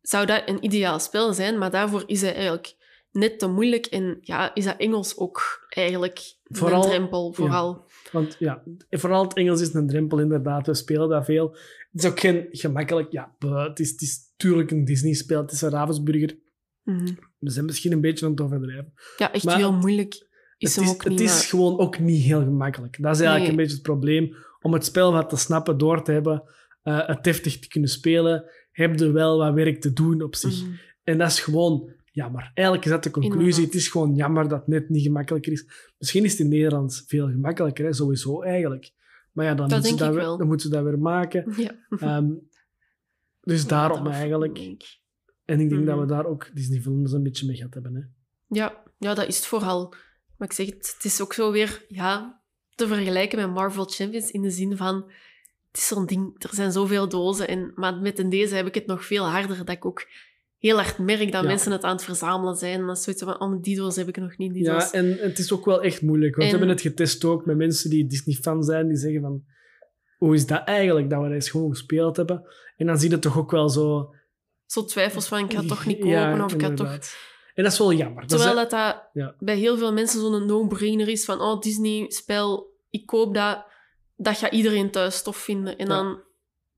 zou 0.00 0.26
dat 0.26 0.42
een 0.46 0.64
ideaal 0.64 1.00
spel 1.00 1.32
zijn, 1.32 1.58
maar 1.58 1.70
daarvoor 1.70 2.02
is 2.06 2.20
hij 2.20 2.34
eigenlijk 2.34 2.74
net 3.10 3.38
te 3.38 3.48
moeilijk 3.48 3.86
en 3.86 4.18
ja, 4.20 4.54
is 4.54 4.64
dat 4.64 4.76
Engels 4.76 5.16
ook 5.16 5.66
eigenlijk 5.68 6.34
Vooral- 6.44 6.82
een 6.82 6.88
drempel, 6.88 7.32
vooral. 7.32 7.84
Want 8.12 8.36
ja, 8.38 8.62
vooral 8.90 9.22
het 9.22 9.34
Engels 9.34 9.60
is 9.60 9.74
een 9.74 9.86
drempel 9.86 10.18
inderdaad. 10.18 10.66
We 10.66 10.74
spelen 10.74 11.08
dat 11.08 11.24
veel. 11.24 11.50
Het 11.92 12.04
is 12.04 12.10
ook 12.10 12.20
geen 12.20 12.48
gemakkelijk... 12.50 13.12
Ja, 13.12 13.34
het 13.38 13.80
is, 13.80 13.90
het 13.90 14.00
is 14.00 14.31
natuurlijk 14.42 14.70
een 14.70 14.84
Disney-spel. 14.84 15.40
Het 15.42 15.52
is 15.52 15.60
een 15.62 15.70
Ravensburger. 15.70 16.38
Mhm. 16.82 17.06
We 17.38 17.50
zijn 17.50 17.64
misschien 17.64 17.92
een 17.92 18.00
beetje 18.00 18.24
aan 18.26 18.30
het 18.30 18.40
overdrijven. 18.40 18.92
Ja, 19.16 19.32
echt 19.32 19.44
Maar 19.44 19.56
heel 19.56 19.72
moeilijk 19.72 20.26
is 20.58 20.74
het 20.76 20.84
is, 20.84 20.90
ook 20.90 21.02
het 21.02 21.12
niet. 21.12 21.20
is 21.20 21.26
maar- 21.32 21.40
gewoon 21.42 21.78
ook 21.78 21.98
niet 21.98 22.22
heel 22.22 22.42
gemakkelijk. 22.42 22.96
Dat 23.02 23.14
is 23.14 23.20
eigenlijk 23.20 23.40
Nee. 23.40 23.50
een 23.50 23.56
beetje 23.56 23.72
het 23.74 23.82
probleem. 23.82 24.34
Om 24.60 24.72
het 24.72 24.84
spel 24.84 25.12
wat 25.12 25.28
te 25.28 25.36
snappen, 25.36 25.78
door 25.78 26.02
te 26.04 26.12
hebben, 26.12 26.42
eh, 26.82 27.06
het 27.06 27.24
deftig 27.24 27.58
te 27.58 27.68
kunnen 27.68 27.90
spelen, 27.90 28.44
heb 28.70 28.98
je 28.98 29.10
wel 29.10 29.38
wat 29.38 29.54
werk 29.54 29.80
te 29.80 29.92
doen 29.92 30.22
op 30.22 30.34
zich. 30.34 30.62
Mhm. 30.62 30.70
En 31.04 31.18
dat 31.18 31.30
is 31.30 31.40
gewoon 31.40 31.92
jammer. 32.12 32.50
Eigenlijk 32.54 32.86
is 32.86 32.92
dat 32.92 33.02
de 33.02 33.10
conclusie. 33.10 33.40
Inderdaad. 33.44 33.64
Het 33.64 33.74
is 33.74 33.88
gewoon 33.88 34.14
jammer 34.14 34.48
dat 34.48 34.58
het 34.58 34.68
net 34.68 34.88
niet 34.88 35.02
gemakkelijker 35.02 35.52
is. 35.52 35.66
Misschien 35.98 36.24
is 36.24 36.30
het 36.30 36.40
in 36.40 36.48
Nederlands 36.48 37.04
veel 37.06 37.26
gemakkelijker, 37.28 37.84
hè? 37.84 37.92
sowieso 37.92 38.42
eigenlijk. 38.42 38.90
Maar 39.32 39.44
ja, 39.44 39.54
dan, 39.54 39.68
Dat 39.68 39.78
moeten 39.82 39.98
ze 39.98 40.04
dat, 40.04 40.14
weer- 40.14 40.22
wel. 40.24 40.36
dan 40.38 40.46
moeten 40.46 40.68
ze 40.68 40.74
dat 40.74 40.84
weer 40.84 40.98
maken. 40.98 41.54
Ja. 41.56 41.70
Ehm, 41.98 42.26
dus 43.42 43.66
daarom 43.66 44.06
eigenlijk. 44.06 44.58
En 45.44 45.60
ik 45.60 45.68
denk 45.68 45.80
Mhm. 45.80 45.84
dat 45.84 45.98
we 45.98 46.06
daar 46.06 46.26
ook 46.26 46.50
Disney 46.54 46.80
films 46.80 47.12
een 47.12 47.22
beetje 47.22 47.46
mee 47.46 47.56
gehad 47.56 47.74
hebben. 47.74 47.94
Hè? 47.94 48.00
Ja, 48.58 48.82
ja, 48.98 49.14
dat 49.14 49.28
is 49.28 49.36
het 49.36 49.46
vooral. 49.46 49.94
Maar 50.36 50.48
ik 50.48 50.54
zeg 50.54 50.66
het, 50.66 50.92
het 50.96 51.04
is 51.04 51.20
ook 51.20 51.32
zo 51.32 51.52
weer 51.52 51.84
ja, 51.88 52.40
te 52.74 52.86
vergelijken 52.86 53.38
met 53.38 53.50
Marvel 53.54 53.84
Champions 53.84 54.30
in 54.30 54.42
de 54.42 54.50
zin 54.50 54.76
van... 54.76 54.94
Het 55.70 55.80
is 55.80 55.86
zo'n 55.86 56.06
ding, 56.06 56.34
er 56.38 56.54
zijn 56.54 56.72
zoveel 56.72 57.08
dozen. 57.08 57.48
En, 57.48 57.72
maar 57.74 57.96
met 57.96 58.18
in 58.18 58.28
deze 58.30 58.54
heb 58.54 58.66
ik 58.66 58.74
het 58.74 58.86
nog 58.86 59.04
veel 59.04 59.24
harder, 59.24 59.56
dat 59.56 59.68
ik 59.68 59.84
ook 59.84 60.06
heel 60.58 60.76
hard 60.76 60.98
merk 60.98 61.32
dat 61.32 61.42
Ja. 61.42 61.48
mensen 61.48 61.72
het 61.72 61.82
aan 61.82 61.92
het 61.96 62.04
verzamelen 62.04 62.56
zijn. 62.56 62.86
Dat 62.86 62.96
is 62.96 63.02
zoiets 63.02 63.22
van, 63.22 63.40
oh, 63.40 63.62
die 63.62 63.76
doos 63.76 63.96
heb 63.96 64.08
ik 64.08 64.16
nog 64.16 64.36
niet, 64.38 64.52
die 64.54 64.62
Ja, 64.64 64.72
doos. 64.78 64.90
en 64.90 65.16
het 65.18 65.38
is 65.38 65.52
ook 65.52 65.64
wel 65.64 65.82
echt 65.82 66.02
moeilijk. 66.02 66.36
Want 66.36 66.42
En- 66.50 66.52
we 66.52 66.58
hebben 66.58 66.76
het 66.76 66.86
getest 66.86 67.24
ook 67.24 67.46
met 67.46 67.56
mensen 67.56 67.90
die 67.90 68.06
Disney-fan 68.06 68.62
zijn, 68.64 68.88
die 68.88 68.96
zeggen 68.96 69.20
van... 69.20 69.44
Hoe 70.22 70.34
is 70.34 70.46
dat 70.46 70.64
eigenlijk, 70.64 71.10
dat 71.10 71.18
we 71.18 71.24
dat 71.24 71.34
eens 71.34 71.50
gewoon 71.50 71.70
gespeeld 71.70 72.16
hebben? 72.16 72.46
En 72.76 72.86
dan 72.86 72.98
zie 72.98 73.10
je 73.10 73.18
toch 73.18 73.38
ook 73.38 73.50
wel 73.50 73.68
zo... 73.68 74.14
Zo 74.66 74.84
twijfels 74.84 75.26
van, 75.26 75.38
ik 75.38 75.52
ga 75.52 75.62
toch 75.62 75.86
niet 75.86 75.98
kopen, 75.98 76.10
Ja, 76.10 76.44
of 76.44 76.52
ik 76.52 76.62
ga 76.62 76.74
toch... 76.74 76.98
En 77.54 77.62
dat 77.62 77.72
is 77.72 77.78
wel 77.78 77.92
jammer. 77.92 78.20
Dat 78.20 78.28
Terwijl 78.28 78.54
dat, 78.54 78.70
dat 78.70 79.08
Ja. 79.12 79.34
bij 79.38 79.56
heel 79.56 79.76
veel 79.78 79.92
mensen 79.92 80.20
zo'n 80.20 80.46
no-brainer 80.46 81.08
is 81.08 81.24
van 81.24 81.40
oh, 81.40 81.60
Disney-spel, 81.60 82.74
ik 82.90 83.06
koop 83.06 83.34
dat, 83.34 83.64
dat 84.16 84.38
gaat 84.38 84.52
iedereen 84.52 84.90
thuis 84.90 85.22
tof 85.22 85.36
vinden. 85.36 85.78
En 85.78 85.88
Ja. 85.88 85.94
dan 85.94 86.22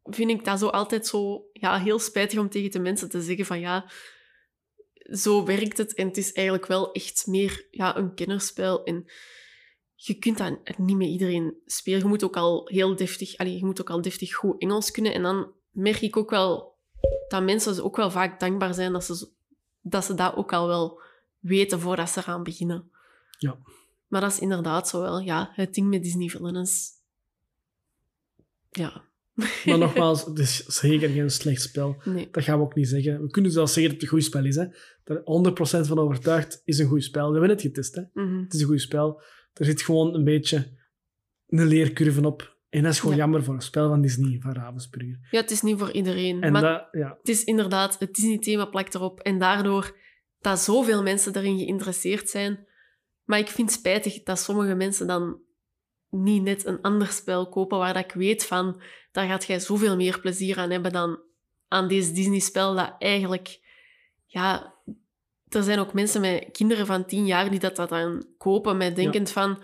vind 0.02 0.30
ik 0.30 0.44
dat 0.44 0.58
zo 0.58 0.66
altijd 0.66 1.06
zo 1.06 1.46
ja, 1.52 1.78
heel 1.78 1.98
spijtig 1.98 2.38
om 2.38 2.48
tegen 2.48 2.70
de 2.70 2.78
mensen 2.78 3.08
te 3.08 3.22
zeggen 3.22 3.46
van 3.46 3.60
ja, 3.60 3.90
zo 4.94 5.44
werkt 5.44 5.78
het. 5.78 5.94
En 5.94 6.06
het 6.06 6.16
is 6.16 6.32
eigenlijk 6.32 6.66
wel 6.66 6.92
echt 6.92 7.26
meer 7.26 7.66
ja, 7.70 7.96
een 7.96 8.14
kennerspel. 8.14 8.84
En 8.84 9.06
je 9.94 10.14
kunt 10.14 10.38
dat 10.38 10.58
niet 10.78 10.96
met 10.96 11.08
iedereen 11.08 11.54
spelen. 11.66 11.98
Je 11.98 12.04
moet 12.04 12.24
ook 12.24 12.36
al 12.36 12.68
heel 12.68 12.96
deftig, 12.96 13.36
allee, 13.36 13.56
je 13.56 13.64
moet 13.64 13.80
ook 13.80 13.90
al 13.90 14.02
deftig 14.02 14.34
goed 14.34 14.60
Engels 14.60 14.90
kunnen. 14.90 15.14
En 15.14 15.22
dan 15.22 15.52
merk 15.70 16.00
ik 16.00 16.16
ook 16.16 16.30
wel 16.30 16.74
dat 17.28 17.42
mensen 17.42 17.84
ook 17.84 17.96
wel 17.96 18.10
vaak 18.10 18.40
dankbaar 18.40 18.74
zijn 18.74 18.92
dat 18.92 19.04
ze, 19.04 19.28
dat 19.80 20.04
ze 20.04 20.14
dat 20.14 20.36
ook 20.36 20.52
al 20.52 20.66
wel 20.66 21.00
weten 21.38 21.80
voordat 21.80 22.10
ze 22.10 22.20
eraan 22.20 22.42
beginnen. 22.42 22.90
Ja. 23.38 23.58
Maar 24.06 24.20
dat 24.20 24.32
is 24.32 24.38
inderdaad 24.38 24.88
zo 24.88 25.00
wel, 25.00 25.20
ja, 25.20 25.50
het 25.52 25.74
ding 25.74 25.88
met 25.88 26.02
Disney 26.02 26.28
Villains. 26.28 26.90
Ja, 28.70 29.04
Maar 29.64 29.78
nogmaals, 29.78 30.24
het 30.24 30.38
is 30.38 30.56
zeker 30.66 31.08
geen 31.08 31.30
slecht 31.30 31.62
spel. 31.62 31.96
nee. 32.04 32.28
Dat 32.30 32.44
gaan 32.44 32.58
we 32.58 32.64
ook 32.64 32.74
niet 32.74 32.88
zeggen. 32.88 33.22
We 33.22 33.30
kunnen 33.30 33.50
zelfs 33.50 33.72
zeggen 33.72 33.92
dat 33.92 34.00
het 34.02 34.10
een 34.10 34.18
goed 34.18 34.26
spel 34.26 34.44
is. 34.44 34.56
Hè. 34.56 34.66
Daar 35.04 35.18
100% 35.18 35.86
van 35.86 35.98
overtuigd 35.98 36.62
is 36.64 36.78
een 36.78 36.86
goed 36.86 37.04
spel. 37.04 37.26
We 37.26 37.32
hebben 37.32 37.50
het 37.50 37.60
getest. 37.60 37.94
Hè. 37.94 38.02
Mhm. 38.12 38.42
Het 38.42 38.54
is 38.54 38.60
een 38.60 38.66
goed 38.66 38.80
spel. 38.80 39.22
Er 39.54 39.64
zit 39.64 39.82
gewoon 39.82 40.14
een 40.14 40.24
beetje 40.24 40.72
een 41.46 41.66
leercurve 41.66 42.26
op. 42.26 42.56
En 42.68 42.82
dat 42.82 42.92
is 42.92 43.00
gewoon 43.00 43.16
Ja. 43.16 43.20
jammer 43.22 43.44
voor 43.44 43.54
een 43.54 43.60
spel 43.60 43.88
van 43.88 44.00
Disney, 44.00 44.38
van 44.40 44.52
Ravensburger. 44.52 45.28
Ja, 45.30 45.40
het 45.40 45.50
is 45.50 45.62
niet 45.62 45.78
voor 45.78 45.90
iedereen. 45.92 46.42
En 46.42 46.52
maar 46.52 46.62
dat, 46.62 46.88
ja, 46.92 47.16
het 47.18 47.28
is 47.28 47.44
inderdaad, 47.44 47.98
het 47.98 48.14
Disney-thema 48.14 48.64
plakt 48.64 48.94
erop. 48.94 49.20
En 49.20 49.38
daardoor 49.38 49.96
dat 50.40 50.58
zoveel 50.60 51.02
mensen 51.02 51.32
daarin 51.32 51.58
geïnteresseerd 51.58 52.28
zijn. 52.30 52.66
Maar 53.24 53.38
ik 53.38 53.48
vind 53.48 53.70
het 53.70 53.78
spijtig 53.78 54.22
dat 54.22 54.38
sommige 54.38 54.74
mensen 54.74 55.06
dan 55.06 55.38
niet 56.10 56.42
net 56.42 56.66
een 56.66 56.80
ander 56.80 57.06
spel 57.08 57.48
kopen 57.48 57.78
waar 57.78 57.94
dat 57.94 58.04
ik 58.04 58.12
weet 58.12 58.44
van, 58.46 58.82
daar 59.12 59.26
gaat 59.28 59.44
jij 59.44 59.60
zoveel 59.60 59.96
meer 59.96 60.20
plezier 60.20 60.58
aan 60.58 60.70
hebben 60.70 60.92
dan 60.92 61.20
aan 61.68 61.88
deze 61.88 62.12
Disney-spel 62.12 62.74
dat 62.74 62.94
eigenlijk, 62.98 63.60
ja, 64.24 64.73
er 65.54 65.62
zijn 65.62 65.78
ook 65.78 65.92
mensen 65.92 66.20
met 66.20 66.48
kinderen 66.52 66.86
van 66.86 67.04
tien 67.06 67.26
jaar 67.26 67.50
die 67.50 67.58
dat, 67.60 67.76
dat 67.76 67.88
dan 67.88 68.26
kopen 68.38 68.76
met 68.76 68.96
denkend 68.96 69.30
van 69.30 69.62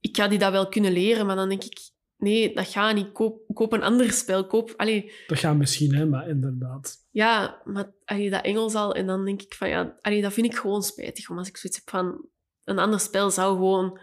ik 0.00 0.16
ga 0.16 0.28
die 0.28 0.38
dat 0.38 0.52
wel 0.52 0.68
kunnen 0.68 0.92
leren, 0.92 1.26
maar 1.26 1.36
dan 1.36 1.48
denk 1.48 1.64
ik 1.64 1.78
nee, 2.16 2.54
dat 2.54 2.68
gaat 2.68 2.94
niet. 2.94 3.12
Koop, 3.12 3.42
koop 3.54 3.72
een 3.72 3.82
ander 3.82 4.12
spel. 4.12 4.46
Koop, 4.46 4.74
allee, 4.76 5.12
Dat 5.26 5.38
gaat 5.38 5.56
misschien, 5.56 5.94
hè, 5.94 6.06
maar 6.06 6.28
inderdaad. 6.28 7.06
ja, 7.10 7.62
maar 7.64 7.92
allee, 8.04 8.30
dat 8.30 8.44
Engels 8.44 8.74
al 8.74 8.94
en 8.94 9.06
dan 9.06 9.24
denk 9.24 9.42
ik 9.42 9.54
van 9.54 9.68
ja, 9.68 9.98
allee, 10.00 10.22
dat 10.22 10.32
vind 10.32 10.46
ik 10.46 10.56
gewoon 10.56 10.82
spijtig. 10.82 11.28
Want 11.28 11.40
als 11.40 11.48
ik 11.48 11.56
zoiets 11.56 11.78
heb 11.78 11.90
van 11.90 12.28
een 12.64 12.78
ander 12.78 13.00
spel 13.00 13.30
zou 13.30 13.54
gewoon 13.54 14.00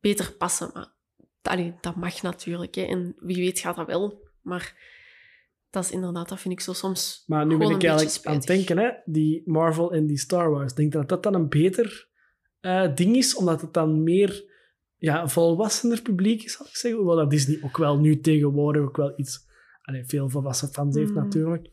beter 0.00 0.32
passen. 0.32 0.70
Maar 0.74 0.92
allee, 1.42 1.74
dat 1.80 1.96
mag 1.96 2.22
natuurlijk. 2.22 2.74
Hè. 2.74 2.82
En 2.82 3.14
wie 3.18 3.36
weet 3.36 3.58
gaat 3.58 3.76
dat 3.76 3.86
wel. 3.86 4.28
Maar 4.42 4.74
dat 5.74 5.84
is 5.84 5.90
inderdaad, 5.90 6.28
dat 6.28 6.40
vind 6.40 6.54
ik 6.54 6.60
zo 6.60 6.72
soms. 6.72 7.24
Maar 7.26 7.46
nu 7.46 7.56
ben 7.56 7.70
ik 7.70 7.84
eigenlijk 7.84 8.26
aan 8.26 8.34
het 8.34 8.46
denken, 8.46 8.78
hè, 8.78 8.90
die 9.04 9.42
Marvel 9.44 9.92
en 9.92 10.06
die 10.06 10.18
Star 10.18 10.50
Wars. 10.50 10.74
Denk 10.74 10.92
je 10.92 10.98
dat 10.98 11.08
dat 11.08 11.22
dan 11.22 11.34
een 11.34 11.48
beter 11.48 12.08
eh, 12.60 12.94
ding 12.94 13.16
is, 13.16 13.36
omdat 13.36 13.60
het 13.60 13.72
dan 13.72 14.02
meer 14.02 14.52
ja, 14.96 15.22
een 15.22 15.28
volwassener 15.30 16.02
publiek 16.02 16.42
is, 16.42 16.52
zal 16.52 16.66
ik 16.66 16.76
zeggen. 16.76 17.00
Hoewel 17.00 17.16
dat 17.16 17.30
Disney 17.30 17.58
ook 17.62 17.76
wel 17.76 17.98
nu 17.98 18.20
tegenwoordig 18.20 18.82
ook 18.82 18.96
wel 18.96 19.12
iets... 19.16 19.46
Allee, 19.82 20.04
veel 20.04 20.28
volwassen 20.28 20.68
fans 20.68 20.96
heeft 20.96 21.10
Mm. 21.10 21.16
natuurlijk. 21.16 21.70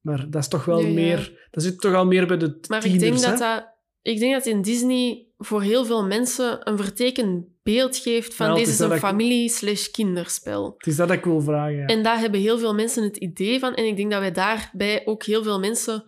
Maar 0.00 0.30
dat 0.30 0.42
is 0.42 0.48
toch 0.48 0.64
wel 0.64 0.80
Ja, 0.80 0.86
ja. 0.86 0.94
meer... 0.94 1.48
Dat 1.50 1.62
zit 1.62 1.80
toch 1.80 1.94
al 1.94 2.06
meer 2.06 2.26
bij 2.26 2.36
de 2.36 2.58
Maar 2.68 2.80
tieners, 2.80 3.02
ik 3.02 3.10
denk 3.10 3.24
hè? 3.24 3.30
dat 3.30 3.38
dat, 3.38 3.74
ik 4.02 4.18
denk 4.18 4.32
dat 4.32 4.46
in 4.46 4.62
Disney 4.62 5.29
voor 5.42 5.62
heel 5.62 5.84
veel 5.84 6.04
mensen 6.06 6.68
een 6.68 6.76
vertekend 6.76 7.46
beeld 7.62 7.96
geeft 7.96 8.34
van 8.34 8.46
Ja, 8.46 8.54
deze 8.54 8.70
is 8.70 8.78
een 8.78 8.86
dat 8.88 8.96
ik- 8.96 9.02
familie-slash 9.02 9.86
kinderspel. 9.90 10.74
Het 10.76 10.86
is 10.86 10.96
dat 10.96 11.10
ik 11.10 11.24
wil 11.24 11.40
vragen, 11.40 11.76
ja. 11.76 11.86
En 11.86 12.02
daar 12.02 12.18
hebben 12.18 12.40
heel 12.40 12.58
veel 12.58 12.74
mensen 12.74 13.02
het 13.02 13.16
idee 13.16 13.58
van. 13.58 13.74
En 13.74 13.84
ik 13.84 13.96
denk 13.96 14.10
dat 14.10 14.20
wij 14.20 14.32
daarbij 14.32 15.02
ook 15.06 15.24
heel 15.24 15.42
veel 15.42 15.58
mensen 15.58 16.04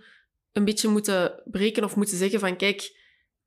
een 0.52 0.64
beetje 0.64 0.88
moeten 0.88 1.42
breken 1.44 1.84
of 1.84 1.96
moeten 1.96 2.16
zeggen 2.16 2.40
van 2.40 2.56
kijk, 2.56 3.00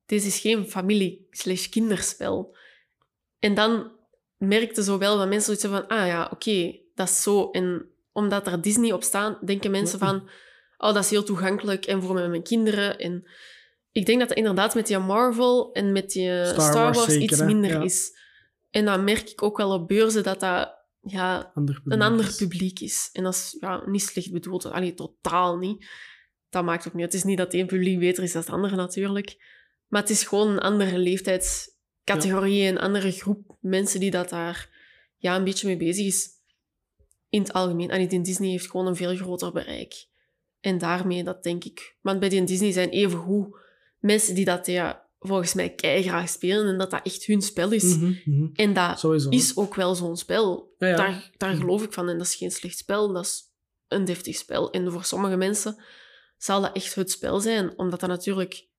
deze 0.06 0.28
is 0.28 0.40
geen 0.40 0.66
familie-slash 0.70 1.70
kinderspel. 1.70 2.58
En 3.40 3.54
dan 3.54 3.92
merkte 4.38 4.84
zo 4.84 4.98
wel 4.98 5.18
dat 5.18 5.28
mensen 5.28 5.58
zoiets 5.58 5.80
van 5.88 5.98
ah 6.00 6.08
ja, 6.08 6.30
oké, 6.34 6.80
dat 6.96 7.08
is 7.10 7.22
zo. 7.22 7.52
En 7.52 7.90
omdat 8.12 8.48
er 8.48 8.62
Disney 8.62 8.92
op 8.92 9.04
staan, 9.04 9.38
denken 9.46 9.72
mensen 9.72 10.00
van 10.00 10.30
oh, 10.78 10.94
dat 10.94 11.04
is 11.04 11.10
heel 11.10 11.24
toegankelijk 11.24 11.86
en 11.86 12.02
voor 12.02 12.14
mijn 12.14 12.44
kinderen. 12.44 13.00
En 13.00 13.24
ik 13.96 14.06
denk 14.06 14.20
dat 14.20 14.30
het 14.30 14.38
inderdaad 14.38 14.76
met 14.76 14.88
die 14.88 14.98
Marvel 14.98 15.72
en 15.74 15.92
met 15.92 16.12
die 16.12 16.46
Star 16.46 16.62
Star, 16.62 16.74
Wars 16.84 16.98
Wars, 16.98 17.12
zeker, 17.12 17.24
iets 17.24 17.42
minder 17.42 17.70
Ja. 17.70 17.82
is. 17.84 18.18
En 18.72 18.86
dan 18.86 19.04
merk 19.04 19.30
ik 19.30 19.44
ook 19.44 19.58
wel 19.58 19.72
op 19.72 19.88
beurzen 19.88 20.24
dat 20.24 20.40
dat 20.40 20.76
ja, 21.02 21.52
Ander 21.54 21.82
een 21.86 22.02
ander 22.02 22.26
is. 22.28 22.36
publiek 22.36 22.80
is. 22.80 23.10
En 23.14 23.24
dat 23.24 23.34
is 23.34 23.58
ja, 23.60 23.84
niet 23.86 24.02
slecht 24.02 24.32
bedoeld. 24.32 24.66
Allee, 24.66 24.94
totaal 24.94 25.58
niet. 25.58 25.86
Dat 26.50 26.64
maakt 26.64 26.88
ook 26.88 26.94
niet. 26.94 27.06
Het 27.06 27.14
is 27.14 27.24
niet 27.24 27.38
dat 27.38 27.54
één 27.54 27.68
publiek 27.68 28.00
beter 28.00 28.24
is 28.24 28.32
dan 28.32 28.42
het 28.42 28.52
andere 28.52 28.76
natuurlijk. 28.76 29.36
Maar 29.88 30.02
het 30.02 30.10
is 30.10 30.24
gewoon 30.24 30.48
een 30.50 30.60
andere 30.60 30.98
leeftijdscategorie, 30.98 32.68
een 32.68 32.80
andere 32.80 33.12
groep 33.12 33.58
mensen 33.60 34.00
die 34.00 34.12
dat 34.12 34.30
daar 34.30 34.70
ja, 35.18 35.36
een 35.36 35.44
beetje 35.44 35.68
mee 35.68 35.78
bezig 35.78 36.06
is. 36.06 36.30
In 37.30 37.42
het 37.42 37.54
algemeen. 37.54 37.90
En 37.90 38.08
die 38.08 38.22
Disney 38.22 38.50
heeft 38.50 38.70
gewoon 38.70 38.88
een 38.88 38.96
veel 38.96 39.16
groter 39.16 39.52
bereik. 39.52 40.08
En 40.60 40.78
daarmee, 40.78 41.24
dat 41.24 41.44
denk 41.44 41.64
ik. 41.64 41.98
Want 42.02 42.20
bij 42.20 42.30
die 42.30 42.44
Disney 42.44 42.72
zijn 42.72 42.90
evengoed 42.90 43.64
mensen 44.06 44.36
die 44.36 44.46
dat 44.46 44.66
ja, 44.66 45.08
volgens 45.20 45.54
mij 45.54 45.74
graag 45.78 46.30
spelen 46.30 46.68
en 46.68 46.78
dat 46.78 46.92
dat 46.92 47.06
echt 47.06 47.26
hun 47.26 47.42
spel 47.42 47.72
is. 47.72 47.84
Mhm, 47.84 48.14
mhm. 48.26 48.48
En 48.54 48.74
dat 48.74 49.00
Sowieso. 49.00 49.30
is 49.30 49.58
ook 49.58 49.76
wel 49.76 49.96
zo'n 49.96 50.18
spel. 50.18 50.74
Ja, 50.78 50.88
ja. 50.88 50.96
Daar, 50.96 51.32
daar 51.38 51.56
geloof 51.56 51.84
ik 51.84 51.94
van. 51.94 52.10
En 52.10 52.18
dat 52.18 52.28
is 52.28 52.36
geen 52.36 52.52
slecht 52.52 52.78
spel, 52.78 53.14
dat 53.14 53.26
is 53.26 53.44
een 53.88 54.06
deftig 54.06 54.36
spel. 54.36 54.72
En 54.72 54.92
voor 54.92 55.04
sommige 55.04 55.36
mensen 55.36 55.84
zal 56.38 56.62
dat 56.62 56.76
echt 56.76 56.96
het 56.96 57.12
spel 57.12 57.40
zijn, 57.40 57.78
omdat 57.78 58.00
dat 58.00 58.10
natuurlijk... 58.10 58.74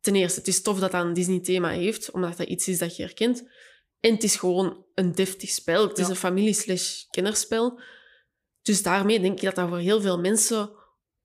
Ten 0.00 0.14
eerste, 0.14 0.38
het 0.38 0.48
is 0.48 0.62
tof 0.62 0.78
dat 0.78 0.92
dat 0.92 1.04
een 1.04 1.12
Disney-thema 1.12 1.68
heeft, 1.68 2.10
omdat 2.10 2.36
dat 2.36 2.46
iets 2.46 2.68
is 2.68 2.78
dat 2.78 2.96
je 2.96 3.02
herkent. 3.02 3.48
En 4.00 4.12
het 4.14 4.22
is 4.22 4.36
gewoon 4.36 4.84
een 4.94 5.12
deftig 5.14 5.50
spel. 5.50 5.88
Het 5.88 5.98
is 5.98 6.08
een 6.08 6.16
familie-slash-kinderspel. 6.16 7.80
Dus 8.62 8.82
daarmee 8.82 9.20
denk 9.20 9.36
ik 9.36 9.44
dat 9.44 9.54
dat 9.54 9.68
voor 9.68 9.78
heel 9.78 10.00
veel 10.00 10.20
mensen 10.20 10.70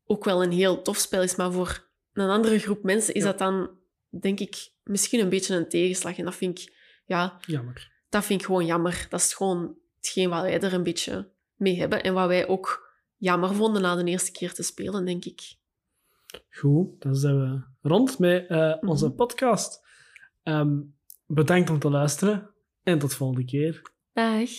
ook 0.06 0.24
wel 0.24 0.44
een 0.44 0.52
heel 0.52 0.82
tof 0.82 0.98
spel 0.98 1.22
is. 1.22 1.36
Maar 1.36 1.52
voor 1.52 1.85
een 2.24 2.30
andere 2.30 2.60
groep 2.60 2.84
mensen 2.84 3.14
is 3.14 3.24
Ja. 3.24 3.30
dat 3.30 3.38
dan, 3.38 3.70
denk 4.10 4.40
ik, 4.40 4.72
misschien 4.84 5.20
een 5.20 5.30
beetje 5.30 5.56
een 5.56 5.70
tegenslag. 5.70 6.18
En 6.18 6.26
dat 6.26 6.36
vind 6.36 6.60
ik... 6.60 6.74
Ja, 7.06 7.38
Jammer. 7.46 7.92
dat 8.10 8.26
vind 8.26 8.40
ik 8.40 8.46
gewoon 8.46 8.66
jammer. 8.66 9.06
Dat 9.10 9.20
is 9.20 9.34
gewoon 9.34 9.76
hetgeen 9.96 10.30
wat 10.30 10.42
wij 10.42 10.60
er 10.62 10.74
een 10.74 10.84
beetje 10.84 11.32
mee 11.56 11.80
hebben. 11.80 12.04
En 12.04 12.14
wat 12.14 12.28
wij 12.28 12.48
ook 12.48 12.94
jammer 13.18 13.56
vonden 13.56 13.82
na 13.82 13.96
de 13.96 14.04
eerste 14.04 14.32
keer 14.32 14.54
te 14.54 14.64
spelen, 14.64 15.06
denk 15.06 15.26
ik. 15.26 15.56
Goed, 16.50 17.02
dan 17.02 17.16
zijn 17.16 17.40
we 17.40 17.64
rond 17.90 18.20
met 18.20 18.48
eh, 18.48 18.76
onze 18.82 19.06
Mhm. 19.08 19.16
podcast. 19.16 19.88
Ehm, 20.44 20.80
bedankt 21.26 21.70
om 21.70 21.80
te 21.80 21.90
luisteren 21.90 22.50
en 22.84 23.00
tot 23.00 23.14
volgende 23.14 23.46
keer. 23.46 23.82
Dag. 24.14 24.50